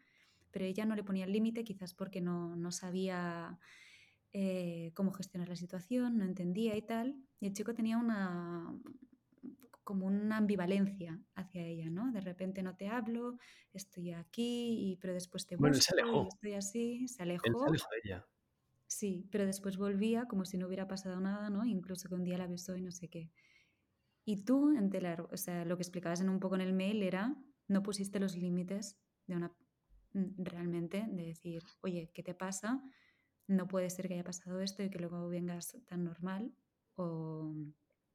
Pero 0.51 0.65
ella 0.65 0.85
no 0.85 0.95
le 0.95 1.03
ponía 1.03 1.25
el 1.25 1.33
límite, 1.33 1.63
quizás 1.63 1.93
porque 1.93 2.21
no, 2.21 2.55
no 2.55 2.71
sabía 2.71 3.59
eh, 4.33 4.91
cómo 4.95 5.11
gestionar 5.13 5.49
la 5.49 5.55
situación, 5.57 6.17
no 6.19 6.25
entendía 6.25 6.75
y 6.77 6.83
tal, 6.83 7.17
y 7.39 7.47
el 7.47 7.53
chico 7.53 7.73
tenía 7.75 7.97
una 7.97 8.73
como 9.83 10.05
una 10.07 10.37
ambivalencia 10.37 11.19
hacia 11.35 11.63
ella, 11.65 11.89
¿no? 11.89 12.11
De 12.11 12.21
repente 12.21 12.61
no 12.63 12.75
te 12.75 12.87
hablo, 12.89 13.37
estoy 13.73 14.11
aquí, 14.11 14.91
y, 14.91 14.97
pero 14.97 15.13
después 15.13 15.47
te 15.47 15.55
Bueno, 15.57 15.75
él 15.75 15.81
se 15.83 15.93
busco 15.93 15.93
alejó. 15.93 16.27
estoy 16.27 16.53
así, 16.53 17.07
se 17.07 17.23
Él 17.43 17.53
se 17.59 17.63
alejó, 17.63 17.69
alejó 17.69 17.87
de 17.91 18.01
ella. 18.03 18.27
sí, 18.87 19.27
pero 19.31 19.45
después 19.45 19.77
volvía 19.77 20.25
como 20.25 20.45
si 20.45 20.57
no 20.57 20.67
hubiera 20.67 20.87
pasado 20.87 21.19
nada, 21.19 21.49
¿no? 21.49 21.65
Incluso 21.65 22.09
que 22.09 22.15
un 22.15 22.23
día 22.23 22.37
la 22.37 22.47
besó 22.47 22.75
y 22.75 22.81
no 22.81 22.91
sé 22.91 23.09
qué. 23.09 23.31
Y 24.25 24.45
tú, 24.45 24.71
entre 24.77 25.01
la- 25.01 25.27
o 25.31 25.37
sea, 25.37 25.65
lo 25.65 25.77
que 25.77 25.83
explicabas 25.83 26.21
en 26.21 26.29
un 26.29 26.39
poco 26.39 26.55
en 26.55 26.61
el 26.61 26.73
mail 26.73 27.03
era, 27.03 27.37
no 27.69 27.83
pusiste 27.83 28.19
los 28.19 28.35
límites 28.35 28.99
de 29.27 29.35
una, 29.37 29.55
mm, 30.13 30.43
realmente, 30.43 31.05
de 31.09 31.25
decir, 31.27 31.63
oye, 31.81 32.11
¿qué 32.13 32.23
te 32.23 32.33
pasa? 32.33 32.83
No 33.47 33.67
puede 33.67 33.89
ser 33.89 34.07
que 34.07 34.15
haya 34.15 34.23
pasado 34.23 34.59
esto 34.61 34.83
y 34.83 34.89
que 34.89 34.99
luego 34.99 35.29
vengas 35.29 35.77
tan 35.87 36.03
normal. 36.03 36.53
O 36.95 37.53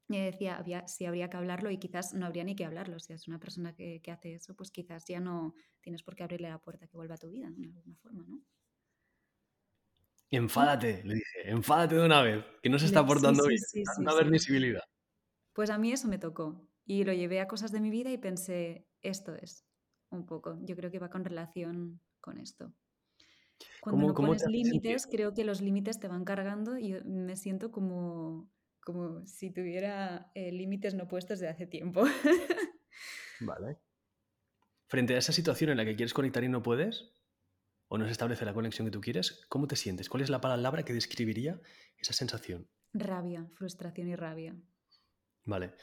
ella 0.09 0.25
decía, 0.25 0.57
había, 0.57 0.87
sí 0.89 1.07
habría 1.07 1.31
que 1.31 1.37
hablarlo 1.37 1.71
y 1.71 1.79
quizás 1.79 2.15
no 2.15 2.27
habría 2.27 2.45
ni 2.45 2.57
que 2.57 2.65
hablarlo. 2.65 2.99
Si 3.01 3.13
es 3.13 3.27
una 3.29 3.41
persona 3.41 3.75
que, 3.75 4.03
que 4.03 4.11
hace 4.11 4.35
eso, 4.35 4.55
pues 4.55 4.71
quizás 4.71 5.07
ya 5.07 5.21
no 5.21 5.55
tienes 5.81 6.03
por 6.03 6.15
qué 6.15 6.25
abrirle 6.25 6.51
la 6.51 6.59
puerta 6.59 6.87
que 6.87 6.97
vuelva 6.97 7.15
a 7.15 7.19
tu 7.19 7.31
vida, 7.31 7.49
de 7.51 7.67
alguna 7.79 7.97
forma, 7.97 8.25
¿no? 8.27 8.43
Enfádate, 10.31 11.03
le 11.05 11.15
dije, 11.15 11.51
enfádate 11.51 11.95
de 11.95 12.05
una 12.05 12.21
vez, 12.23 12.45
que 12.61 12.69
no 12.69 12.79
se 12.79 12.87
está 12.87 13.07
portando 13.07 13.45
sí, 13.45 13.49
bien. 13.51 13.61
sí, 13.61 13.85
Tanta 13.85 14.25
sí. 14.25 14.31
visibilidad. 14.31 14.83
Pues 15.53 15.71
a 15.71 15.79
mí 15.79 15.93
eso 15.93 16.09
me 16.09 16.19
tocó 16.19 16.69
y 16.85 17.05
lo 17.05 17.13
llevé 17.13 17.41
a 17.41 17.49
cosas 17.49 17.73
de 17.73 17.81
mi 17.81 17.91
vida 17.91 18.11
y 18.11 18.19
pensé, 18.19 18.87
esto 19.03 19.35
es 19.35 19.65
un 20.11 20.27
poco, 20.27 20.59
yo 20.63 20.77
creo 20.77 20.91
que 20.91 20.99
va 20.99 21.11
con 21.11 21.25
relación 21.25 22.01
con 22.21 22.39
esto. 22.39 22.73
Cuando 23.81 23.99
¿Cómo, 24.01 24.09
no 24.09 24.15
cómo 24.15 24.29
pones 24.29 24.47
límites, 24.47 25.07
creo 25.07 25.35
que 25.35 25.45
los 25.45 25.61
límites 25.61 25.99
te 25.99 26.09
van 26.09 26.25
cargando 26.25 26.79
y 26.79 26.95
me 27.05 27.37
siento 27.37 27.71
como, 27.71 28.51
como 28.81 29.27
si 29.27 29.51
tuviera 29.51 30.31
eh, 30.35 30.53
límites 30.53 30.95
no 30.95 31.09
puestos 31.09 31.39
de 31.41 31.49
hace 31.49 31.67
tiempo. 31.67 32.05
Vale. 33.41 33.79
Frente 34.87 35.15
a 35.15 35.19
esa 35.19 35.33
situación 35.33 35.71
en 35.71 35.77
la 35.77 35.85
que 35.85 35.97
quieres 35.97 36.15
conectar 36.15 36.45
y 36.45 36.49
no 36.49 36.63
puedes, 36.63 37.15
o 37.89 37.99
no 37.99 38.07
se 38.07 38.13
establece 38.13 38.45
la 38.45 38.55
conexión 38.55 38.87
que 38.87 38.93
tú 38.93 39.01
quieres, 39.01 39.45
¿cómo 39.49 39.67
te 39.67 39.77
sientes? 39.77 40.09
¿Cuál 40.09 40.23
es 40.23 40.31
la 40.31 40.41
palabra 40.41 40.85
que 40.85 40.93
describiría 40.93 41.61
esa 41.99 42.13
sensación? 42.13 42.69
rabia, 42.95 43.47
frustración 43.55 44.09
y 44.09 44.17
rabia. 44.17 44.57
Vale. 45.45 45.75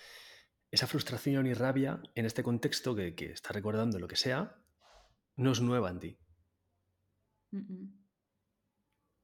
Esa 0.72 0.88
frustración 0.88 1.46
y 1.48 1.54
rabia 1.54 2.02
en 2.16 2.26
este 2.26 2.44
contexto 2.44 2.96
que, 2.96 3.14
que 3.14 3.32
estás 3.32 3.54
recordando 3.54 4.00
lo 4.00 4.08
que 4.08 4.16
sea, 4.16 4.58
no 5.36 5.52
es 5.52 5.62
nueva 5.62 5.90
en 5.90 6.00
ti, 6.00 6.18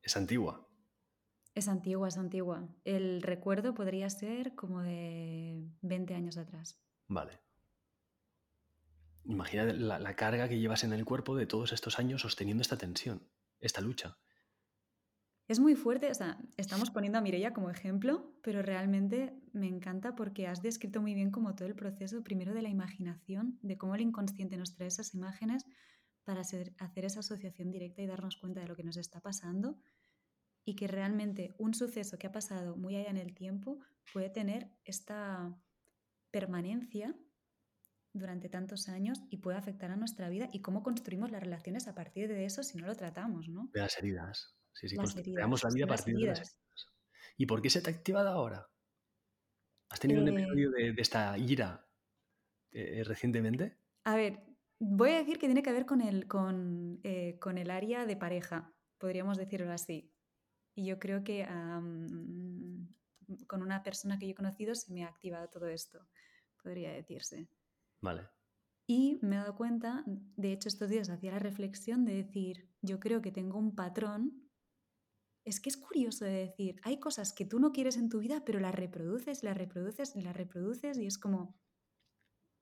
es 0.01 0.17
antigua. 0.17 0.67
Es 1.53 1.67
antigua, 1.67 2.07
es 2.07 2.17
antigua. 2.17 2.69
El 2.83 3.21
recuerdo 3.21 3.73
podría 3.73 4.09
ser 4.09 4.53
como 4.55 4.81
de 4.81 5.65
20 5.81 6.13
años 6.13 6.37
atrás. 6.37 6.79
Vale. 7.07 7.39
Imagina 9.23 9.65
la, 9.65 9.99
la 9.99 10.15
carga 10.15 10.47
que 10.47 10.59
llevas 10.59 10.83
en 10.83 10.93
el 10.93 11.03
cuerpo 11.03 11.35
de 11.35 11.47
todos 11.47 11.73
estos 11.73 11.99
años 11.99 12.21
sosteniendo 12.21 12.61
esta 12.61 12.77
tensión, 12.77 13.27
esta 13.59 13.81
lucha. 13.81 14.17
Es 15.47 15.59
muy 15.59 15.75
fuerte, 15.75 16.11
o 16.11 16.13
sea, 16.13 16.37
estamos 16.57 16.89
poniendo 16.89 17.19
a 17.19 17.21
Mireia 17.21 17.53
como 17.53 17.69
ejemplo, 17.69 18.33
pero 18.43 18.61
realmente 18.61 19.33
me 19.53 19.67
encanta 19.67 20.13
porque 20.13 20.45
has 20.45 20.61
descrito 20.61 21.01
muy 21.01 21.13
bien 21.13 21.31
como 21.31 21.55
todo 21.55 21.69
el 21.69 21.75
proceso, 21.75 22.21
primero 22.21 22.53
de 22.53 22.61
la 22.61 22.69
imaginación, 22.69 23.57
de 23.61 23.77
cómo 23.77 23.95
el 23.95 24.01
inconsciente 24.01 24.57
nos 24.57 24.75
trae 24.75 24.89
esas 24.89 25.13
imágenes 25.13 25.65
para 26.25 26.41
hacer, 26.41 26.73
hacer 26.79 27.05
esa 27.05 27.21
asociación 27.21 27.71
directa 27.71 28.01
y 28.01 28.07
darnos 28.07 28.35
cuenta 28.35 28.59
de 28.59 28.67
lo 28.67 28.75
que 28.75 28.83
nos 28.83 28.97
está 28.97 29.21
pasando 29.21 29.77
y 30.65 30.75
que 30.75 30.89
realmente 30.89 31.55
un 31.57 31.73
suceso 31.73 32.17
que 32.17 32.27
ha 32.27 32.31
pasado 32.33 32.75
muy 32.75 32.97
allá 32.97 33.09
en 33.09 33.17
el 33.17 33.33
tiempo 33.33 33.79
puede 34.11 34.29
tener 34.29 34.69
esta 34.83 35.57
permanencia 36.29 37.15
durante 38.11 38.49
tantos 38.49 38.89
años 38.89 39.21
y 39.29 39.37
puede 39.37 39.57
afectar 39.57 39.91
a 39.91 39.95
nuestra 39.95 40.27
vida 40.27 40.49
y 40.51 40.61
cómo 40.61 40.83
construimos 40.83 41.31
las 41.31 41.41
relaciones 41.41 41.87
a 41.87 41.95
partir 41.95 42.27
de 42.27 42.43
eso 42.43 42.63
si 42.63 42.77
no 42.77 42.85
lo 42.85 42.95
tratamos, 42.95 43.47
¿no? 43.47 43.69
De 43.73 43.79
las 43.79 43.97
heridas. 43.97 44.56
Sí, 44.79 44.87
sí, 44.89 44.95
heridas, 44.95 45.13
creamos 45.33 45.63
la 45.63 45.69
vida 45.71 45.85
a 45.85 45.87
partir 45.87 46.15
de 46.15 46.25
las 46.27 46.39
heridas. 46.39 46.59
¿Y 47.37 47.45
por 47.45 47.61
qué 47.61 47.69
se 47.69 47.81
te 47.81 47.89
ha 47.89 47.93
activado 47.93 48.29
ahora? 48.29 48.69
¿Has 49.89 49.99
tenido 49.99 50.21
un 50.21 50.27
Eh, 50.27 50.31
episodio 50.31 50.71
de, 50.71 50.93
de 50.93 51.01
esta 51.01 51.37
ira 51.37 51.87
eh, 52.71 53.03
recientemente? 53.03 53.77
A 54.03 54.15
ver, 54.15 54.43
voy 54.79 55.11
a 55.11 55.17
decir 55.17 55.39
que 55.39 55.47
tiene 55.47 55.63
que 55.63 55.71
ver 55.71 55.85
con 55.85 56.01
el, 56.01 56.27
con, 56.27 56.99
eh, 57.03 57.37
con 57.39 57.57
el 57.57 57.71
área 57.71 58.05
de 58.05 58.17
pareja, 58.17 58.73
podríamos 58.97 59.37
decirlo 59.37 59.71
así. 59.71 60.13
Y 60.75 60.85
yo 60.85 60.99
creo 60.99 61.23
que 61.23 61.43
con 63.47 63.61
una 63.61 63.81
persona 63.83 64.19
que 64.19 64.27
yo 64.27 64.31
he 64.31 64.35
conocido 64.35 64.75
se 64.75 64.93
me 64.93 65.03
ha 65.03 65.07
activado 65.07 65.49
todo 65.49 65.67
esto, 65.67 66.07
podría 66.61 66.91
decirse. 66.91 67.49
Vale. 68.01 68.29
Y 68.87 69.19
me 69.21 69.35
he 69.35 69.39
dado 69.39 69.55
cuenta, 69.55 70.03
de 70.05 70.53
hecho 70.53 70.69
estos 70.69 70.89
días 70.89 71.09
hacía 71.09 71.31
la 71.31 71.39
reflexión 71.39 72.05
de 72.05 72.13
decir, 72.13 72.69
yo 72.81 72.99
creo 72.99 73.21
que 73.21 73.31
tengo 73.31 73.57
un 73.57 73.75
patrón. 73.75 74.46
Es 75.47 75.61
que 75.61 75.69
es 75.69 75.77
curioso 75.77 76.25
de 76.25 76.31
decir, 76.31 76.75
hay 76.83 76.99
cosas 76.99 77.31
que 77.31 77.45
tú 77.45 77.57
no 77.57 77.71
quieres 77.71 77.95
en 77.95 78.09
tu 78.09 78.19
vida, 78.19 78.43
pero 78.45 78.59
las 78.59 78.75
reproduces, 78.75 79.43
las 79.43 79.55
reproduces, 79.55 80.13
las 80.17 80.35
reproduces 80.35 80.97
y 80.97 81.05
es 81.05 81.17
como, 81.17 81.57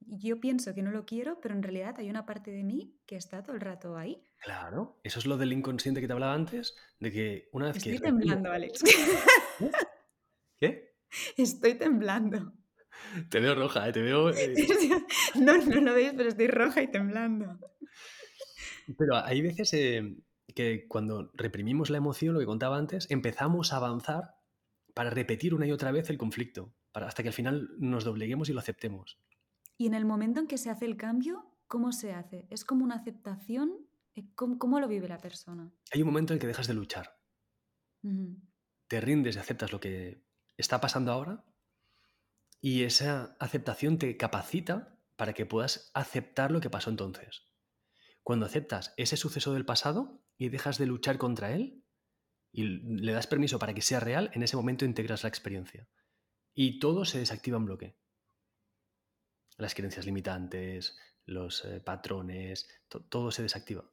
yo 0.02 0.40
pienso 0.40 0.76
que 0.76 0.84
no 0.84 0.92
lo 0.92 1.04
quiero, 1.04 1.42
pero 1.42 1.56
en 1.56 1.64
realidad 1.64 1.96
hay 1.98 2.12
una 2.12 2.28
parte 2.28 2.52
de 2.52 2.64
mí 2.64 2.96
que 3.08 3.16
está 3.16 3.42
todo 3.42 3.56
el 3.56 3.62
rato 3.62 3.98
ahí. 3.98 4.22
Claro, 4.38 5.00
eso 5.02 5.18
es 5.18 5.26
lo 5.26 5.36
del 5.36 5.52
inconsciente 5.52 6.00
que 6.00 6.06
te 6.06 6.14
hablaba 6.14 6.36
antes, 6.36 6.76
de 7.00 7.12
que 7.12 7.50
una 7.54 7.66
vez 7.66 7.78
Estoy 7.78 7.94
que... 7.94 8.02
temblando, 8.02 8.52
Alex. 8.52 8.84
¿Qué? 10.60 10.96
Estoy 11.38 11.74
temblando. 11.80 12.54
Te 13.32 13.40
veo 13.40 13.56
roja, 13.56 13.90
¿eh? 13.90 13.94
te 13.94 14.04
veo... 14.04 14.30
eh, 14.30 14.54
No, 15.42 15.58
no 15.58 15.82
lo 15.82 15.96
veis, 15.96 16.14
pero 16.16 16.30
estoy 16.30 16.50
roja 16.50 16.84
y 16.84 16.92
temblando. 16.92 17.58
Pero 18.96 19.16
hay 19.16 19.42
veces 19.42 19.74
eh, 19.74 20.16
que 20.56 20.88
cuando 20.88 21.32
reprimimos 21.34 21.90
la 21.90 21.98
emoción, 21.98 22.34
lo 22.34 22.40
que 22.40 22.46
contaba 22.46 22.78
antes, 22.78 23.06
empezamos 23.12 23.74
a 23.74 23.78
avanzar 23.78 24.36
para 24.94 25.10
repetir 25.10 25.54
una 25.54 25.68
y 25.68 25.72
otra 25.72 25.92
vez 25.92 26.10
el 26.10 26.18
conflicto, 26.18 26.74
para, 26.92 27.08
hasta 27.08 27.22
que 27.22 27.30
al 27.30 27.34
final 27.34 27.70
nos 27.78 28.06
dobleguemos 28.06 28.50
y 28.50 28.54
lo 28.54 28.60
aceptemos. 28.60 29.20
Y 29.78 29.88
en 29.88 29.94
el 29.94 30.06
momento 30.06 30.40
en 30.40 30.48
que 30.48 30.58
se 30.58 30.70
hace 30.70 30.86
el 30.86 30.96
cambio, 30.96 31.52
¿cómo 31.68 31.92
se 31.92 32.14
hace? 32.14 32.48
¿Es 32.50 32.64
como 32.64 32.86
una 32.86 32.96
aceptación? 32.96 33.86
Eh, 34.16 34.26
¿Cómo, 34.36 34.58
cómo 34.58 34.80
lo 34.80 34.88
vive 34.88 35.10
la 35.10 35.18
persona? 35.18 35.72
Hay 35.92 36.02
un 36.02 36.08
momento 36.08 36.34
en 36.34 36.40
que 36.40 36.48
dejas 36.48 36.68
de 36.68 36.74
luchar, 36.74 37.20
te 38.88 39.02
rindes 39.02 39.36
y 39.36 39.40
aceptas 39.40 39.72
lo 39.72 39.80
que 39.80 40.24
está 40.58 40.80
pasando 40.80 41.12
ahora 41.12 41.44
y 42.62 42.84
esa 42.84 43.36
aceptación 43.40 43.98
te 43.98 44.16
capacita 44.16 45.00
para 45.16 45.34
que 45.34 45.46
puedas 45.46 45.92
aceptar 45.94 46.52
lo 46.52 46.62
que 46.62 46.70
pasó 46.70 46.90
entonces. 46.90 47.44
Cuando 48.24 48.46
aceptas 48.46 48.94
ese 48.98 49.18
suceso 49.18 49.54
del 49.54 49.66
pasado 49.66 50.25
y 50.38 50.50
dejas 50.50 50.78
de 50.78 50.86
luchar 50.86 51.18
contra 51.18 51.52
él 51.54 51.84
y 52.52 52.64
le 52.64 53.12
das 53.12 53.28
permiso 53.28 53.60
para 53.60 53.74
que 53.74 53.82
sea 53.82 54.00
real, 54.00 54.32
en 54.34 54.44
ese 54.44 54.56
momento 54.56 54.86
integras 54.86 55.24
la 55.24 55.30
experiencia. 55.30 55.88
Y 56.54 56.80
todo 56.80 57.04
se 57.06 57.20
desactiva 57.20 57.58
en 57.58 57.66
bloque. 57.66 57.98
Las 59.58 59.74
creencias 59.76 60.06
limitantes, 60.06 60.98
los 61.26 61.66
eh, 61.66 61.82
patrones, 61.82 62.68
to- 62.88 63.04
todo 63.06 63.32
se 63.32 63.42
desactiva. 63.42 63.90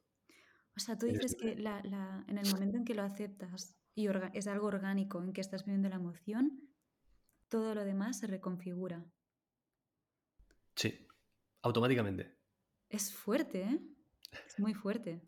O 0.75 0.79
sea, 0.79 0.97
tú 0.97 1.05
dices 1.07 1.35
que 1.39 1.55
la- 1.55 1.81
la- 1.83 2.23
en 2.27 2.37
el 2.37 2.49
momento 2.51 2.77
en 2.77 2.85
que 2.85 2.95
lo 2.95 3.03
aceptas 3.03 3.77
y 3.95 4.07
es 4.33 4.47
algo 4.47 4.67
orgánico, 4.67 5.21
en 5.21 5.33
que 5.33 5.41
estás 5.41 5.65
viviendo 5.65 5.89
la 5.89 5.95
emoción, 5.97 6.73
todo 7.49 7.75
lo 7.75 7.83
demás 7.85 8.19
se 8.19 8.27
reconfigura. 8.27 9.05
Sí, 10.75 11.05
automáticamente. 11.61 12.37
Es 12.89 13.13
fuerte, 13.13 13.61
¿eh? 13.63 13.79
Es 14.47 14.57
muy 14.59 14.73
fuerte. 14.73 15.21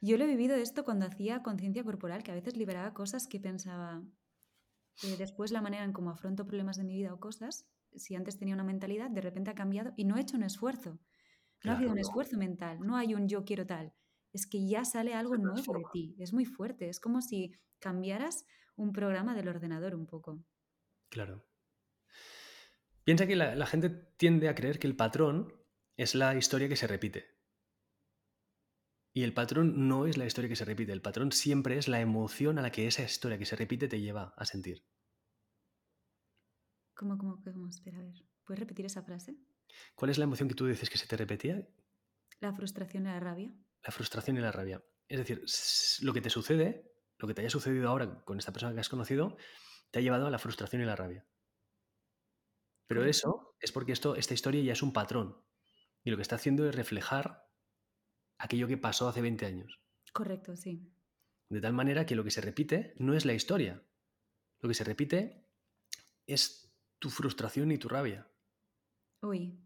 Yo 0.00 0.16
lo 0.16 0.24
he 0.24 0.28
vivido 0.28 0.56
esto 0.56 0.84
cuando 0.84 1.06
hacía 1.06 1.42
conciencia 1.42 1.84
corporal, 1.84 2.22
que 2.22 2.32
a 2.32 2.34
veces 2.34 2.56
liberaba 2.56 2.94
cosas 2.94 3.26
que 3.26 3.40
pensaba. 3.40 4.02
eh, 5.02 5.16
después 5.18 5.52
la 5.52 5.62
manera 5.62 5.84
en 5.84 5.92
cómo 5.92 6.10
afronto 6.10 6.46
problemas 6.46 6.76
de 6.76 6.84
mi 6.84 6.94
vida 6.94 7.14
o 7.14 7.20
cosas, 7.20 7.66
si 7.94 8.14
antes 8.14 8.38
tenía 8.38 8.54
una 8.54 8.64
mentalidad, 8.64 9.10
de 9.10 9.20
repente 9.20 9.50
ha 9.50 9.54
cambiado 9.54 9.92
y 9.96 10.04
no 10.04 10.16
he 10.16 10.20
hecho 10.20 10.36
un 10.36 10.42
esfuerzo. 10.42 10.98
No 11.64 11.72
ha 11.72 11.76
habido 11.76 11.92
un 11.92 11.98
esfuerzo 11.98 12.38
mental, 12.38 12.80
no 12.80 12.96
hay 12.96 13.14
un 13.14 13.28
yo 13.28 13.44
quiero 13.44 13.66
tal. 13.66 13.92
Es 14.32 14.46
que 14.46 14.66
ya 14.66 14.84
sale 14.84 15.14
algo 15.14 15.36
nuevo 15.36 15.74
de 15.74 15.84
ti. 15.92 16.16
Es 16.18 16.32
muy 16.32 16.44
fuerte. 16.44 16.88
Es 16.88 17.00
como 17.00 17.20
si 17.20 17.52
cambiaras 17.80 18.44
un 18.76 18.92
programa 18.92 19.34
del 19.34 19.48
ordenador 19.48 19.94
un 19.94 20.06
poco. 20.06 20.42
Claro. 21.08 21.44
Piensa 23.04 23.26
que 23.26 23.36
la, 23.36 23.54
la 23.56 23.66
gente 23.66 23.90
tiende 23.90 24.48
a 24.48 24.54
creer 24.54 24.78
que 24.78 24.86
el 24.86 24.96
patrón 24.96 25.52
es 25.96 26.14
la 26.14 26.34
historia 26.36 26.68
que 26.68 26.76
se 26.76 26.86
repite. 26.86 27.39
Y 29.12 29.24
el 29.24 29.34
patrón 29.34 29.88
no 29.88 30.06
es 30.06 30.16
la 30.16 30.26
historia 30.26 30.48
que 30.48 30.56
se 30.56 30.64
repite. 30.64 30.92
El 30.92 31.02
patrón 31.02 31.32
siempre 31.32 31.78
es 31.78 31.88
la 31.88 32.00
emoción 32.00 32.58
a 32.58 32.62
la 32.62 32.70
que 32.70 32.86
esa 32.86 33.02
historia 33.02 33.38
que 33.38 33.46
se 33.46 33.56
repite 33.56 33.88
te 33.88 34.00
lleva 34.00 34.34
a 34.36 34.44
sentir. 34.44 34.84
¿Cómo, 36.94 37.18
cómo, 37.18 37.42
cómo? 37.42 37.68
Espera, 37.68 37.98
a 37.98 38.02
ver. 38.02 38.14
¿Puedes 38.44 38.60
repetir 38.60 38.86
esa 38.86 39.02
frase? 39.02 39.36
¿Cuál 39.94 40.10
es 40.10 40.18
la 40.18 40.24
emoción 40.24 40.48
que 40.48 40.54
tú 40.54 40.66
dices 40.66 40.90
que 40.90 40.98
se 40.98 41.06
te 41.06 41.16
repetía? 41.16 41.66
La 42.40 42.52
frustración 42.52 43.04
y 43.04 43.06
la 43.06 43.20
rabia. 43.20 43.52
La 43.82 43.90
frustración 43.90 44.36
y 44.36 44.40
la 44.40 44.52
rabia. 44.52 44.82
Es 45.08 45.18
decir, 45.18 45.44
lo 46.04 46.12
que 46.12 46.20
te 46.20 46.30
sucede, 46.30 46.92
lo 47.18 47.26
que 47.26 47.34
te 47.34 47.40
haya 47.40 47.50
sucedido 47.50 47.88
ahora 47.88 48.22
con 48.24 48.38
esta 48.38 48.52
persona 48.52 48.74
que 48.74 48.80
has 48.80 48.88
conocido, 48.88 49.36
te 49.90 49.98
ha 49.98 50.02
llevado 50.02 50.26
a 50.26 50.30
la 50.30 50.38
frustración 50.38 50.82
y 50.82 50.84
la 50.84 50.96
rabia. 50.96 51.26
Pero 52.86 53.04
eso 53.04 53.56
es 53.60 53.72
porque 53.72 53.92
esto, 53.92 54.16
esta 54.16 54.34
historia 54.34 54.62
ya 54.62 54.72
es 54.72 54.82
un 54.82 54.92
patrón. 54.92 55.36
Y 56.02 56.10
lo 56.10 56.16
que 56.16 56.22
está 56.22 56.36
haciendo 56.36 56.68
es 56.68 56.74
reflejar 56.74 57.49
aquello 58.40 58.66
que 58.66 58.76
pasó 58.78 59.08
hace 59.08 59.20
20 59.20 59.46
años. 59.46 59.80
Correcto, 60.12 60.56
sí. 60.56 60.92
De 61.48 61.60
tal 61.60 61.72
manera 61.72 62.06
que 62.06 62.14
lo 62.16 62.24
que 62.24 62.30
se 62.30 62.40
repite 62.40 62.94
no 62.98 63.14
es 63.14 63.24
la 63.24 63.34
historia. 63.34 63.82
Lo 64.60 64.68
que 64.68 64.74
se 64.74 64.84
repite 64.84 65.46
es 66.26 66.72
tu 66.98 67.10
frustración 67.10 67.70
y 67.72 67.78
tu 67.78 67.88
rabia. 67.88 68.28
Uy, 69.22 69.58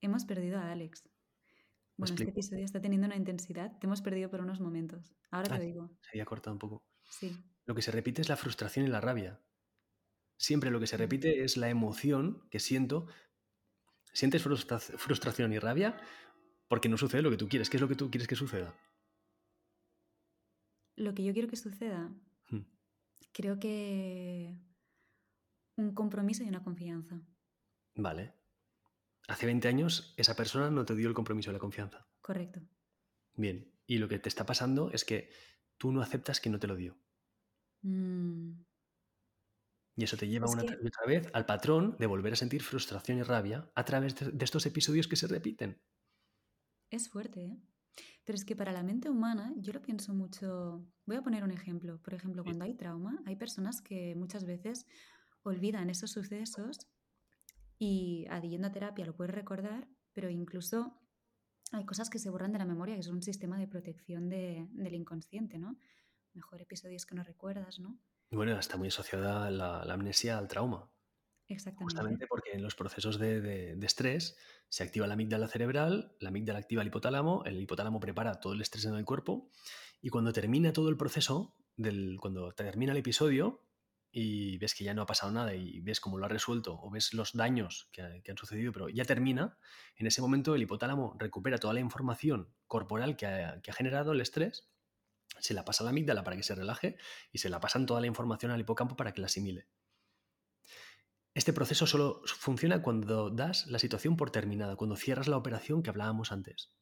hemos 0.00 0.24
perdido 0.24 0.58
a 0.58 0.70
Alex. 0.72 1.08
Bueno, 1.96 2.14
este 2.14 2.28
episodio 2.30 2.64
está 2.64 2.80
teniendo 2.80 3.06
una 3.06 3.16
intensidad. 3.16 3.78
Te 3.78 3.86
hemos 3.86 4.02
perdido 4.02 4.28
por 4.30 4.40
unos 4.40 4.60
momentos. 4.60 5.14
Ahora 5.30 5.54
Ah, 5.54 5.58
te 5.58 5.64
digo. 5.64 5.90
Se 6.02 6.10
había 6.10 6.24
cortado 6.26 6.52
un 6.54 6.58
poco. 6.58 6.84
Sí. 7.10 7.34
Lo 7.64 7.74
que 7.74 7.82
se 7.82 7.90
repite 7.90 8.20
es 8.22 8.28
la 8.28 8.36
frustración 8.36 8.86
y 8.86 8.88
la 8.88 9.00
rabia. 9.00 9.40
Siempre 10.36 10.70
lo 10.70 10.78
que 10.80 10.86
se 10.86 10.98
repite 10.98 11.42
es 11.44 11.56
la 11.56 11.70
emoción 11.70 12.46
que 12.50 12.58
siento. 12.60 13.06
Sientes 14.12 14.42
frustra- 14.42 14.78
frustración 14.78 15.52
y 15.52 15.58
rabia 15.58 15.98
porque 16.68 16.88
no 16.88 16.96
sucede 16.96 17.22
lo 17.22 17.30
que 17.30 17.36
tú 17.36 17.48
quieres. 17.48 17.70
¿Qué 17.70 17.76
es 17.76 17.80
lo 17.80 17.88
que 17.88 17.94
tú 17.96 18.10
quieres 18.10 18.28
que 18.28 18.36
suceda? 18.36 18.74
Lo 20.96 21.14
que 21.14 21.24
yo 21.24 21.32
quiero 21.32 21.48
que 21.48 21.56
suceda, 21.56 22.10
Hmm. 22.48 22.62
creo 23.32 23.58
que 23.58 24.56
un 25.76 25.94
compromiso 25.94 26.42
y 26.42 26.48
una 26.48 26.62
confianza. 26.64 27.20
Vale. 27.94 28.34
Hace 29.28 29.46
20 29.46 29.68
años 29.68 30.14
esa 30.16 30.36
persona 30.36 30.70
no 30.70 30.84
te 30.84 30.94
dio 30.94 31.08
el 31.08 31.14
compromiso 31.14 31.50
y 31.50 31.52
la 31.52 31.58
confianza. 31.58 32.06
Correcto. 32.22 32.60
Bien. 33.34 33.72
Y 33.86 33.98
lo 33.98 34.08
que 34.08 34.18
te 34.18 34.28
está 34.28 34.46
pasando 34.46 34.90
es 34.90 35.04
que 35.04 35.30
tú 35.78 35.92
no 35.92 36.00
aceptas 36.00 36.40
que 36.40 36.48
no 36.50 36.58
te 36.58 36.66
lo 36.66 36.76
dio. 36.76 36.96
Mm, 37.82 38.62
Y 39.98 40.04
eso 40.04 40.16
te 40.18 40.28
lleva 40.28 40.44
Es 40.46 40.52
una 40.52 40.62
que- 40.64 40.74
otra 40.74 41.06
vez 41.06 41.30
al 41.32 41.46
patrón 41.46 41.96
de 41.98 42.06
volver 42.06 42.34
a 42.34 42.36
sentir 42.36 42.62
frustración 42.62 43.16
y 43.18 43.22
rabia 43.22 43.70
a 43.74 43.84
través 43.86 44.14
de, 44.14 44.30
de 44.30 44.44
estos 44.44 44.66
episodios 44.66 45.08
que 45.08 45.16
se 45.16 45.26
repiten. 45.26 45.80
Es 46.90 47.08
fuerte, 47.08 47.44
¿eh? 47.44 47.58
Pero 48.24 48.36
es 48.36 48.44
que 48.44 48.56
para 48.56 48.72
la 48.72 48.82
mente 48.82 49.08
humana, 49.08 49.54
yo 49.56 49.72
lo 49.72 49.80
pienso 49.80 50.12
mucho. 50.12 50.84
Voy 51.06 51.16
a 51.16 51.22
poner 51.22 51.44
un 51.44 51.50
ejemplo. 51.52 51.98
Por 52.02 52.12
ejemplo, 52.14 52.42
cuando 52.44 52.64
hay 52.64 52.74
trauma, 52.74 53.22
hay 53.24 53.36
personas 53.36 53.80
que 53.80 54.14
muchas 54.16 54.44
veces 54.44 54.86
olvidan 55.42 55.88
esos 55.90 56.10
sucesos 56.10 56.88
y 57.78 58.26
a- 58.28 58.40
yendo 58.40 58.66
a 58.68 58.72
terapia 58.72 59.06
lo 59.06 59.14
puedes 59.14 59.34
recordar, 59.34 59.88
pero 60.12 60.28
incluso 60.30 61.00
hay 61.72 61.84
cosas 61.86 62.10
que 62.10 62.18
se 62.18 62.30
borran 62.30 62.52
de 62.52 62.58
la 62.58 62.64
memoria, 62.66 62.94
que 62.94 63.00
es 63.00 63.08
un 63.08 63.22
sistema 63.22 63.58
de 63.58 63.66
protección 63.68 64.28
de- 64.28 64.66
del 64.72 64.94
inconsciente, 64.94 65.58
¿no? 65.58 65.78
Mejor 66.34 66.60
episodios 66.60 67.06
que 67.06 67.14
no 67.14 67.22
recuerdas, 67.22 67.78
¿no? 67.78 67.98
Bueno, 68.30 68.58
está 68.58 68.76
muy 68.76 68.88
asociada 68.88 69.50
la, 69.50 69.84
la 69.84 69.94
amnesia 69.94 70.36
al 70.36 70.48
trauma. 70.48 70.90
Exactamente. 71.48 71.84
Justamente 71.84 72.26
porque 72.26 72.52
en 72.52 72.62
los 72.62 72.74
procesos 72.74 73.18
de, 73.18 73.40
de- 73.40 73.76
de 73.76 73.86
estrés 73.86 74.36
se 74.68 74.82
activa 74.82 75.06
la 75.06 75.14
amígdala 75.14 75.46
cerebral, 75.48 76.16
la 76.20 76.28
amígdala 76.30 76.58
activa 76.58 76.82
el 76.82 76.88
hipotálamo, 76.88 77.44
el 77.44 77.60
hipotálamo 77.60 78.00
prepara 78.00 78.40
todo 78.40 78.52
el 78.54 78.60
estrés 78.60 78.84
en 78.86 78.94
el 78.94 79.04
cuerpo 79.04 79.50
y 80.00 80.08
cuando 80.10 80.32
termina 80.32 80.72
todo 80.72 80.88
el 80.88 80.96
proceso, 80.96 81.54
del, 81.76 82.16
cuando 82.20 82.52
termina 82.52 82.92
el 82.92 82.98
episodio 82.98 83.62
y 84.10 84.56
ves 84.58 84.74
que 84.74 84.84
ya 84.84 84.94
no 84.94 85.02
ha 85.02 85.06
pasado 85.06 85.30
nada 85.32 85.54
y 85.54 85.80
ves 85.82 86.00
cómo 86.00 86.16
lo 86.18 86.24
ha 86.24 86.28
resuelto 86.28 86.78
o 86.80 86.90
ves 86.90 87.12
los 87.12 87.34
daños 87.34 87.88
que, 87.92 88.02
ha- 88.02 88.20
que 88.22 88.30
han 88.30 88.38
sucedido, 88.38 88.72
pero 88.72 88.88
ya 88.88 89.04
termina, 89.04 89.58
en 89.96 90.06
ese 90.06 90.22
momento 90.22 90.54
el 90.54 90.62
hipotálamo 90.62 91.14
recupera 91.18 91.58
toda 91.58 91.74
la 91.74 91.80
información 91.80 92.54
corporal 92.66 93.16
que 93.16 93.26
ha, 93.26 93.60
que 93.62 93.70
ha 93.70 93.74
generado 93.74 94.12
el 94.12 94.20
estrés, 94.22 94.70
se 95.40 95.54
la 95.54 95.64
pasa 95.64 95.84
a 95.84 95.86
la 95.86 95.90
amígdala 95.90 96.24
para 96.24 96.36
que 96.36 96.42
se 96.44 96.54
relaje 96.54 96.96
y 97.32 97.38
se 97.38 97.50
la 97.50 97.60
pasan 97.60 97.86
toda 97.86 98.00
la 98.00 98.06
información 98.08 98.52
al 98.52 98.60
hipocampo 98.60 98.96
para 98.96 99.12
que 99.12 99.20
la 99.20 99.26
asimile. 99.26 99.68
Este 101.36 101.52
proceso 101.52 101.86
solo 101.86 102.22
funciona 102.24 102.80
cuando 102.80 103.28
das 103.28 103.66
la 103.66 103.78
situación 103.78 104.16
por 104.16 104.30
terminada, 104.30 104.74
cuando 104.74 104.96
cierras 104.96 105.28
la 105.28 105.36
operación 105.36 105.82
que 105.82 105.90
hablábamos 105.90 106.32
antes. 106.32 106.72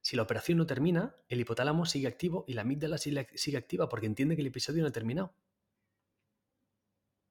Si 0.00 0.16
la 0.16 0.22
operación 0.22 0.58
no 0.58 0.66
termina, 0.66 1.14
el 1.28 1.38
hipotálamo 1.38 1.86
sigue 1.86 2.08
activo 2.08 2.44
y 2.48 2.54
la 2.54 2.62
amígdala 2.62 2.98
sigue 2.98 3.28
sigue 3.36 3.56
activa 3.56 3.88
porque 3.88 4.06
entiende 4.06 4.34
que 4.34 4.42
el 4.42 4.48
episodio 4.48 4.82
no 4.82 4.88
ha 4.88 4.92
terminado. 4.92 5.36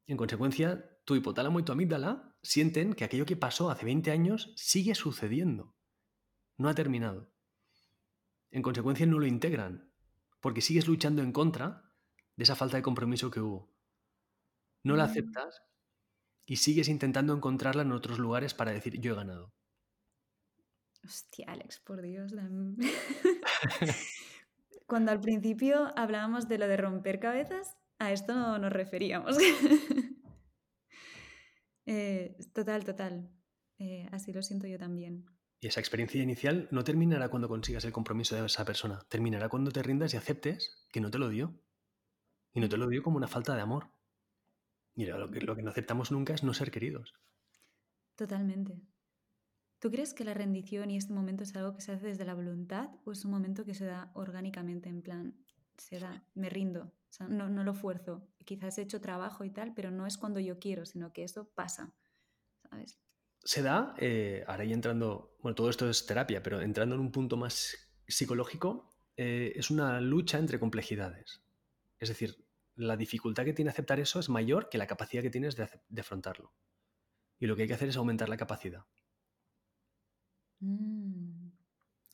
En 0.07 0.15
consecuencia, 0.15 0.97
tu 1.03 1.15
hipotálamo 1.15 1.59
y 1.59 1.63
tu 1.63 1.73
amígdala 1.73 2.37
sienten 2.41 2.93
que 2.93 3.03
aquello 3.03 3.25
que 3.25 3.35
pasó 3.35 3.69
hace 3.69 3.83
20 3.83 4.09
años 4.11 4.53
sigue 4.55 4.95
sucediendo. 4.95 5.75
No 6.57 6.69
ha 6.69 6.73
terminado. 6.73 7.33
En 8.49 8.61
consecuencia, 8.61 9.05
no 9.05 9.19
lo 9.19 9.25
integran 9.25 9.91
porque 10.39 10.61
sigues 10.61 10.87
luchando 10.87 11.21
en 11.21 11.33
contra 11.33 11.91
de 12.37 12.43
esa 12.45 12.55
falta 12.55 12.77
de 12.77 12.83
compromiso 12.83 13.29
que 13.29 13.41
hubo. 13.41 13.73
no 14.85 14.95
la 14.95 15.05
Mm. 15.05 15.09
aceptas 15.09 15.61
y 16.45 16.57
sigues 16.57 16.87
intentando 16.89 17.33
encontrarla 17.33 17.83
en 17.83 17.91
otros 17.91 18.19
lugares 18.19 18.53
para 18.53 18.71
decir 18.71 18.99
yo 18.99 19.13
he 19.13 19.15
ganado. 19.15 19.53
Hostia, 21.05 21.45
Alex, 21.49 21.79
por 21.79 22.01
Dios. 22.01 22.31
la- 22.31 22.49
Cuando 24.87 25.11
al 25.11 25.19
principio 25.21 25.91
hablábamos 25.97 26.47
de 26.47 26.57
lo 26.57 26.67
de 26.67 26.77
romper 26.77 27.19
cabezas, 27.19 27.75
a 27.99 28.11
esto 28.11 28.33
no 28.33 28.57
nos 28.59 28.71
referíamos. 28.71 29.37
Eh, 31.85 32.37
total, 32.53 32.85
total. 32.85 33.29
Eh, 33.77 34.07
así 34.11 34.31
lo 34.31 34.41
siento 34.41 34.67
yo 34.67 34.77
también. 34.77 35.25
Y 35.59 35.67
esa 35.67 35.79
experiencia 35.79 36.21
inicial 36.21 36.67
no 36.71 36.83
terminará 36.83 37.29
cuando 37.29 37.47
consigas 37.49 37.85
el 37.85 37.91
compromiso 37.91 38.35
de 38.35 38.45
esa 38.45 38.65
persona, 38.65 39.01
terminará 39.09 39.49
cuando 39.49 39.71
te 39.71 39.83
rindas 39.83 40.13
y 40.13 40.17
aceptes 40.17 40.87
que 40.91 41.01
no 41.01 41.11
te 41.11 41.17
lo 41.19 41.29
dio. 41.29 41.59
Y 42.53 42.59
no 42.59 42.69
te 42.69 42.77
lo 42.77 42.87
dio 42.87 43.01
como 43.03 43.17
una 43.17 43.27
falta 43.27 43.55
de 43.55 43.61
amor. 43.61 43.89
Mira, 44.95 45.17
lo 45.17 45.29
que, 45.29 45.41
lo 45.41 45.55
que 45.55 45.63
no 45.63 45.71
aceptamos 45.71 46.11
nunca 46.11 46.33
es 46.33 46.43
no 46.43 46.53
ser 46.53 46.71
queridos. 46.71 47.13
Totalmente. 48.15 48.79
¿Tú 49.79 49.91
crees 49.91 50.13
que 50.13 50.23
la 50.23 50.33
rendición 50.33 50.91
y 50.91 50.97
este 50.97 51.13
momento 51.13 51.43
es 51.43 51.55
algo 51.55 51.75
que 51.75 51.81
se 51.81 51.91
hace 51.91 52.07
desde 52.07 52.25
la 52.25 52.35
voluntad 52.35 52.89
o 53.03 53.11
es 53.11 53.25
un 53.25 53.31
momento 53.31 53.65
que 53.65 53.73
se 53.73 53.85
da 53.85 54.11
orgánicamente 54.13 54.87
en 54.87 55.01
plan, 55.01 55.35
se 55.77 55.99
da, 55.99 56.25
me 56.35 56.49
rindo, 56.49 56.83
o 56.83 57.13
sea, 57.13 57.27
no, 57.27 57.49
no 57.49 57.63
lo 57.63 57.73
fuerzo, 57.73 58.29
quizás 58.45 58.77
he 58.77 58.83
hecho 58.83 59.01
trabajo 59.01 59.43
y 59.43 59.49
tal, 59.49 59.73
pero 59.73 59.91
no 59.91 60.07
es 60.07 60.17
cuando 60.17 60.39
yo 60.39 60.57
quiero, 60.57 60.85
sino 60.85 61.11
que 61.11 61.23
eso 61.23 61.49
pasa, 61.53 61.93
¿sabes? 62.69 62.97
Se 63.43 63.61
da, 63.61 63.93
eh, 63.97 64.45
ahora 64.47 64.63
ya 64.63 64.73
entrando, 64.73 65.35
bueno, 65.41 65.55
todo 65.55 65.69
esto 65.69 65.89
es 65.89 66.05
terapia, 66.05 66.41
pero 66.41 66.61
entrando 66.61 66.95
en 66.95 67.01
un 67.01 67.11
punto 67.11 67.35
más 67.35 67.75
psicológico, 68.07 68.95
eh, 69.17 69.51
es 69.55 69.69
una 69.69 69.99
lucha 69.99 70.39
entre 70.39 70.59
complejidades. 70.59 71.43
Es 71.99 72.09
decir, 72.09 72.42
la 72.75 72.97
dificultad 72.97 73.45
que 73.45 73.53
tiene 73.53 73.71
aceptar 73.71 73.99
eso 73.99 74.19
es 74.19 74.29
mayor 74.29 74.69
que 74.69 74.77
la 74.77 74.87
capacidad 74.87 75.21
que 75.21 75.29
tienes 75.29 75.55
de, 75.55 75.69
afrontarlo. 75.99 76.53
Y 77.39 77.45
lo 77.47 77.55
que 77.55 77.63
hay 77.63 77.67
que 77.67 77.73
hacer 77.73 77.89
es 77.89 77.97
aumentar 77.97 78.29
la 78.29 78.37
capacidad. 78.37 78.85
Mm. 80.59 81.49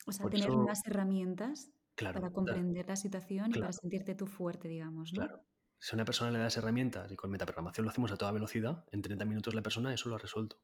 O 0.08 0.12
sea, 0.12 0.24
Por 0.24 0.32
tener 0.32 0.50
eso- 0.50 0.58
más 0.58 0.82
herramientas 0.86 1.72
Claro, 1.96 2.20
para 2.22 2.32
comprender 2.32 2.88
la 2.88 2.96
situación 2.96 3.52
y 3.54 3.60
para 3.60 3.74
sentirte 3.74 4.16
tú 4.16 4.26
fuerte, 4.26 4.68
digamos, 4.70 5.12
¿no? 5.14 5.22
Claro. 5.26 5.46
Si 5.80 5.92
a 5.94 5.96
una 5.96 6.06
persona 6.06 6.32
le 6.32 6.40
das 6.40 6.58
herramientas 6.58 7.12
y 7.12 7.16
con 7.16 7.30
metaprogramación 7.30 7.86
lo 7.86 7.92
hacemos 7.92 8.12
a 8.12 8.18
toda 8.18 8.32
velocidad, 8.32 8.86
en 8.92 9.02
30 9.02 9.26
minutos 9.26 9.54
la 9.54 9.62
persona 9.62 9.94
eso 9.94 10.10
lo 10.10 10.16
ha 10.16 10.20
resuelto. 10.20 10.62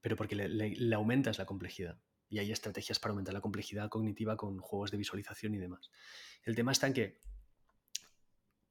Pero 0.00 0.16
porque 0.16 0.34
le, 0.36 0.48
le- 0.48 0.74
le 0.76 0.94
aumentas 0.94 1.38
la 1.38 1.44
complejidad. 1.46 2.00
Y 2.28 2.38
hay 2.38 2.52
estrategias 2.52 2.98
para 2.98 3.10
aumentar 3.12 3.34
la 3.34 3.40
complejidad 3.40 3.88
cognitiva 3.88 4.36
con 4.36 4.58
juegos 4.60 4.90
de 4.90 4.98
visualización 4.98 5.54
y 5.54 5.58
demás. 5.58 5.90
El 6.44 6.54
tema 6.54 6.72
está 6.72 6.86
en 6.86 6.92
que 6.94 7.18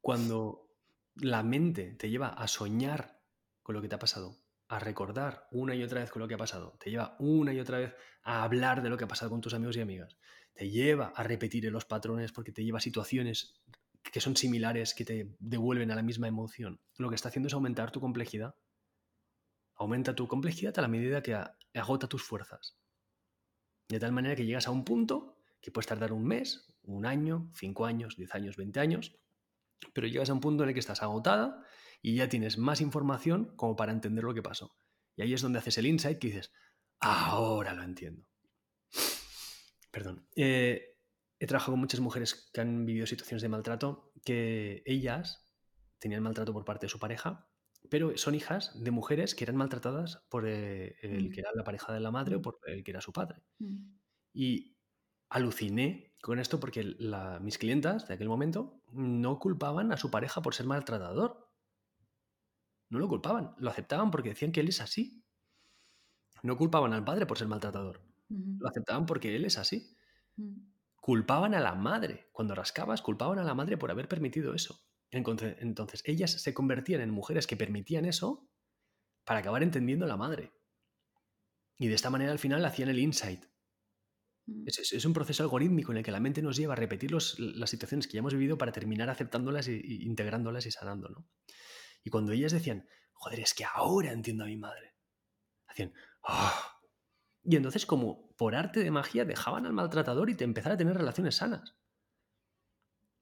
cuando 0.10 0.68
la 1.18 1.44
mente 1.44 1.94
te 1.94 2.10
lleva 2.10 2.30
a 2.30 2.48
soñar 2.48 3.22
con 3.62 3.76
lo 3.76 3.82
que 3.84 3.88
te 3.88 3.94
ha 3.94 4.00
pasado, 4.00 4.40
a 4.68 4.80
recordar 4.80 5.48
una 5.52 5.76
y 5.76 5.84
otra 5.84 6.00
vez 6.00 6.10
con 6.10 6.20
lo 6.20 6.28
que 6.28 6.34
ha 6.34 6.40
pasado, 6.40 6.76
te 6.80 6.90
lleva 6.90 7.16
una 7.20 7.54
y 7.54 7.60
otra 7.60 7.78
vez 7.78 7.94
a 8.24 8.42
hablar 8.42 8.82
de 8.82 8.90
lo 8.90 8.98
que 8.98 9.04
ha 9.04 9.08
pasado 9.08 9.30
con 9.30 9.40
tus 9.40 9.54
amigos 9.54 9.78
y 9.78 9.82
amigas, 9.82 10.18
te 10.56 10.68
lleva 10.68 11.14
a 11.16 11.22
repetir 11.22 11.66
los 11.66 11.86
patrones 11.86 12.32
porque 12.32 12.52
te 12.52 12.64
lleva 12.64 12.80
a 12.80 12.82
situaciones 12.82 13.62
que 14.02 14.20
son 14.20 14.36
similares, 14.36 14.96
que 14.96 15.06
te 15.06 15.36
devuelven 15.38 15.92
a 15.92 15.96
la 15.96 16.02
misma 16.02 16.28
emoción. 16.28 16.82
Lo 16.98 17.10
que 17.10 17.16
está 17.16 17.30
haciendo 17.30 17.46
es 17.46 17.54
aumentar 17.54 17.92
tu 17.92 18.02
complejidad. 18.02 18.56
Aumenta 19.76 20.16
tu 20.16 20.28
complejidad 20.28 20.74
a 20.80 20.82
la 20.82 20.88
medida 20.88 21.22
que 21.22 21.40
agota 21.76 22.08
tus 22.08 22.24
fuerzas. 22.24 22.80
De 23.88 24.00
tal 24.00 24.12
manera 24.12 24.36
que 24.36 24.48
llegas 24.48 24.66
a 24.66 24.72
un 24.72 24.86
punto 24.86 25.38
que 25.62 25.70
puedes 25.70 25.86
tardar 25.86 26.14
un 26.14 26.26
mes, 26.26 26.74
un 26.82 27.06
año, 27.06 27.52
cinco 27.54 27.86
años, 27.86 28.16
diez 28.18 28.34
años, 28.34 28.58
veinte 28.58 28.80
años, 28.80 29.14
pero 29.94 30.08
llegas 30.08 30.30
a 30.30 30.34
un 30.34 30.42
punto 30.42 30.64
en 30.64 30.70
el 30.70 30.74
que 30.74 30.80
estás 30.80 31.02
agotada 31.04 31.64
y 32.02 32.16
ya 32.16 32.30
tienes 32.30 32.58
más 32.58 32.82
información 32.82 33.56
como 33.56 33.76
para 33.76 33.92
entender 33.92 34.24
lo 34.24 34.34
que 34.34 34.42
pasó. 34.42 34.76
Y 35.16 35.22
ahí 35.22 35.34
es 35.34 35.42
donde 35.42 35.60
haces 35.60 35.78
el 35.78 35.88
insight 35.88 36.20
que 36.20 36.28
dices, 36.28 36.52
ahora 37.00 37.74
lo 37.74 37.84
entiendo. 37.84 38.28
Perdón. 39.92 40.28
Eh, 40.36 40.98
he 41.40 41.48
trabajado 41.48 41.74
con 41.74 41.80
muchas 41.80 42.00
mujeres 42.00 42.50
que 42.54 42.62
han 42.62 42.86
vivido 42.86 43.06
situaciones 43.06 43.42
de 43.42 43.50
maltrato, 43.50 44.12
que 44.24 44.84
ellas 44.86 45.50
tenían 46.00 46.24
maltrato 46.24 46.54
por 46.54 46.66
parte 46.66 46.86
de 46.86 46.90
su 46.90 47.00
pareja, 47.00 47.50
pero 47.90 48.18
son 48.18 48.36
hijas 48.36 48.72
de 48.82 48.92
mujeres 48.92 49.36
que 49.36 49.46
eran 49.46 49.56
maltratadas 49.56 50.26
por 50.30 50.48
eh, 50.48 50.98
el 51.02 51.30
Mm. 51.30 51.32
que 51.32 51.40
era 51.40 51.50
la 51.54 51.64
pareja 51.64 51.94
de 51.94 52.00
la 52.00 52.12
madre 52.12 52.36
o 52.36 52.42
por 52.42 52.60
el 52.66 52.84
que 52.84 52.92
era 52.92 53.02
su 53.02 53.12
padre. 53.12 53.42
Mm. 53.60 53.96
Y 54.34 54.78
aluciné 55.30 56.09
con 56.22 56.40
esto 56.40 56.60
porque 56.60 56.84
la- 56.84 57.40
mis 57.40 57.58
clientas 57.58 58.08
de 58.08 58.14
aquel 58.16 58.28
momento 58.30 58.82
no 58.92 59.40
culpaban 59.40 59.92
a 59.92 59.98
su 59.98 60.12
pareja 60.12 60.42
por 60.42 60.54
ser 60.54 60.66
maltratador. 60.66 61.50
No 62.90 63.00
lo 63.00 63.08
culpaban, 63.08 63.56
lo 63.58 63.70
aceptaban 63.70 64.12
porque 64.12 64.30
decían 64.30 64.52
que 64.52 64.60
él 64.62 64.70
es 64.70 64.82
así. 64.82 65.24
No 66.44 66.58
culpaban 66.58 66.94
al 66.94 67.04
padre 67.04 67.26
por 67.26 67.38
ser 67.38 67.48
maltratador, 67.48 68.02
lo 68.30 68.68
aceptaban 68.68 69.06
porque 69.06 69.36
él 69.36 69.46
es 69.46 69.58
así. 69.58 69.96
Mm. 70.38 70.70
Culpaban 70.96 71.54
a 71.56 71.60
la 71.60 71.76
madre, 71.76 72.30
cuando 72.32 72.56
rascabas, 72.56 73.02
culpaban 73.02 73.40
a 73.40 73.44
la 73.44 73.54
madre 73.54 73.78
por 73.78 73.92
haber 73.92 74.08
permitido 74.08 74.54
eso. 74.54 74.80
Entonces, 75.12 75.58
entonces 75.60 76.02
ellas 76.06 76.32
se 76.32 76.54
convertían 76.54 77.02
en 77.02 77.10
mujeres 77.12 77.48
que 77.48 77.58
permitían 77.58 78.06
eso 78.06 78.48
para 79.26 79.40
acabar 79.40 79.64
entendiendo 79.64 80.06
a 80.06 80.08
la 80.08 80.18
madre. 80.18 80.54
Y 81.78 81.88
de 81.88 81.96
esta 81.96 82.10
manera 82.10 82.32
al 82.32 82.40
final 82.40 82.64
hacían 82.66 82.90
el 82.90 83.00
insight. 83.00 83.46
Es, 84.66 84.80
es- 84.80 84.94
es 84.94 85.06
un 85.06 85.14
proceso 85.14 85.44
algorítmico 85.44 85.92
en 85.92 85.98
el 86.00 86.04
que 86.04 86.12
la 86.12 86.20
mente 86.20 86.42
nos 86.42 86.58
lleva 86.58 86.74
a 86.74 86.76
repetir 86.78 87.12
los- 87.12 87.40
las 87.40 87.70
situaciones 87.70 88.08
que 88.08 88.14
ya 88.14 88.20
hemos 88.20 88.34
vivido 88.34 88.58
para 88.58 88.72
terminar 88.72 89.10
aceptándolas 89.10 89.68
y, 89.68 89.80
y 89.84 90.04
integrándolas 90.06 90.66
y 90.66 90.72
sanando, 90.72 91.10
¿no? 91.10 91.28
Y 92.04 92.10
cuando 92.10 92.32
ellas 92.34 92.52
decían, 92.54 92.88
joder, 93.14 93.40
es 93.42 93.54
que 93.54 93.66
ahora 93.66 94.12
entiendo 94.12 94.44
a 94.44 94.48
mi 94.48 94.58
madre, 94.58 94.96
hacían, 95.68 95.94
"Ah". 96.24 96.80
Y 97.44 97.56
entonces 97.56 97.86
como 97.86 98.36
por 98.38 98.56
arte 98.56 98.82
de 98.82 98.92
magia 98.92 99.26
dejaban 99.26 99.66
al 99.66 99.74
maltratador 99.74 100.30
y 100.30 100.36
te 100.36 100.44
empezar 100.46 100.72
a 100.74 100.78
tener 100.78 100.96
relaciones 100.98 101.36
sanas. 101.36 101.76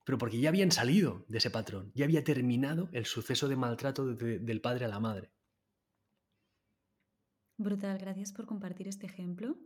Pero 0.06 0.18
porque 0.18 0.40
ya 0.40 0.50
habían 0.50 0.72
salido 0.72 1.26
de 1.28 1.38
ese 1.40 1.52
patrón, 1.52 1.92
ya 1.94 2.06
había 2.06 2.24
terminado 2.24 2.90
el 2.94 3.06
suceso 3.06 3.48
de 3.48 3.58
maltrato 3.58 4.06
de- 4.08 4.16
de- 4.16 4.40
del 4.40 4.62
padre 4.62 4.86
a 4.86 4.88
la 4.88 5.00
madre. 5.00 5.32
Brutal, 7.58 7.98
gracias 8.00 8.32
por 8.34 8.46
compartir 8.48 8.88
este 8.88 9.06
ejemplo. 9.06 9.58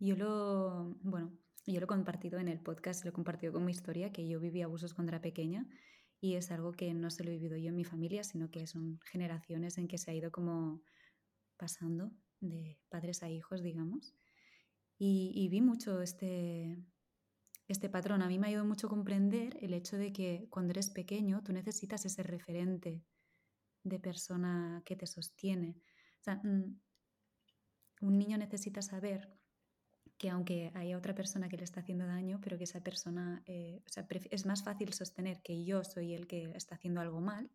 Yo 0.00 0.16
lo, 0.16 0.96
bueno, 1.02 1.30
yo 1.66 1.78
lo 1.78 1.84
he 1.84 1.86
compartido 1.86 2.38
en 2.38 2.48
el 2.48 2.58
podcast, 2.58 3.04
lo 3.04 3.10
he 3.10 3.12
compartido 3.12 3.52
como 3.52 3.68
historia, 3.68 4.10
que 4.12 4.26
yo 4.26 4.40
viví 4.40 4.62
abusos 4.62 4.94
cuando 4.94 5.10
era 5.10 5.20
pequeña 5.20 5.68
y 6.20 6.34
es 6.34 6.50
algo 6.50 6.72
que 6.72 6.92
no 6.94 7.10
se 7.10 7.22
lo 7.22 7.30
he 7.30 7.34
vivido 7.34 7.56
yo 7.56 7.68
en 7.68 7.76
mi 7.76 7.84
familia, 7.84 8.24
sino 8.24 8.50
que 8.50 8.66
son 8.66 8.98
generaciones 9.04 9.78
en 9.78 9.88
que 9.88 9.98
se 9.98 10.10
ha 10.10 10.14
ido 10.14 10.30
como 10.30 10.82
pasando 11.56 12.12
de 12.40 12.78
padres 12.88 13.22
a 13.22 13.28
hijos, 13.28 13.62
digamos. 13.62 14.14
Y, 14.98 15.48
vi 15.48 15.62
mucho 15.62 16.02
este, 16.02 16.76
este 17.68 17.88
patrón. 17.88 18.20
A 18.20 18.28
mí 18.28 18.38
me 18.38 18.46
ha 18.46 18.48
ayudado 18.48 18.68
mucho 18.68 18.88
comprender 18.88 19.56
el 19.62 19.72
hecho 19.72 19.96
de 19.96 20.12
que 20.12 20.46
cuando 20.50 20.72
eres 20.72 20.90
pequeño 20.90 21.42
tú 21.42 21.54
necesitas 21.54 22.04
ese 22.04 22.22
referente 22.22 23.02
de 23.82 23.98
persona 23.98 24.82
que 24.84 24.96
te 24.96 25.06
sostiene. 25.06 25.76
Mm, 26.26 26.76
un 28.02 28.18
niño 28.18 28.36
necesita 28.36 28.82
saber 28.82 29.39
que 30.20 30.28
aunque 30.28 30.70
haya 30.74 30.98
otra 30.98 31.14
persona 31.14 31.48
que 31.48 31.56
le 31.56 31.64
está 31.64 31.80
haciendo 31.80 32.06
daño, 32.06 32.40
pero 32.42 32.58
que 32.58 32.64
esa 32.64 32.82
persona, 32.82 33.42
eh, 33.46 33.82
o 33.86 33.88
sea, 33.88 34.06
es 34.30 34.44
más 34.44 34.62
fácil 34.62 34.92
sostener 34.92 35.40
que 35.40 35.64
yo 35.64 35.82
soy 35.82 36.12
el 36.12 36.26
que 36.26 36.52
está 36.54 36.74
haciendo 36.74 37.00
algo 37.00 37.22
mal, 37.22 37.50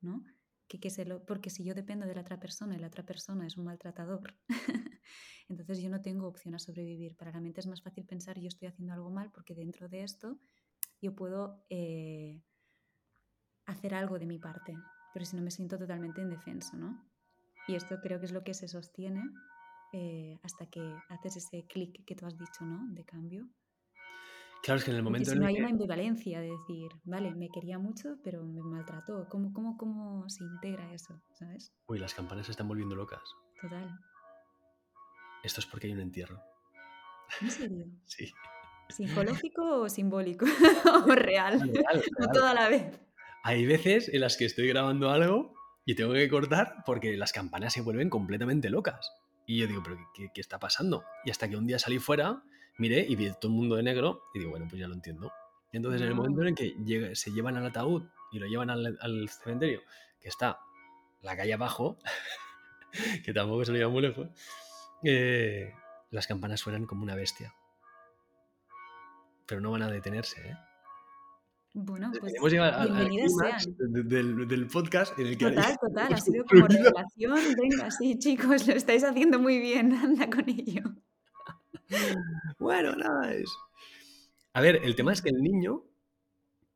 ¿no? 0.00 0.24
Que, 0.66 0.80
que 0.80 0.90
se 0.90 1.04
lo, 1.04 1.24
porque 1.24 1.48
si 1.48 1.62
yo 1.62 1.74
dependo 1.74 2.04
de 2.04 2.16
la 2.16 2.22
otra 2.22 2.40
persona 2.40 2.74
y 2.74 2.80
la 2.80 2.88
otra 2.88 3.06
persona 3.06 3.46
es 3.46 3.56
un 3.56 3.66
maltratador, 3.66 4.34
entonces 5.48 5.80
yo 5.80 5.88
no 5.88 6.02
tengo 6.02 6.26
opción 6.26 6.56
a 6.56 6.58
sobrevivir. 6.58 7.14
Para 7.14 7.30
la 7.30 7.40
mente 7.40 7.60
es 7.60 7.68
más 7.68 7.80
fácil 7.80 8.04
pensar 8.04 8.36
yo 8.40 8.48
estoy 8.48 8.66
haciendo 8.66 8.92
algo 8.92 9.10
mal 9.10 9.30
porque 9.30 9.54
dentro 9.54 9.88
de 9.88 10.02
esto 10.02 10.40
yo 11.00 11.14
puedo 11.14 11.64
eh, 11.70 12.42
hacer 13.64 13.94
algo 13.94 14.18
de 14.18 14.26
mi 14.26 14.40
parte, 14.40 14.74
pero 15.14 15.24
si 15.24 15.36
no 15.36 15.42
me 15.42 15.52
siento 15.52 15.78
totalmente 15.78 16.20
indefenso, 16.20 16.76
¿no? 16.76 17.08
Y 17.68 17.76
esto 17.76 18.00
creo 18.00 18.18
que 18.18 18.26
es 18.26 18.32
lo 18.32 18.42
que 18.42 18.54
se 18.54 18.66
sostiene 18.66 19.22
eh, 19.92 20.38
hasta 20.42 20.66
que 20.66 20.80
haces 21.08 21.36
ese 21.36 21.66
clic 21.66 22.04
que 22.04 22.14
tú 22.14 22.26
has 22.26 22.36
dicho, 22.36 22.64
¿no? 22.64 22.92
De 22.92 23.04
cambio. 23.04 23.48
Claro, 24.62 24.78
es 24.78 24.84
que 24.84 24.90
en 24.90 24.96
el 24.96 25.02
momento 25.02 25.30
si 25.30 25.36
en 25.36 25.40
no 25.40 25.44
el 25.44 25.48
hay 25.50 25.54
que... 25.54 25.60
una 25.60 25.70
ambivalencia 25.70 26.40
de 26.40 26.50
decir, 26.50 26.90
vale, 27.04 27.34
me 27.34 27.48
quería 27.50 27.78
mucho, 27.78 28.18
pero 28.24 28.42
me 28.44 28.62
maltrató. 28.62 29.28
¿Cómo, 29.28 29.52
cómo, 29.52 29.76
cómo 29.76 30.28
se 30.28 30.44
integra 30.44 30.92
eso? 30.92 31.22
¿Sabes? 31.38 31.72
Uy, 31.86 31.98
las 31.98 32.14
campanas 32.14 32.46
se 32.46 32.52
están 32.52 32.66
volviendo 32.66 32.96
locas. 32.96 33.22
Total. 33.60 33.98
Esto 35.44 35.60
es 35.60 35.66
porque 35.66 35.86
hay 35.86 35.92
un 35.92 36.00
entierro. 36.00 36.40
¿En 37.40 37.50
serio? 37.50 37.86
Sí. 38.06 38.32
¿Psicológico 38.88 39.82
o 39.82 39.88
simbólico? 39.88 40.46
¿O 41.06 41.14
real? 41.14 41.60
Real, 41.60 41.72
real. 41.72 42.02
toda 42.32 42.54
la 42.54 42.68
vez. 42.68 43.00
Hay 43.42 43.66
veces 43.66 44.08
en 44.08 44.20
las 44.20 44.36
que 44.36 44.44
estoy 44.44 44.68
grabando 44.68 45.10
algo 45.10 45.54
y 45.84 45.94
tengo 45.94 46.12
que 46.12 46.28
cortar 46.28 46.82
porque 46.84 47.16
las 47.16 47.32
campanas 47.32 47.72
se 47.72 47.80
vuelven 47.80 48.10
completamente 48.10 48.70
locas. 48.70 49.12
Y 49.46 49.58
yo 49.58 49.66
digo, 49.66 49.82
¿pero 49.82 49.96
qué, 50.14 50.30
qué 50.34 50.40
está 50.40 50.58
pasando? 50.58 51.04
Y 51.24 51.30
hasta 51.30 51.48
que 51.48 51.56
un 51.56 51.66
día 51.66 51.78
salí 51.78 51.98
fuera, 51.98 52.42
miré 52.78 53.06
y 53.08 53.14
vi 53.16 53.30
todo 53.40 53.50
el 53.52 53.56
mundo 53.56 53.76
de 53.76 53.82
negro 53.82 54.22
y 54.34 54.40
digo, 54.40 54.50
bueno, 54.50 54.66
pues 54.68 54.80
ya 54.80 54.88
lo 54.88 54.94
entiendo. 54.94 55.32
Y 55.72 55.76
entonces 55.76 56.00
en 56.02 56.08
el 56.08 56.14
momento 56.14 56.42
en 56.42 56.48
el 56.48 56.54
que 56.54 56.74
llega- 56.84 57.14
se 57.14 57.30
llevan 57.32 57.56
al 57.56 57.66
ataúd 57.66 58.04
y 58.32 58.38
lo 58.38 58.46
llevan 58.46 58.70
al, 58.70 58.98
al 59.00 59.28
cementerio, 59.28 59.80
que 59.80 59.86
que 60.26 60.28
está 60.30 60.58
la 61.22 61.36
calle 61.36 61.54
abajo, 61.54 61.98
que 63.24 63.32
tampoco 63.32 63.64
se 63.64 63.70
lo 63.72 63.78
lleva 63.78 63.90
muy 63.90 64.02
lejos, 64.02 64.28
eh, 65.04 65.72
las 66.10 66.26
campanas 66.26 66.58
suenan 66.60 66.86
como 66.86 67.02
una 67.04 67.14
bestia. 67.14 67.54
Pero 69.46 69.60
no 69.60 69.70
van 69.70 69.82
a 69.82 69.90
detenerse, 69.90 70.48
¿eh? 70.48 70.56
Bueno, 71.78 72.10
pues 72.18 72.34
Hemos 72.34 72.50
llegado 72.50 72.72
al- 72.74 72.88
al 72.96 73.08
bienvenidas 73.10 73.62
sean. 73.64 73.76
de- 73.78 74.02
del, 74.04 74.48
del 74.48 74.66
podcast 74.66 75.18
en 75.18 75.26
el 75.26 75.36
que 75.36 75.44
Total, 75.50 75.76
total, 75.78 76.12
ha 76.14 76.16
sido 76.16 76.42
como 76.46 76.66
revelación. 76.66 77.38
Venga, 77.60 77.90
sí, 77.90 78.18
chicos, 78.18 78.66
lo 78.66 78.72
estáis 78.72 79.04
haciendo 79.04 79.38
muy 79.38 79.58
bien, 79.58 79.92
anda 79.94 80.30
con 80.30 80.48
ello. 80.48 80.82
Bueno, 82.58 82.96
nada, 82.96 83.30
es. 83.34 83.50
A 84.54 84.62
ver, 84.62 84.76
el 84.84 84.96
tema 84.96 85.12
es 85.12 85.20
que 85.20 85.28
el 85.28 85.42
niño. 85.42 85.84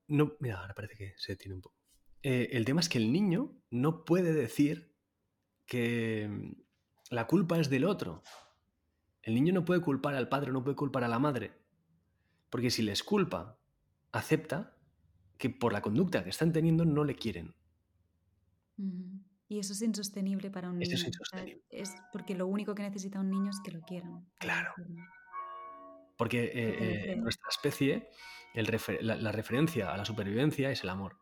No, 0.09 0.35
mira, 0.39 0.61
ahora 0.61 0.75
parece 0.75 0.97
que 0.97 1.15
se 1.17 1.33
detiene 1.33 1.55
un 1.55 1.63
poco. 1.63 1.77
Eh, 2.23 2.51
el 2.53 2.67
tema 2.67 2.81
es 2.81 2.91
que 2.91 2.99
el 2.99 3.11
niño 3.11 3.57
no 3.71 4.05
puede 4.05 4.35
decir 4.35 4.93
que 5.65 6.29
mm, 6.31 7.15
la 7.15 7.27
culpa 7.27 7.59
es 7.59 7.71
del 7.71 7.87
otro. 7.87 8.23
El 9.23 9.33
niño 9.35 9.55
no 9.55 9.65
puede 9.65 9.81
culpar 9.81 10.15
al 10.15 10.29
padre, 10.29 10.53
no 10.53 10.63
puede 10.63 10.77
culpar 10.77 11.05
a 11.05 11.09
la 11.09 11.19
madre. 11.19 11.53
Porque 12.51 12.71
si 12.71 12.83
les 12.83 13.03
culpa, 13.03 13.59
acepta 14.13 14.77
que 15.41 15.49
por 15.51 15.73
la 15.73 15.81
conducta 15.81 16.23
que 16.23 16.31
están 16.31 16.53
teniendo 16.53 16.85
no 16.85 17.03
le 17.03 17.15
quieren. 17.17 17.55
Y 19.49 19.59
eso 19.59 19.73
es 19.73 19.83
insostenible 19.83 20.51
para 20.51 20.71
un 20.71 20.81
Eso 20.81 20.95
es 20.95 21.03
niño. 21.05 21.19
o 21.21 21.25
sea, 21.25 21.41
insostenible. 21.41 21.65
es 21.71 21.95
porque 22.13 22.35
lo 22.35 22.47
único 22.47 22.75
que 22.75 22.83
necesita 22.83 23.19
un 23.21 23.31
niño 23.31 23.51
es 23.51 23.59
que 23.65 23.73
lo 23.73 23.81
quieran. 23.81 24.25
Claro. 24.39 24.73
Porque 26.17 26.45
eh, 26.45 27.13
eh, 27.13 27.17
nuestra 27.17 27.49
especie 27.49 28.09
el 28.55 28.67
refer- 28.67 29.01
la- 29.01 29.17
la 29.17 29.33
referencia 29.33 29.93
a 29.93 29.97
la 29.97 30.05
supervivencia 30.05 30.71
es 30.71 30.83
el 30.83 30.91
amor. 30.91 31.17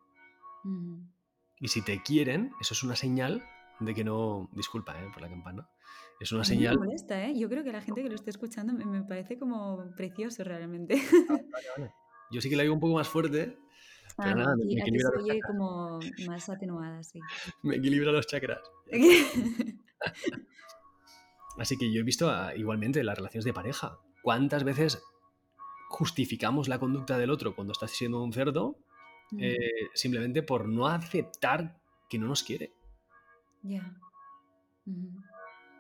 Y 1.61 1.69
si 1.69 1.83
te 1.83 2.03
quieren, 2.03 2.53
eso 2.61 2.75
es 2.75 2.83
una 2.83 2.97
señal 2.97 3.43
de 3.81 3.95
que 3.95 4.05
no. 4.05 4.49
Disculpa, 4.53 5.01
¿eh? 5.01 5.09
Por 5.13 5.23
la 5.23 5.29
campana. 5.29 5.69
Es 6.21 6.33
una 6.33 6.43
A 6.43 6.45
mí 6.45 6.51
me 6.51 6.55
señal. 6.57 6.79
molesta, 6.79 7.25
¿eh? 7.25 7.39
Yo 7.39 7.49
creo 7.49 7.63
que 7.65 7.73
la 7.73 7.81
gente 7.81 8.03
que 8.03 8.09
lo 8.09 8.15
esté 8.21 8.31
escuchando 8.31 8.73
me, 8.75 8.85
me 8.85 9.03
parece 9.05 9.39
como 9.39 9.91
precioso 9.97 10.43
realmente. 10.45 11.01
Vale, 11.29 11.47
vale. 11.77 11.93
Yo 12.31 12.41
sí 12.43 12.51
que 12.51 12.57
la 12.57 12.63
digo 12.63 12.75
un 12.75 12.81
poco 12.81 12.95
más 12.95 13.09
fuerte, 13.09 13.57
pero 14.23 14.35
Ah, 14.35 14.35
no, 14.35 14.45
nada, 14.45 14.57
me, 14.57 14.65
aquí, 14.65 14.75
me 14.75 14.83
aquí 14.83 14.91
equilibra 14.91 15.11
se 15.11 15.13
los 15.13 15.25
oye 15.25 15.41
chakras. 15.41 15.47
como 15.47 15.99
más 16.27 16.49
atenuada, 16.49 17.03
sí. 17.03 17.21
Me 17.63 17.77
equilibra 17.77 18.13
los 18.13 18.27
chakras. 18.27 18.61
Así 21.59 21.77
que 21.77 21.93
yo 21.93 22.01
he 22.01 22.05
visto 22.05 22.31
igualmente 22.55 23.03
las 23.03 23.17
relaciones 23.17 23.45
de 23.45 23.53
pareja. 23.53 23.99
¿Cuántas 24.23 24.65
veces 24.65 25.03
justificamos 25.89 26.69
la 26.69 26.79
conducta 26.79 27.19
del 27.19 27.31
otro 27.31 27.55
cuando 27.55 27.73
está 27.73 27.89
siendo 27.89 28.23
un 28.23 28.33
cerdo 28.33 28.79
Mm, 29.31 29.39
eh, 29.43 29.57
simplemente 29.95 30.43
por 30.43 30.69
no 30.69 30.87
aceptar 30.87 31.79
que 32.09 32.19
no 32.19 32.27
nos 32.27 32.43
quiere? 32.43 32.73
Ya. 33.63 33.95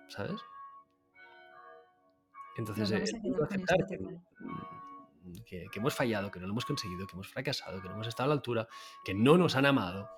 ¿Sabes? 0.08 0.40
Entonces, 2.58 2.90
eh, 2.90 3.02
esto 3.04 3.44
aceptar 3.44 3.86
que, 3.86 3.98
que- 5.46 5.66
hemos 5.74 5.94
fallado, 5.94 6.30
que 6.30 6.40
no 6.40 6.46
lo 6.46 6.52
hemos 6.52 6.64
conseguido, 6.64 7.06
que 7.06 7.14
hemos 7.14 7.28
fracasado, 7.28 7.80
que 7.80 7.88
no 7.88 7.94
hemos 7.94 8.06
estado 8.08 8.26
a 8.26 8.28
la 8.28 8.34
altura, 8.34 8.68
que 9.04 9.14
no 9.14 9.36
nos 9.38 9.56
han 9.56 9.66
amado. 9.66 10.08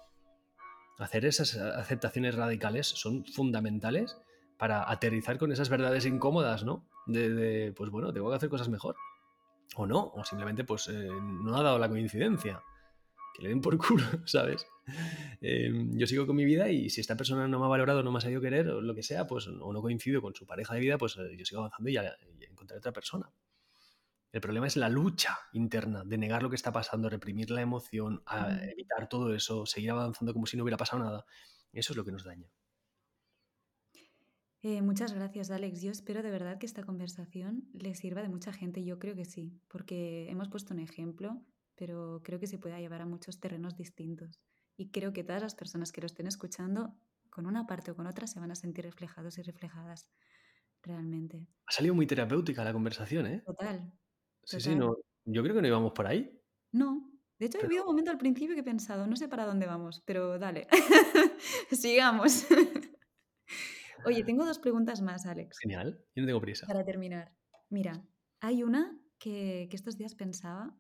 Hacer 0.98 1.24
esas 1.24 1.57
aceptaciones 1.57 2.34
radicales 2.34 2.86
son 2.86 3.24
fundamentales 3.24 4.18
para 4.59 4.90
aterrizar 4.90 5.38
con 5.38 5.51
esas 5.51 5.70
verdades 5.70 6.05
incómodas, 6.05 6.64
¿no? 6.64 6.86
De, 7.07 7.72
pues 7.74 7.90
bueno, 7.90 8.12
tengo 8.12 8.28
que 8.28 8.36
hacer 8.36 8.51
cosas 8.51 8.68
mejor. 8.68 8.96
O 9.76 9.86
no, 9.86 10.12
o 10.14 10.24
simplemente 10.24 10.64
pues 10.64 10.88
eh, 10.88 11.09
no 11.11 11.57
ha 11.57 11.62
dado 11.62 11.78
la 11.78 11.88
coincidencia. 11.88 12.61
Que 13.34 13.44
le 13.44 13.48
den 13.51 13.61
por 13.62 13.78
culo, 13.86 14.05
¿sabes? 14.26 14.66
Eh, 15.40 15.70
yo 15.92 16.07
sigo 16.07 16.26
con 16.26 16.36
mi 16.36 16.44
vida 16.44 16.68
y 16.68 16.90
si 16.90 17.01
esta 17.01 17.16
persona 17.16 17.48
no 17.48 17.59
me 17.61 17.64
ha 17.64 17.68
valorado, 17.68 18.03
no 18.03 18.11
me 18.12 18.18
ha 18.18 18.20
sabido 18.20 18.40
querer, 18.42 18.68
o 18.68 18.80
lo 18.82 18.94
que 18.94 19.03
sea, 19.03 19.26
pues 19.26 19.46
o 19.46 19.72
no 19.72 19.80
coincido 19.80 20.20
con 20.20 20.34
su 20.34 20.44
pareja 20.46 20.74
de 20.74 20.80
vida, 20.80 20.98
pues 20.98 21.16
eh, 21.16 21.34
yo 21.38 21.44
sigo 21.46 21.61
avanzando 21.61 21.88
y 21.88 21.94
ya, 21.94 22.14
y 22.38 22.44
encontraré 22.44 22.78
otra 22.80 22.92
persona. 22.92 23.30
El 24.32 24.40
problema 24.40 24.66
es 24.66 24.76
la 24.76 24.88
lucha 24.88 25.38
interna 25.52 26.04
de 26.04 26.16
negar 26.16 26.42
lo 26.42 26.50
que 26.50 26.56
está 26.56 26.72
pasando, 26.72 27.08
reprimir 27.10 27.50
la 27.50 27.62
emoción, 27.62 28.22
a 28.26 28.64
evitar 28.64 29.08
todo 29.08 29.34
eso, 29.34 29.66
seguir 29.66 29.90
avanzando 29.90 30.32
como 30.32 30.46
si 30.46 30.56
no 30.56 30.62
hubiera 30.62 30.76
pasado 30.76 31.02
nada. 31.02 31.24
Eso 31.72 31.92
es 31.92 31.96
lo 31.96 32.04
que 32.04 32.12
nos 32.12 32.24
daña. 32.24 32.48
Eh, 34.62 34.82
muchas 34.82 35.14
gracias, 35.14 35.50
Alex. 35.50 35.80
Yo 35.80 35.90
espero 35.90 36.22
de 36.22 36.30
verdad 36.30 36.58
que 36.58 36.66
esta 36.66 36.84
conversación 36.84 37.68
le 37.72 37.94
sirva 37.94 38.22
de 38.22 38.28
mucha 38.28 38.52
gente. 38.52 38.84
Yo 38.84 38.98
creo 38.98 39.16
que 39.16 39.24
sí, 39.24 39.58
porque 39.68 40.28
hemos 40.30 40.48
puesto 40.48 40.74
un 40.74 40.80
ejemplo, 40.80 41.42
pero 41.76 42.20
creo 42.22 42.38
que 42.38 42.46
se 42.46 42.58
puede 42.58 42.78
llevar 42.78 43.00
a 43.00 43.06
muchos 43.06 43.40
terrenos 43.40 43.76
distintos. 43.76 44.38
Y 44.76 44.90
creo 44.90 45.12
que 45.12 45.24
todas 45.24 45.42
las 45.42 45.54
personas 45.54 45.92
que 45.92 46.02
lo 46.02 46.06
estén 46.06 46.26
escuchando, 46.26 46.94
con 47.30 47.46
una 47.46 47.66
parte 47.66 47.90
o 47.90 47.96
con 47.96 48.06
otra, 48.06 48.26
se 48.26 48.38
van 48.38 48.50
a 48.50 48.54
sentir 48.54 48.84
reflejados 48.84 49.38
y 49.38 49.42
reflejadas 49.42 50.08
realmente. 50.82 51.46
Ha 51.66 51.72
salido 51.72 51.94
muy 51.94 52.06
terapéutica 52.06 52.62
la 52.62 52.72
conversación, 52.72 53.26
¿eh? 53.26 53.42
Total. 53.44 53.92
Sí, 54.45 54.61
sí, 54.61 54.74
no, 54.74 54.97
yo 55.24 55.43
creo 55.43 55.55
que 55.55 55.62
no 55.62 55.68
íbamos 55.68 55.93
por 55.93 56.07
ahí. 56.07 56.30
No. 56.72 57.07
De 57.38 57.47
hecho, 57.47 57.59
he 57.59 57.61
Pero- 57.62 57.68
habido 57.68 57.82
un 57.84 57.88
momento 57.91 58.11
al 58.11 58.18
principio 58.18 58.55
que 58.55 58.61
he 58.61 58.64
pensado, 58.64 59.07
no 59.07 59.16
sé 59.16 59.28
para 59.28 59.47
dónde 59.47 59.66
vamos, 59.66 60.03
pero 60.05 60.38
dale. 60.38 60.66
Sigamos. 61.70 62.47
Oye, 64.05 64.24
tengo 64.24 64.45
dos 64.45 64.59
preguntas 64.59 65.01
más, 65.03 65.26
Alex. 65.26 65.59
Genial, 65.61 66.03
yo 66.14 66.22
no 66.22 66.26
tengo 66.26 66.41
prisa. 66.41 66.66
Para 66.66 66.84
terminar, 66.84 67.34
mira, 67.68 68.03
hay 68.41 68.62
una 68.62 68.99
que, 69.18 69.68
que 69.70 69.76
estos 69.76 69.97
días 69.97 70.14
pensaba, 70.14 70.74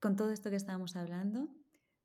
con 0.00 0.16
todo 0.16 0.30
esto 0.30 0.50
que 0.50 0.56
estábamos 0.56 0.96
hablando, 0.96 1.48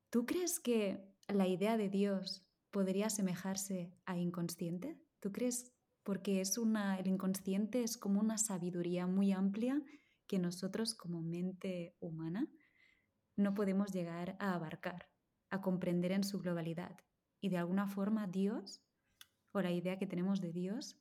¿tú 0.10 0.26
crees 0.26 0.60
que 0.60 1.04
la 1.28 1.48
idea 1.48 1.78
de 1.78 1.90
Dios 1.90 2.46
podría 2.72 3.08
asemejarse 3.08 3.92
a 4.06 4.18
inconsciente? 4.18 5.00
¿Tú 5.20 5.32
crees? 5.32 5.74
Porque 6.04 6.42
es 6.42 6.58
una, 6.58 6.98
el 7.00 7.08
inconsciente 7.08 7.84
es 7.84 7.98
como 7.98 8.20
una 8.20 8.38
sabiduría 8.38 9.06
muy 9.08 9.32
amplia 9.32 9.82
que 10.32 10.40
nosotros 10.40 10.96
como 10.96 11.22
mente 11.22 11.98
humana 12.00 12.50
no 13.36 13.54
podemos 13.54 13.92
llegar 13.92 14.38
a 14.40 14.54
abarcar, 14.54 15.10
a 15.50 15.60
comprender 15.60 16.14
en 16.14 16.24
su 16.24 16.40
globalidad. 16.40 16.98
Y 17.42 17.50
de 17.50 17.58
alguna 17.58 17.86
forma 17.86 18.28
Dios, 18.28 18.82
o 19.52 19.60
la 19.60 19.72
idea 19.72 20.00
que 20.00 20.08
tenemos 20.08 20.40
de 20.40 20.54
Dios, 20.54 20.98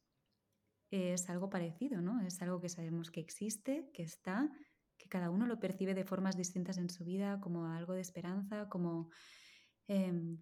es 0.90 1.30
algo 1.30 1.48
parecido, 1.48 2.00
¿no? 2.00 2.20
Es 2.26 2.42
algo 2.42 2.60
que 2.60 2.68
sabemos 2.68 3.12
que 3.12 3.20
existe, 3.20 3.88
que 3.94 4.02
está, 4.02 4.50
que 4.98 5.08
cada 5.08 5.30
uno 5.30 5.46
lo 5.46 5.60
percibe 5.60 5.94
de 5.94 6.02
formas 6.02 6.36
distintas 6.36 6.76
en 6.76 6.90
su 6.90 7.04
vida, 7.04 7.40
como 7.40 7.66
algo 7.66 7.92
de 7.92 8.00
esperanza, 8.00 8.68
como, 8.68 9.10
em, 9.86 10.38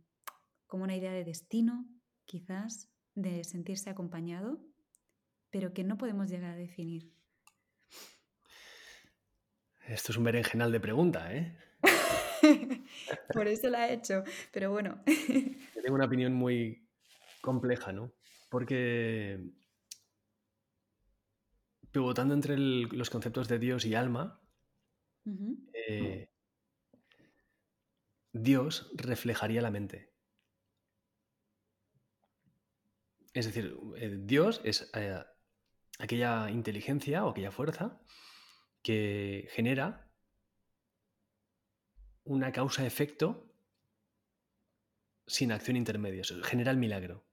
como 0.66 0.84
una 0.84 0.96
idea 0.96 1.12
de 1.12 1.24
destino, 1.24 1.86
quizás, 2.24 2.90
de 3.14 3.44
sentirse 3.44 3.90
acompañado, 3.90 4.64
pero 5.50 5.74
que 5.74 5.84
no 5.84 5.98
podemos 5.98 6.30
llegar 6.30 6.52
a 6.52 6.56
definir. 6.56 7.17
Esto 9.88 10.12
es 10.12 10.18
un 10.18 10.24
berenjenal 10.24 10.70
de 10.70 10.80
pregunta, 10.80 11.34
¿eh? 11.34 11.56
Por 13.32 13.48
eso 13.48 13.68
la 13.70 13.88
he 13.88 13.94
hecho, 13.94 14.22
pero 14.52 14.70
bueno. 14.70 15.02
Yo 15.06 15.82
tengo 15.82 15.94
una 15.94 16.04
opinión 16.06 16.34
muy 16.34 16.86
compleja, 17.40 17.92
¿no? 17.92 18.12
Porque 18.50 19.40
pivotando 21.90 22.34
entre 22.34 22.54
el- 22.54 22.82
los 22.92 23.10
conceptos 23.10 23.48
de 23.48 23.58
Dios 23.58 23.84
y 23.86 23.94
alma, 23.94 24.40
eh, 25.72 26.28
Dios 28.32 28.90
reflejaría 28.94 29.62
la 29.62 29.70
mente. 29.70 30.12
Es 33.34 33.46
decir, 33.46 33.76
eh, 33.96 34.18
Dios 34.20 34.60
es 34.64 34.90
eh, 34.94 35.18
aquella 35.98 36.50
inteligencia 36.50 37.24
o 37.24 37.30
aquella 37.30 37.50
fuerza 37.50 38.00
que 38.88 39.46
genera 39.50 40.10
una 42.24 42.52
causa-efecto 42.52 43.52
sin 45.26 45.52
acción 45.52 45.76
intermedia, 45.76 46.22
eso 46.22 46.42
genera 46.42 46.70
el 46.70 46.78
milagro. 46.78 47.26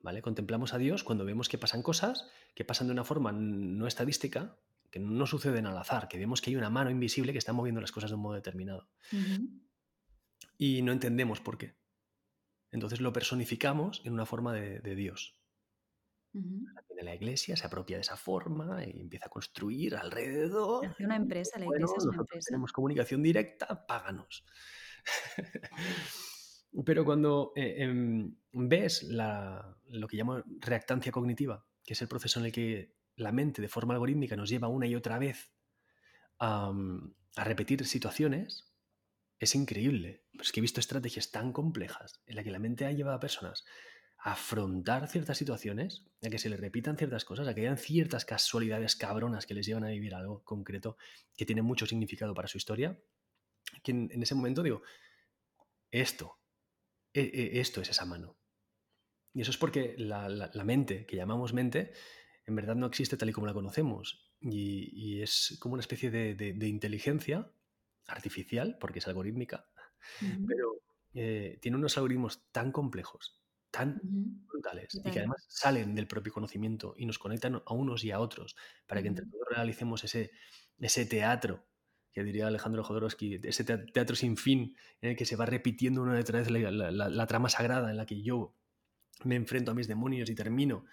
¿Vale? 0.00 0.22
Contemplamos 0.22 0.72
a 0.72 0.78
Dios 0.78 1.04
cuando 1.04 1.26
vemos 1.26 1.50
que 1.50 1.58
pasan 1.58 1.82
cosas 1.82 2.30
que 2.54 2.64
pasan 2.64 2.86
de 2.86 2.94
una 2.94 3.04
forma 3.04 3.32
no 3.32 3.86
estadística, 3.86 4.56
que 4.90 4.98
no 4.98 5.26
suceden 5.26 5.66
al 5.66 5.76
azar, 5.76 6.08
que 6.08 6.16
vemos 6.16 6.40
que 6.40 6.48
hay 6.48 6.56
una 6.56 6.70
mano 6.70 6.88
invisible 6.88 7.32
que 7.32 7.38
está 7.38 7.52
moviendo 7.52 7.82
las 7.82 7.92
cosas 7.92 8.08
de 8.08 8.16
un 8.16 8.22
modo 8.22 8.36
determinado. 8.36 8.88
Y 10.56 10.80
no 10.80 10.92
entendemos 10.92 11.42
por 11.42 11.58
qué. 11.58 11.76
Entonces 12.70 13.02
lo 13.02 13.12
personificamos 13.12 14.00
en 14.06 14.14
una 14.14 14.24
forma 14.24 14.54
de, 14.54 14.80
de 14.80 14.94
Dios. 14.94 15.38
La 17.02 17.14
iglesia, 17.14 17.56
se 17.56 17.66
apropia 17.66 17.96
de 17.96 18.02
esa 18.02 18.16
forma 18.16 18.84
y 18.84 19.00
empieza 19.00 19.26
a 19.26 19.30
construir 19.30 19.94
alrededor. 19.96 20.86
Hace 20.86 21.04
una 21.04 21.16
empresa, 21.16 21.58
la 21.58 21.66
Bueno, 21.66 21.86
iglesia 21.86 21.98
es 21.98 22.04
una 22.06 22.16
empresa. 22.18 22.46
tenemos 22.48 22.72
comunicación 22.72 23.22
directa, 23.22 23.86
páganos. 23.86 24.44
Pero 26.84 27.04
cuando 27.04 27.52
eh, 27.56 27.76
em, 27.78 28.36
ves 28.52 29.02
la- 29.04 29.76
lo 29.86 30.06
que 30.08 30.16
llamo 30.16 30.42
reactancia 30.60 31.12
cognitiva, 31.12 31.66
que 31.84 31.94
es 31.94 32.02
el 32.02 32.08
proceso 32.08 32.40
en 32.40 32.46
el 32.46 32.52
que 32.52 32.94
la 33.16 33.32
mente 33.32 33.62
de 33.62 33.68
forma 33.68 33.94
algorítmica 33.94 34.36
nos 34.36 34.48
lleva 34.50 34.68
una 34.68 34.86
y 34.86 34.94
otra 34.94 35.18
vez 35.18 35.50
a, 36.38 36.72
a 37.36 37.44
repetir 37.44 37.84
situaciones, 37.86 38.74
es 39.38 39.54
increíble. 39.54 40.24
Pero 40.32 40.42
es 40.42 40.52
que 40.52 40.60
he 40.60 40.62
visto 40.62 40.80
estrategias 40.80 41.30
tan 41.30 41.52
complejas 41.52 42.22
en 42.26 42.36
las 42.36 42.44
que 42.44 42.50
la 42.50 42.58
mente 42.58 42.84
ha 42.86 42.92
llevado 42.92 43.16
a 43.16 43.20
personas 43.20 43.64
afrontar 44.18 45.08
ciertas 45.08 45.38
situaciones, 45.38 46.04
a 46.22 46.28
que 46.28 46.38
se 46.38 46.48
les 46.48 46.58
repitan 46.58 46.96
ciertas 46.96 47.24
cosas, 47.24 47.46
a 47.46 47.54
que 47.54 47.62
hayan 47.62 47.78
ciertas 47.78 48.24
casualidades 48.24 48.96
cabronas 48.96 49.46
que 49.46 49.54
les 49.54 49.66
llevan 49.66 49.84
a 49.84 49.88
vivir 49.88 50.14
algo 50.14 50.42
concreto 50.44 50.96
que 51.36 51.46
tiene 51.46 51.62
mucho 51.62 51.86
significado 51.86 52.34
para 52.34 52.48
su 52.48 52.58
historia, 52.58 52.98
que 53.82 53.92
en, 53.92 54.22
ese 54.22 54.34
momento 54.34 54.62
digo, 54.62 54.82
esto, 55.90 56.38
e, 57.14 57.20
e, 57.22 57.60
esto 57.60 57.80
es 57.80 57.90
esa 57.90 58.04
mano. 58.04 58.36
Y 59.34 59.42
eso 59.42 59.50
es 59.50 59.58
porque 59.58 59.94
la, 59.98 60.50
mente, 60.64 61.06
que 61.06 61.16
llamamos 61.16 61.52
mente, 61.52 61.92
en 62.46 62.56
verdad 62.56 62.74
no 62.74 62.86
existe 62.86 63.16
tal 63.16 63.28
y 63.28 63.32
como 63.32 63.46
la 63.46 63.54
conocemos. 63.54 64.32
Y, 64.40 65.22
es 65.22 65.56
como 65.60 65.74
una 65.74 65.80
especie 65.80 66.10
de 66.10 66.66
inteligencia 66.66 67.50
artificial, 68.08 68.76
porque 68.80 68.98
es 68.98 69.06
algorítmica, 69.06 69.68
pero 70.20 70.80
eh, 71.14 71.58
tiene 71.60 71.76
unos 71.76 71.96
algoritmos 71.96 72.42
tan 72.50 72.72
complejos, 72.72 73.40
tan 73.70 74.00
brutales, 74.02 74.94
y 74.94 75.10
que 75.10 75.18
además 75.20 75.44
salen 75.48 75.94
del 75.94 76.06
propio 76.06 76.32
conocimiento 76.32 76.94
y 76.96 77.06
nos 77.06 77.18
conectan 77.18 77.62
a 77.64 77.74
unos 77.74 78.04
y 78.04 78.10
a 78.10 78.20
otros, 78.20 78.56
para 78.86 79.02
que 79.02 79.08
entre 79.08 79.26
todos 79.26 79.46
realicemos 79.50 80.04
ese, 80.04 80.30
ese 80.78 81.06
teatro 81.06 81.64
que 82.12 82.24
diría 82.24 82.46
Alejandro 82.46 82.82
Jodorowsky, 82.82 83.40
ese 83.44 83.64
teatro 83.64 84.16
sin 84.16 84.36
fin 84.36 84.74
en 85.00 85.10
el 85.10 85.16
que 85.16 85.24
se 85.24 85.36
va 85.36 85.46
repitiendo 85.46 86.02
una 86.02 86.14
detrás 86.14 86.50
la, 86.50 86.70
la, 86.70 86.90
la, 86.90 87.26
trama 87.26 87.48
sagrada 87.48 87.90
en 87.90 87.96
la 87.96 88.06
que 88.06 88.22
yo 88.22 88.56
me 89.24 89.36
enfrento 89.36 89.70
a 89.70 89.74
mis 89.74 89.86
demonios 89.86 90.30
y 90.30 90.34
termino 90.34 90.84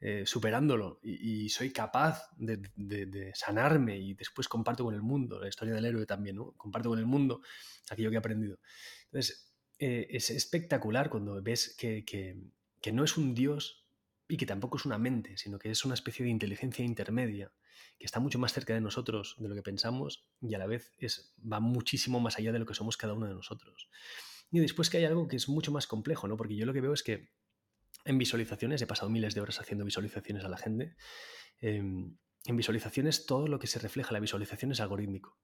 eh, 0.00 0.24
superándolo 0.26 0.98
y, 1.02 1.48
soy 1.50 1.70
capaz 1.70 2.28
de, 2.36 3.30
sanarme 3.34 3.98
y 3.98 4.14
después 4.14 4.48
comparto 4.48 4.82
con 4.82 4.94
el 4.94 5.02
mundo, 5.02 5.38
la 5.38 5.48
historia 5.48 5.74
del 5.74 5.84
héroe 5.84 6.06
también, 6.06 6.36
¿no? 6.36 6.52
comparto 6.56 6.88
con 6.88 6.98
el 6.98 7.06
mundo 7.06 7.42
aquello 7.88 8.10
que 8.10 8.16
he 8.16 8.18
aprendido. 8.18 8.58
Entonces, 9.04 9.51
eh, 9.84 10.06
es 10.16 10.30
espectacular 10.30 11.10
cuando 11.10 11.42
ves 11.42 11.74
que, 11.76 12.04
que, 12.04 12.92
no 12.92 13.02
es 13.02 13.16
un 13.16 13.34
dios 13.34 13.84
y 14.28 14.36
que 14.36 14.46
tampoco 14.46 14.76
es 14.76 14.84
una 14.84 14.96
mente, 14.96 15.36
sino 15.36 15.58
que 15.58 15.72
es 15.72 15.84
una 15.84 15.94
especie 15.94 16.24
de 16.24 16.30
inteligencia 16.30 16.84
intermedia 16.84 17.52
que 17.98 18.06
está 18.06 18.20
mucho 18.20 18.38
más 18.38 18.52
cerca 18.52 18.74
de 18.74 18.80
nosotros 18.80 19.34
de 19.40 19.48
lo 19.48 19.56
que 19.56 19.62
pensamos 19.62 20.24
y 20.40 20.54
a 20.54 20.58
la 20.58 20.68
vez 20.68 20.92
es, 20.98 21.34
va 21.40 21.58
muchísimo 21.58 22.20
más 22.20 22.38
allá 22.38 22.52
de 22.52 22.60
lo 22.60 22.66
que 22.66 22.74
somos 22.74 22.96
cada 22.96 23.14
uno 23.14 23.26
de 23.26 23.34
nosotros. 23.34 23.88
Y 24.52 24.60
después 24.60 24.88
que 24.88 24.98
hay 24.98 25.04
algo 25.04 25.26
que 25.26 25.34
es 25.34 25.48
mucho 25.48 25.72
más 25.72 25.88
complejo, 25.88 26.28
¿no? 26.28 26.36
porque 26.36 26.54
yo 26.54 26.64
lo 26.64 26.72
que 26.72 26.80
veo 26.80 26.92
es 26.92 27.02
que 27.02 27.32
en 28.04 28.18
visualizaciones, 28.18 28.80
he 28.82 28.86
pasado 28.86 29.10
miles 29.10 29.34
de 29.34 29.40
horas 29.40 29.58
haciendo 29.58 29.84
visualizaciones 29.84 30.44
a 30.44 30.48
la 30.48 30.58
gente. 30.58 30.94
Em, 31.58 32.16
en 32.44 32.56
visualizaciones, 32.56 33.26
todo 33.26 33.48
lo 33.48 33.58
que 33.58 33.66
se 33.66 33.80
refleja 33.80 34.10
en 34.10 34.14
la 34.14 34.20
visualización 34.20 34.70
es 34.70 34.80
algorítmico. 34.80 35.40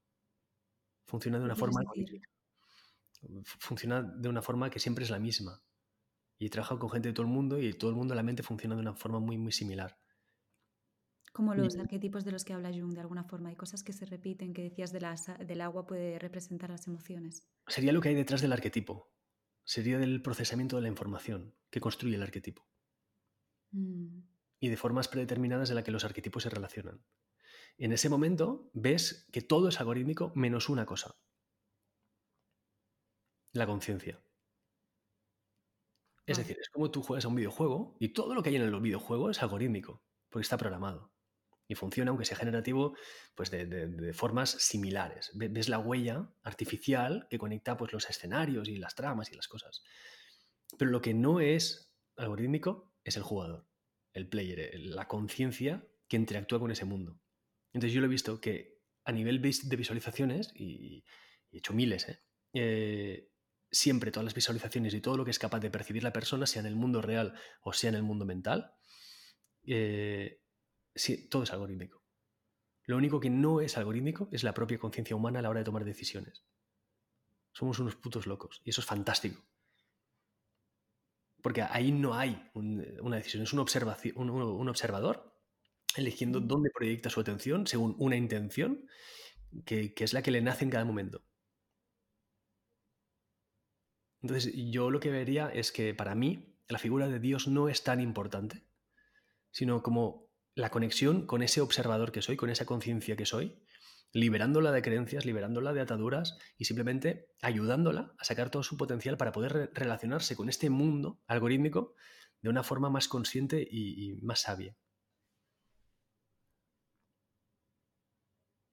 Funciona 1.06 1.40
de 1.40 1.44
una 1.44 1.56
forma 1.56 1.82
Funciona 3.44 4.02
de 4.02 4.28
una 4.28 4.42
forma 4.42 4.70
que 4.70 4.78
siempre 4.78 5.04
es 5.04 5.10
la 5.10 5.18
misma. 5.18 5.62
Y 6.38 6.46
he 6.46 6.50
trabajado 6.50 6.78
con 6.78 6.90
gente 6.90 7.08
de 7.08 7.14
todo 7.14 7.26
el 7.26 7.32
mundo 7.32 7.60
y 7.60 7.72
todo 7.72 7.90
el 7.90 7.96
mundo 7.96 8.14
la 8.14 8.22
mente 8.22 8.42
funciona 8.42 8.74
de 8.74 8.80
una 8.80 8.94
forma 8.94 9.18
muy, 9.18 9.38
muy 9.38 9.52
similar. 9.52 9.98
Como 11.32 11.54
los 11.54 11.76
arquetipos 11.76 12.24
de 12.24 12.32
los 12.32 12.44
que 12.44 12.52
habla 12.52 12.70
Jung, 12.70 12.94
de 12.94 13.00
alguna 13.00 13.24
forma. 13.24 13.50
Hay 13.50 13.56
cosas 13.56 13.82
que 13.82 13.92
se 13.92 14.06
repiten, 14.06 14.52
que 14.54 14.62
decías 14.62 14.92
de 14.92 15.00
del 15.44 15.60
agua 15.60 15.86
puede 15.86 16.18
representar 16.18 16.70
las 16.70 16.86
emociones. 16.86 17.46
Sería 17.66 17.92
lo 17.92 18.00
que 18.00 18.08
hay 18.08 18.14
detrás 18.14 18.40
del 18.40 18.52
arquetipo 18.52 19.12
sería 19.68 19.98
del 19.98 20.22
procesamiento 20.22 20.76
de 20.76 20.82
la 20.82 20.88
información 20.88 21.54
que 21.70 21.78
construye 21.78 22.16
el 22.16 22.22
arquetipo. 22.22 22.66
Mm. 23.70 24.20
Y 24.60 24.68
de 24.70 24.76
formas 24.78 25.08
predeterminadas 25.08 25.68
en 25.68 25.76
las 25.76 25.84
que 25.84 25.90
los 25.90 26.04
arquetipos 26.04 26.44
se 26.44 26.48
relacionan. 26.48 27.04
En 27.76 27.92
ese 27.92 28.08
momento 28.08 28.70
ves 28.72 29.28
que 29.30 29.42
todo 29.42 29.68
es 29.68 29.78
algorítmico 29.78 30.32
menos 30.34 30.70
una 30.70 30.86
cosa. 30.86 31.16
La 33.58 33.66
conciencia. 33.66 34.22
Es 36.26 36.38
decir, 36.38 36.56
es 36.60 36.68
como 36.68 36.92
tú 36.92 37.02
juegas 37.02 37.24
a 37.24 37.28
un 37.28 37.34
videojuego 37.34 37.96
y 37.98 38.10
todo 38.10 38.36
lo 38.36 38.42
que 38.42 38.50
hay 38.50 38.56
en 38.56 38.62
el 38.62 38.80
videojuego 38.80 39.30
es 39.30 39.42
algorítmico, 39.42 40.00
porque 40.28 40.44
está 40.44 40.56
programado 40.56 41.10
y 41.66 41.74
funciona, 41.74 42.10
aunque 42.10 42.24
sea 42.24 42.36
generativo, 42.36 42.96
pues 43.34 43.50
de, 43.50 44.12
formas 44.14 44.50
similares. 44.50 45.32
Ves 45.34 45.68
la 45.68 45.80
huella 45.80 46.30
artificial 46.44 47.26
que 47.28 47.36
conecta 47.36 47.76
pues, 47.76 47.92
los 47.92 48.08
escenarios 48.08 48.68
y 48.68 48.76
las 48.76 48.94
tramas 48.94 49.32
y 49.32 49.34
las 49.34 49.48
cosas. 49.48 49.82
Pero 50.78 50.92
lo 50.92 51.02
que 51.02 51.12
no 51.12 51.40
es 51.40 51.92
algorítmico 52.16 52.94
es 53.02 53.16
el 53.16 53.24
jugador, 53.24 53.66
el 54.12 54.28
player, 54.28 54.70
la 54.78 55.08
conciencia 55.08 55.84
que 56.06 56.16
interactúa 56.16 56.60
con 56.60 56.70
ese 56.70 56.84
mundo. 56.84 57.18
Entonces 57.72 57.92
yo 57.92 58.00
lo 58.00 58.06
he 58.06 58.10
visto 58.10 58.40
que 58.40 58.78
a 59.04 59.10
nivel 59.10 59.42
de 59.42 59.76
visualizaciones, 59.76 60.52
y, 60.54 61.02
he 61.50 61.58
hecho 61.58 61.74
miles, 61.74 62.08
¿eh? 62.08 62.20
Eh, 62.54 63.27
siempre 63.70 64.10
todas 64.10 64.24
las 64.24 64.34
visualizaciones 64.34 64.94
y 64.94 65.00
todo 65.00 65.16
lo 65.16 65.24
que 65.24 65.30
es 65.30 65.38
capaz 65.38 65.60
de 65.60 65.70
percibir 65.70 66.02
la 66.02 66.12
persona, 66.12 66.46
sea 66.46 66.60
en 66.60 66.66
el 66.66 66.76
mundo 66.76 67.02
real 67.02 67.34
o 67.62 67.72
sea 67.72 67.90
en 67.90 67.96
el 67.96 68.02
mundo 68.02 68.24
mental, 68.24 68.74
eh, 69.66 70.40
sí, 70.94 71.28
todo 71.28 71.42
es 71.42 71.52
algorítmico. 71.52 72.02
Lo 72.84 72.96
único 72.96 73.20
que 73.20 73.28
no 73.28 73.60
es 73.60 73.76
algorítmico 73.76 74.28
es 74.32 74.42
la 74.42 74.54
propia 74.54 74.78
conciencia 74.78 75.14
humana 75.14 75.40
a 75.40 75.42
la 75.42 75.50
hora 75.50 75.60
de 75.60 75.64
tomar 75.64 75.84
decisiones. 75.84 76.46
Somos 77.52 77.78
unos 77.78 77.96
putos 77.96 78.26
locos 78.26 78.62
y 78.64 78.70
eso 78.70 78.80
es 78.80 78.86
fantástico. 78.86 79.42
Porque 81.42 81.62
ahí 81.62 81.92
no 81.92 82.14
hay 82.14 82.50
una 82.54 83.16
decisión, 83.16 83.42
es 83.42 83.52
un, 83.52 84.30
un, 84.30 84.68
observador 84.68 85.38
eligiendo 85.96 86.40
dónde 86.40 86.70
proyecta 86.74 87.10
su 87.10 87.20
atención 87.20 87.66
según 87.66 87.94
una 87.98 88.16
intención 88.16 88.88
que, 89.64 89.94
que 89.94 90.04
es 90.04 90.12
la 90.12 90.22
que 90.22 90.30
le 90.30 90.40
nace 90.40 90.64
en 90.64 90.70
cada 90.70 90.84
momento. 90.84 91.27
Entonces 94.22 94.52
yo 94.54 94.90
lo 94.90 95.00
que 95.00 95.10
vería 95.10 95.48
es 95.48 95.72
que 95.72 95.94
para 95.94 96.14
mí 96.14 96.56
la 96.68 96.78
figura 96.78 97.08
de 97.08 97.20
Dios 97.20 97.48
no 97.48 97.68
es 97.68 97.82
tan 97.84 98.00
importante, 98.00 98.64
sino 99.50 99.82
como 99.82 100.28
la 100.54 100.70
conexión 100.70 101.26
con 101.26 101.42
ese 101.42 101.60
observador 101.60 102.12
que 102.12 102.22
soy, 102.22 102.36
con 102.36 102.50
esa 102.50 102.66
conciencia 102.66 103.16
que 103.16 103.26
soy, 103.26 103.62
liberándola 104.12 104.72
de 104.72 104.82
creencias, 104.82 105.24
liberándola 105.24 105.72
de 105.72 105.80
ataduras 105.80 106.38
y 106.56 106.64
simplemente 106.64 107.30
ayudándola 107.42 108.14
a 108.18 108.24
sacar 108.24 108.50
todo 108.50 108.62
su 108.62 108.76
potencial 108.76 109.16
para 109.16 109.32
poder 109.32 109.70
relacionarse 109.74 110.34
con 110.34 110.48
este 110.48 110.70
mundo 110.70 111.20
algorítmico 111.26 111.94
de 112.42 112.48
una 112.48 112.62
forma 112.62 112.90
más 112.90 113.08
consciente 113.08 113.66
y, 113.70 114.14
más 114.22 114.40
sabia. 114.40 114.76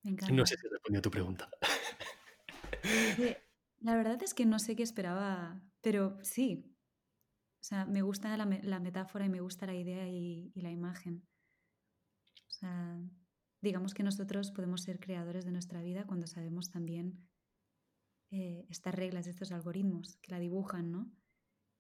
Me 0.04 0.12
encanta. 0.12 0.34
No 0.34 0.46
sé 0.46 0.56
si 0.58 0.68
respondió 0.68 1.00
a 1.00 1.02
tu 1.02 1.12
pregunta. 1.12 1.50
La 3.86 3.95
verdad 3.95 4.21
es 4.23 4.33
que 4.33 4.45
no 4.45 4.59
sé 4.59 4.75
qué 4.75 4.83
esperaba, 4.83 5.61
pero 5.81 6.17
sí. 6.23 6.75
O 7.61 7.63
sea, 7.67 7.86
me 7.86 8.01
gusta 8.01 8.36
la, 8.36 8.45
metáfora 8.79 9.25
y 9.25 9.29
me 9.29 9.41
gusta 9.41 9.65
la 9.65 9.75
idea 9.75 10.07
y 10.07 10.51
la 10.55 10.71
imagen 10.71 11.27
digamos 13.61 13.93
que 13.93 14.03
nosotros 14.03 14.51
podemos 14.51 14.83
ser 14.83 14.99
creadores 14.99 15.45
de 15.45 15.51
nuestra 15.51 15.81
vida 15.81 16.05
cuando 16.05 16.27
sabemos 16.27 16.69
también 16.69 17.27
eh, 18.31 18.65
estas 18.69 18.93
reglas, 18.93 19.27
estos 19.27 19.51
algoritmos 19.51 20.17
que 20.21 20.31
la 20.31 20.39
dibujan, 20.39 20.91
¿no? 20.91 21.11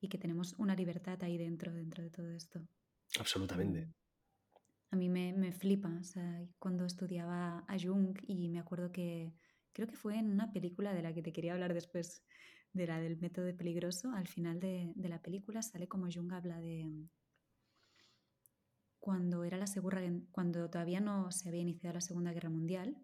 Y 0.01 0.09
que 0.09 0.17
tenemos 0.17 0.53
una 0.57 0.75
libertad 0.75 1.21
ahí 1.23 1.37
dentro, 1.37 1.73
dentro 1.73 2.03
de 2.03 2.09
todo 2.09 2.31
esto. 2.31 2.67
Absolutamente. 3.19 3.87
A 4.91 4.95
mí 4.95 5.09
me, 5.09 5.33
me 5.33 5.51
flipa, 5.51 5.95
o 5.99 6.03
sea, 6.03 6.43
cuando 6.57 6.85
estudiaba 6.85 7.63
a 7.67 7.77
Jung 7.79 8.17
y 8.27 8.49
me 8.49 8.59
acuerdo 8.59 8.91
que 8.91 9.33
creo 9.75 9.87
que 9.89 9.95
fue 9.95 10.17
en 10.17 10.31
una 10.31 10.53
película 10.53 10.93
de 10.93 11.03
la 11.03 11.13
que 11.13 11.21
te 11.21 11.33
quería 11.33 11.53
hablar 11.53 11.73
después, 11.73 12.23
de 12.71 12.87
la 12.87 12.99
del 12.99 13.17
método 13.17 13.55
peligroso, 13.55 14.11
al 14.11 14.27
final 14.27 14.59
de, 14.59 14.93
de 14.95 15.09
la 15.09 15.21
película 15.21 15.61
sale 15.61 15.87
como 15.87 16.07
Jung 16.11 16.31
habla 16.31 16.59
de, 16.61 17.09
cuando, 19.05 19.43
era 19.43 19.57
la 19.57 19.65
cuando 20.31 20.67
todavía 20.67 20.99
no 20.99 21.31
se 21.31 21.47
había 21.49 21.61
iniciado 21.61 21.93
la 21.93 22.01
Segunda 22.01 22.33
Guerra 22.33 22.49
Mundial, 22.49 22.97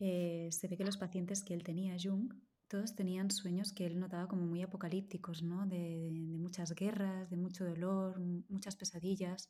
eh, 0.00 0.48
se 0.50 0.66
ve 0.66 0.76
que 0.76 0.84
los 0.84 0.96
pacientes 0.96 1.44
que 1.44 1.54
él 1.54 1.62
tenía, 1.62 1.96
Jung, 2.02 2.34
todos 2.66 2.96
tenían 2.96 3.30
sueños 3.30 3.72
que 3.72 3.86
él 3.86 4.00
notaba 4.00 4.26
como 4.26 4.44
muy 4.44 4.60
apocalípticos, 4.62 5.44
¿no? 5.44 5.66
de, 5.66 6.10
muchas 6.10 6.74
guerras, 6.74 7.30
de 7.30 7.36
mucho 7.36 7.64
dolor, 7.64 8.18
muchas 8.48 8.74
pesadillas. 8.74 9.48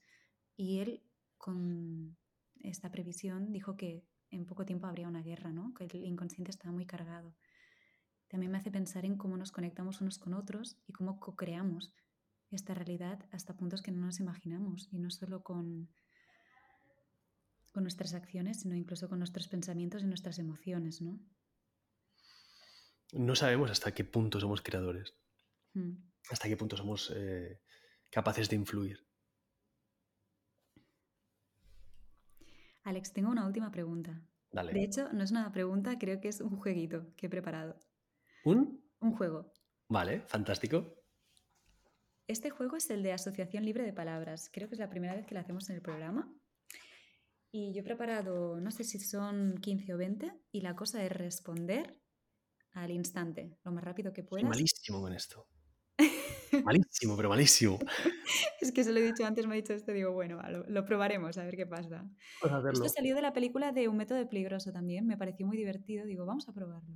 Y 0.54 0.80
él, 0.80 1.02
con 1.38 2.18
esta 2.60 2.90
previsión, 2.90 3.52
dijo 3.52 3.78
que 3.78 4.04
en 4.34 4.46
poco 4.46 4.64
tiempo 4.64 4.86
habría 4.86 5.08
una 5.08 5.22
guerra, 5.22 5.52
¿no? 5.52 5.72
que 5.74 5.84
el 5.84 6.04
inconsciente 6.04 6.50
estaba 6.50 6.72
muy 6.72 6.86
cargado. 6.86 7.34
También 8.28 8.50
me 8.50 8.58
hace 8.58 8.70
pensar 8.70 9.04
en 9.04 9.16
cómo 9.16 9.36
nos 9.36 9.52
conectamos 9.52 10.00
unos 10.00 10.18
con 10.18 10.34
otros 10.34 10.76
y 10.86 10.92
cómo 10.92 11.20
co-creamos 11.20 11.94
esta 12.50 12.74
realidad 12.74 13.24
hasta 13.32 13.56
puntos 13.56 13.82
que 13.82 13.92
no 13.92 14.04
nos 14.04 14.20
imaginamos 14.20 14.88
y 14.90 14.98
no 14.98 15.10
solo 15.10 15.42
con, 15.42 15.88
con 17.72 17.82
nuestras 17.82 18.14
acciones, 18.14 18.60
sino 18.60 18.74
incluso 18.76 19.08
con 19.08 19.18
nuestros 19.18 19.48
pensamientos 19.48 20.02
y 20.02 20.06
nuestras 20.06 20.38
emociones, 20.38 21.00
¿no? 21.02 21.20
No 23.12 23.36
sabemos 23.36 23.70
hasta 23.70 23.92
qué 23.92 24.04
punto 24.04 24.40
somos 24.40 24.62
creadores, 24.62 25.14
hmm. 25.74 25.92
hasta 26.30 26.48
qué 26.48 26.56
punto 26.56 26.76
somos 26.76 27.12
eh, 27.14 27.60
capaces 28.10 28.48
de 28.48 28.56
influir. 28.56 29.06
Alex, 32.84 33.12
tengo 33.12 33.30
una 33.30 33.46
última 33.46 33.70
pregunta. 33.70 34.22
Dale. 34.50 34.72
De 34.72 34.84
hecho, 34.84 35.12
no 35.12 35.24
es 35.24 35.30
una 35.30 35.50
pregunta, 35.50 35.98
creo 35.98 36.20
que 36.20 36.28
es 36.28 36.40
un 36.40 36.56
jueguito 36.56 37.12
que 37.16 37.26
he 37.26 37.30
preparado. 37.30 37.76
¿Un? 38.44 38.84
Un 39.00 39.12
juego. 39.16 39.52
Vale, 39.88 40.20
fantástico. 40.28 41.02
Este 42.26 42.50
juego 42.50 42.76
es 42.76 42.88
el 42.90 43.02
de 43.02 43.12
Asociación 43.12 43.64
Libre 43.64 43.84
de 43.84 43.92
Palabras. 43.92 44.48
Creo 44.52 44.68
que 44.68 44.74
es 44.74 44.78
la 44.78 44.88
primera 44.88 45.14
vez 45.14 45.26
que 45.26 45.34
lo 45.34 45.40
hacemos 45.40 45.68
en 45.68 45.76
el 45.76 45.82
programa. 45.82 46.32
Y 47.50 47.72
yo 47.72 47.80
he 47.80 47.84
preparado, 47.84 48.60
no 48.60 48.70
sé 48.70 48.84
si 48.84 48.98
son 48.98 49.58
15 49.60 49.94
o 49.94 49.96
20, 49.98 50.32
y 50.52 50.60
la 50.60 50.74
cosa 50.74 51.04
es 51.04 51.12
responder 51.12 52.00
al 52.72 52.90
instante, 52.90 53.58
lo 53.64 53.72
más 53.72 53.84
rápido 53.84 54.12
que 54.12 54.22
Soy 54.22 54.28
puedas. 54.28 54.48
malísimo 54.48 55.00
con 55.00 55.12
esto. 55.12 55.46
Malísimo, 56.62 57.16
pero 57.16 57.28
malísimo. 57.28 57.78
Es 58.60 58.72
que 58.72 58.84
se 58.84 58.92
lo 58.92 58.98
he 59.00 59.02
dicho 59.02 59.24
antes, 59.26 59.46
me 59.46 59.54
ha 59.54 59.56
dicho 59.56 59.72
esto, 59.74 59.92
digo, 59.92 60.12
bueno, 60.12 60.36
va, 60.38 60.48
lo, 60.50 60.64
lo 60.68 60.84
probaremos 60.84 61.36
a 61.38 61.44
ver 61.44 61.56
qué 61.56 61.66
pasa. 61.66 62.04
Esto 62.72 62.88
salió 62.88 63.14
de 63.14 63.22
la 63.22 63.32
película 63.32 63.72
de 63.72 63.88
Un 63.88 63.96
método 63.96 64.26
peligroso 64.28 64.72
también, 64.72 65.06
me 65.06 65.16
pareció 65.16 65.46
muy 65.46 65.56
divertido, 65.56 66.06
digo, 66.06 66.24
vamos 66.26 66.48
a 66.48 66.52
probarlo. 66.52 66.94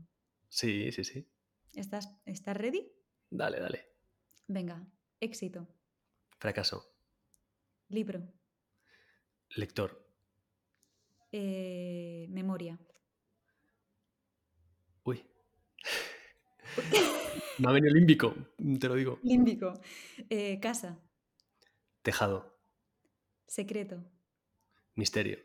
Sí, 0.49 0.91
sí, 0.93 1.05
sí. 1.05 1.29
¿Estás, 1.75 2.09
¿estás 2.25 2.57
ready? 2.57 2.91
Dale, 3.31 3.61
dale. 3.61 3.85
Venga, 4.49 4.87
éxito, 5.21 5.69
Fracaso. 6.39 6.79
libro, 7.91 8.21
Lector. 9.57 9.91
eh, 11.33 12.27
memoria, 12.31 12.79
Uy. 15.05 15.25
Me 17.59 17.69
ha 17.69 17.73
venido 17.73 17.93
límbico, 17.95 18.35
te 18.81 18.89
lo 18.89 18.95
digo. 18.95 19.19
límbico, 19.23 19.75
eh, 20.31 20.59
casa, 20.61 20.99
Tejado. 22.03 22.57
secreto, 23.47 24.05
Misterio. 24.95 25.39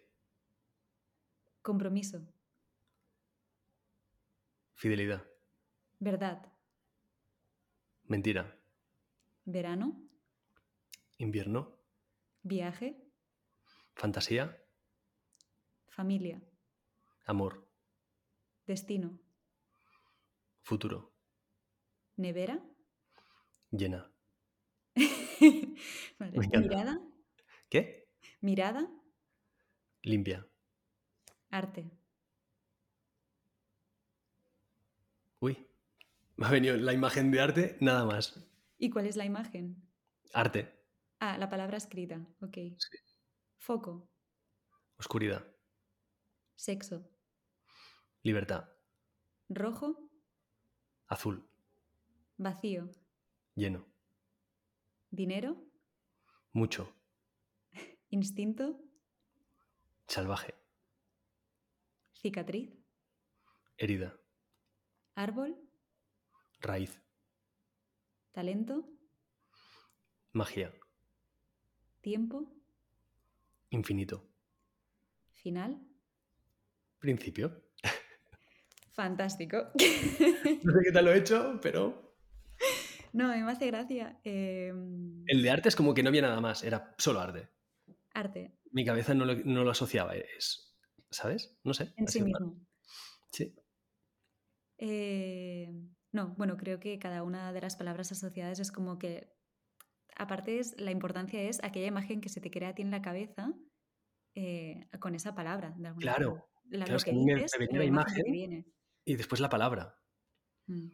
compromiso, 1.62 2.20
Fidelidad. 4.76 5.24
verdad, 6.00 6.52
Mentira. 8.08 8.60
verano, 9.46 9.96
Invierno. 11.18 11.80
viaje, 12.44 12.98
Fantasía. 13.96 14.58
familia, 15.88 16.42
Amor. 17.26 17.68
destino, 18.68 19.20
Futuro. 20.64 21.13
Nevera, 22.18 22.60
Llena. 23.72 24.12
Vale, 26.20 26.40
mirada, 26.58 27.00
¿Qué? 27.70 28.08
mirada, 28.42 28.88
Limpia. 30.04 30.46
arte, 31.52 31.90
Uy. 35.40 35.68
Me 36.38 36.48
ha 36.48 36.52
venido 36.52 36.76
la 36.78 36.94
imagen 36.94 37.32
de 37.32 37.42
arte, 37.42 37.78
nada 37.80 38.06
más. 38.06 38.40
¿Y 38.78 38.90
cuál 38.90 39.08
es 39.08 39.16
la 39.16 39.26
imagen? 39.26 39.82
Arte. 40.34 40.80
Ah, 41.20 41.38
la 41.38 41.50
palabra 41.50 41.78
escrita, 41.78 42.26
ok. 42.42 42.58
Foco, 43.58 44.10
Oscuridad. 44.98 45.46
sexo, 46.56 47.10
Libertad. 48.24 48.70
rojo, 49.50 50.10
Azul. 51.08 51.48
Vacío, 52.38 52.90
Lleno. 53.56 53.86
dinero, 55.12 55.58
Mucho. 56.54 56.94
instinto, 58.10 58.80
Salvaje. 60.08 60.54
cicatriz, 62.14 62.72
Herida. 63.78 64.18
árbol, 65.16 65.58
Raíz. 66.60 67.02
talento, 68.32 68.88
Magia. 70.32 70.74
tiempo, 72.02 72.52
Infinito. 73.70 74.24
final. 75.34 75.80
Principio. 77.00 77.64
Fantástico. 78.94 79.58
No 80.64 80.72
sé 80.74 80.80
qué 80.86 80.92
tal 80.94 81.06
lo 81.06 81.12
he 81.12 81.18
hecho, 81.18 81.60
pero. 81.62 82.03
No, 83.14 83.28
me 83.30 83.52
hace 83.52 83.68
gracia. 83.68 84.20
em, 84.24 85.24
El 85.28 85.42
de 85.42 85.50
arte 85.50 85.70
es 85.70 85.76
como 85.76 85.94
que 85.94 86.04
no 86.04 86.10
había 86.10 86.22
nada 86.24 86.42
más, 86.42 86.64
era 86.64 86.94
solo 86.98 87.20
arte. 87.22 87.50
arte 88.14 88.58
Mi 88.72 88.84
cabeza 88.86 89.14
no 89.14 89.26
lo, 89.26 89.36
no 89.36 89.64
lo 89.64 89.72
asociaba. 89.72 90.16
Es, 90.16 90.76
¿Sabes? 91.10 91.58
No 91.64 91.74
sé. 91.74 91.94
en 91.98 92.08
sí 92.08 92.20
raro. 92.20 92.28
mismo. 92.48 92.68
Sí. 93.32 93.56
Eh, 94.78 95.72
no, 96.12 96.36
bueno, 96.38 96.58
creo 96.58 96.80
que 96.80 97.00
cada 97.00 97.24
una 97.24 97.54
de 97.54 97.62
las 97.62 97.76
palabras 97.76 98.12
asociadas 98.12 98.60
es 98.60 98.72
como 98.72 98.98
que, 99.00 99.32
aparte 100.18 100.60
es, 100.60 100.80
la 100.80 100.92
importancia 100.92 101.42
es 101.42 101.64
aquella 101.64 101.88
imagen 101.88 102.22
que 102.22 102.30
se 102.30 102.42
te 102.42 102.52
crea 102.52 102.70
a 102.70 102.76
ti 102.76 102.82
en 102.82 102.92
la 102.92 103.02
cabeza 103.02 103.54
eh, 104.36 104.88
con 105.00 105.16
esa 105.16 105.36
palabra, 105.36 105.74
de 105.78 105.88
alguna 105.88 106.02
Claro, 106.04 106.30
forma. 106.32 106.46
La- 106.70 106.86
claro, 106.86 106.98
es 106.98 107.04
que 107.04 107.12
que 107.12 107.16
a 107.16 107.20
mí 107.20 107.26
me- 107.26 107.36
dices, 107.36 107.52
me 107.60 107.66
venía 107.68 107.80
la 107.80 107.86
imagen. 107.86 108.74
Y 109.06 109.16
después 109.16 109.40
la 109.42 109.50
palabra. 109.50 109.96
Mm. 110.68 110.90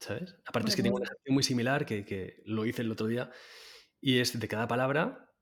¿Sabes? 0.00 0.34
Aparte 0.46 0.52
Bueno, 0.52 0.68
es 0.68 0.76
que 0.76 0.82
tengo 0.82 0.96
un 0.96 1.02
ejercicio 1.02 1.32
muy 1.32 1.42
similar 1.42 1.84
que, 1.84 2.04
que 2.04 2.42
lo 2.44 2.64
hice 2.66 2.82
el 2.82 2.92
otro 2.92 3.06
día. 3.06 3.30
Y 4.00 4.18
es 4.18 4.38
de 4.38 4.48
cada 4.48 4.68
palabra, 4.68 5.34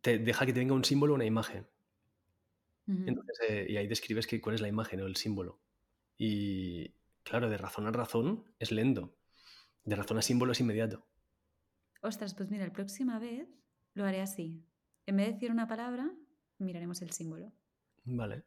te 0.00 0.18
deja 0.18 0.46
que 0.46 0.52
te 0.52 0.60
venga 0.60 0.74
un 0.74 0.84
símbolo 0.84 1.14
o 1.14 1.16
una 1.16 1.24
imagen. 1.24 1.66
Entonces, 2.86 3.38
eh, 3.48 3.66
y 3.68 3.76
ahí 3.76 3.86
describes 3.86 4.26
que, 4.26 4.40
cuál 4.40 4.54
es 4.54 4.60
la 4.60 4.68
imagen 4.68 5.00
o 5.00 5.06
el 5.06 5.16
símbolo. 5.16 5.60
Y 6.18 6.90
claro, 7.22 7.48
de 7.48 7.56
razón 7.56 7.86
a 7.86 7.90
razón 7.90 8.44
es 8.58 8.70
lento. 8.72 9.16
De 9.84 9.96
razón 9.96 10.18
a 10.18 10.22
símbolo 10.22 10.52
es 10.52 10.60
inmediato. 10.60 11.06
Ostras, 12.02 12.34
pues 12.34 12.50
mira, 12.50 12.66
la 12.66 12.72
próxima 12.72 13.18
vez 13.18 13.48
lo 13.94 14.04
haré 14.04 14.20
así. 14.20 14.66
En 15.06 15.16
vez 15.16 15.26
de 15.26 15.32
decir 15.32 15.50
una 15.50 15.66
palabra, 15.66 16.10
miraremos 16.58 17.00
el 17.00 17.10
símbolo. 17.12 17.52
Vale. 18.04 18.44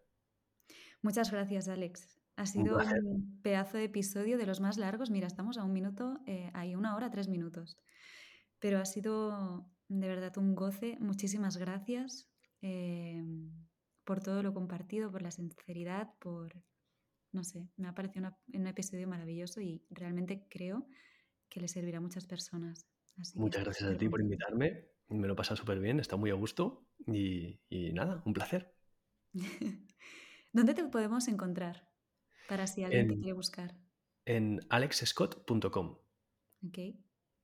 Muchas 1.01 1.31
gracias, 1.31 1.67
Alex. 1.67 2.16
Ha 2.37 2.45
sido 2.45 2.77
un 2.77 3.41
pedazo 3.41 3.77
de 3.77 3.85
episodio 3.85 4.37
de 4.37 4.45
los 4.45 4.59
más 4.61 4.77
largos. 4.77 5.09
Mira, 5.11 5.27
estamos 5.27 5.57
a 5.57 5.63
un 5.63 5.73
minuto, 5.73 6.19
eh, 6.25 6.49
ahí 6.53 6.75
una 6.75 6.95
hora, 6.95 7.09
tres 7.09 7.27
minutos. 7.27 7.77
Pero 8.59 8.79
ha 8.79 8.85
sido 8.85 9.69
de 9.89 10.07
verdad 10.07 10.37
un 10.37 10.55
goce. 10.55 10.97
Muchísimas 10.99 11.57
gracias 11.57 12.29
eh, 12.61 13.23
por 14.03 14.21
todo 14.21 14.41
lo 14.43 14.53
compartido, 14.53 15.11
por 15.11 15.21
la 15.21 15.31
sinceridad, 15.31 16.13
por, 16.19 16.55
no 17.33 17.43
sé, 17.43 17.67
me 17.75 17.87
ha 17.87 17.93
parecido 17.93 18.27
una- 18.27 18.37
un 18.53 18.67
episodio 18.67 19.07
maravilloso 19.07 19.61
y 19.61 19.83
realmente 19.89 20.47
creo 20.49 20.87
que 21.49 21.59
le 21.59 21.67
servirá 21.67 21.97
a 21.97 22.01
muchas 22.01 22.25
personas. 22.25 22.87
Así 23.17 23.37
Muchas 23.39 23.63
gracias 23.63 23.89
a 23.91 23.97
ti 23.97 24.09
por 24.09 24.21
invitarme. 24.21 24.85
Me 25.09 25.27
lo 25.27 25.33
he 25.33 25.35
pasado 25.35 25.55
súper 25.55 25.79
bien, 25.79 25.99
está 25.99 26.15
muy 26.17 26.29
a 26.29 26.35
gusto. 26.35 26.87
Y, 27.05 27.59
y 27.69 27.93
nada, 27.93 28.21
un 28.25 28.33
placer. 28.33 28.73
¿Dónde 30.53 30.73
te 30.73 30.83
podemos 30.85 31.27
encontrar? 31.27 31.87
Para 32.47 32.67
si 32.67 32.83
alguien 32.83 33.07
te 33.07 33.15
quiere 33.15 33.33
buscar. 33.33 33.75
En 34.25 34.59
alexscott.com. 34.69 35.97
¿ok? 36.67 36.77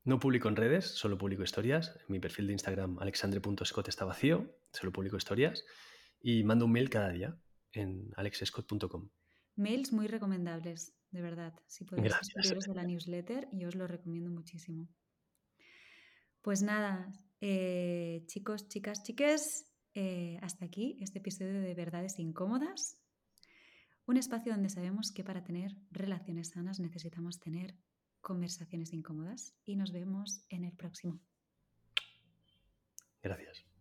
No 0.06 0.20
publico 0.20 0.49
en 0.49 0.56
redes, 0.56 0.86
solo 0.86 1.18
publico 1.18 1.43
historias. 1.43 1.97
Mi 2.10 2.20
perfil 2.20 2.47
de 2.47 2.54
Instagram, 2.54 2.99
alexandre.scott, 2.99 3.88
está 3.88 4.04
vacío, 4.06 4.54
solo 4.72 4.91
publico 4.91 5.16
historias. 5.16 5.64
Y 6.20 6.43
mando 6.43 6.66
un 6.66 6.74
mail 6.74 6.89
cada 6.89 7.10
día 7.10 7.38
en 7.72 8.12
alexscott.com. 8.16 9.10
Mails 9.56 9.93
muy 9.93 10.08
recomendables, 10.08 10.93
de 11.12 11.22
verdad. 11.22 11.54
Si 11.68 11.86
podéis 11.86 12.14
suscribiros 12.14 12.68
a 12.68 12.74
la 12.74 12.84
newsletter, 12.84 13.47
yo 13.54 13.68
os 13.68 13.76
lo 13.76 13.88
recomiendo 13.88 14.30
muchísimo. 14.30 14.89
Pues 16.41 16.62
nada, 16.62 17.14
eh, 17.39 18.24
chicos, 18.28 18.68
chicas, 18.68 19.04
chiques, 19.04 19.72
eh, 19.93 20.38
hasta 20.41 20.66
aquí 20.66 20.97
este 21.01 21.20
episodio 21.20 21.62
de 21.62 21.74
Verdades 21.76 22.20
Incómodas. 22.20 23.03
Un 24.06 24.18
espacio 24.18 24.51
donde 24.51 24.70
sabemos 24.70 25.12
que 25.12 25.24
para 25.24 25.43
tener 25.43 25.76
relaciones 25.91 26.49
sanas 26.49 26.80
necesitamos 26.80 27.39
tener 27.39 27.76
conversaciones 28.22 28.93
incómodas. 28.93 29.56
Y 29.66 29.76
nos 29.76 29.91
vemos 29.91 30.45
en 30.49 30.64
el 30.64 30.74
próximo. 30.74 31.20
Gracias. 33.22 33.72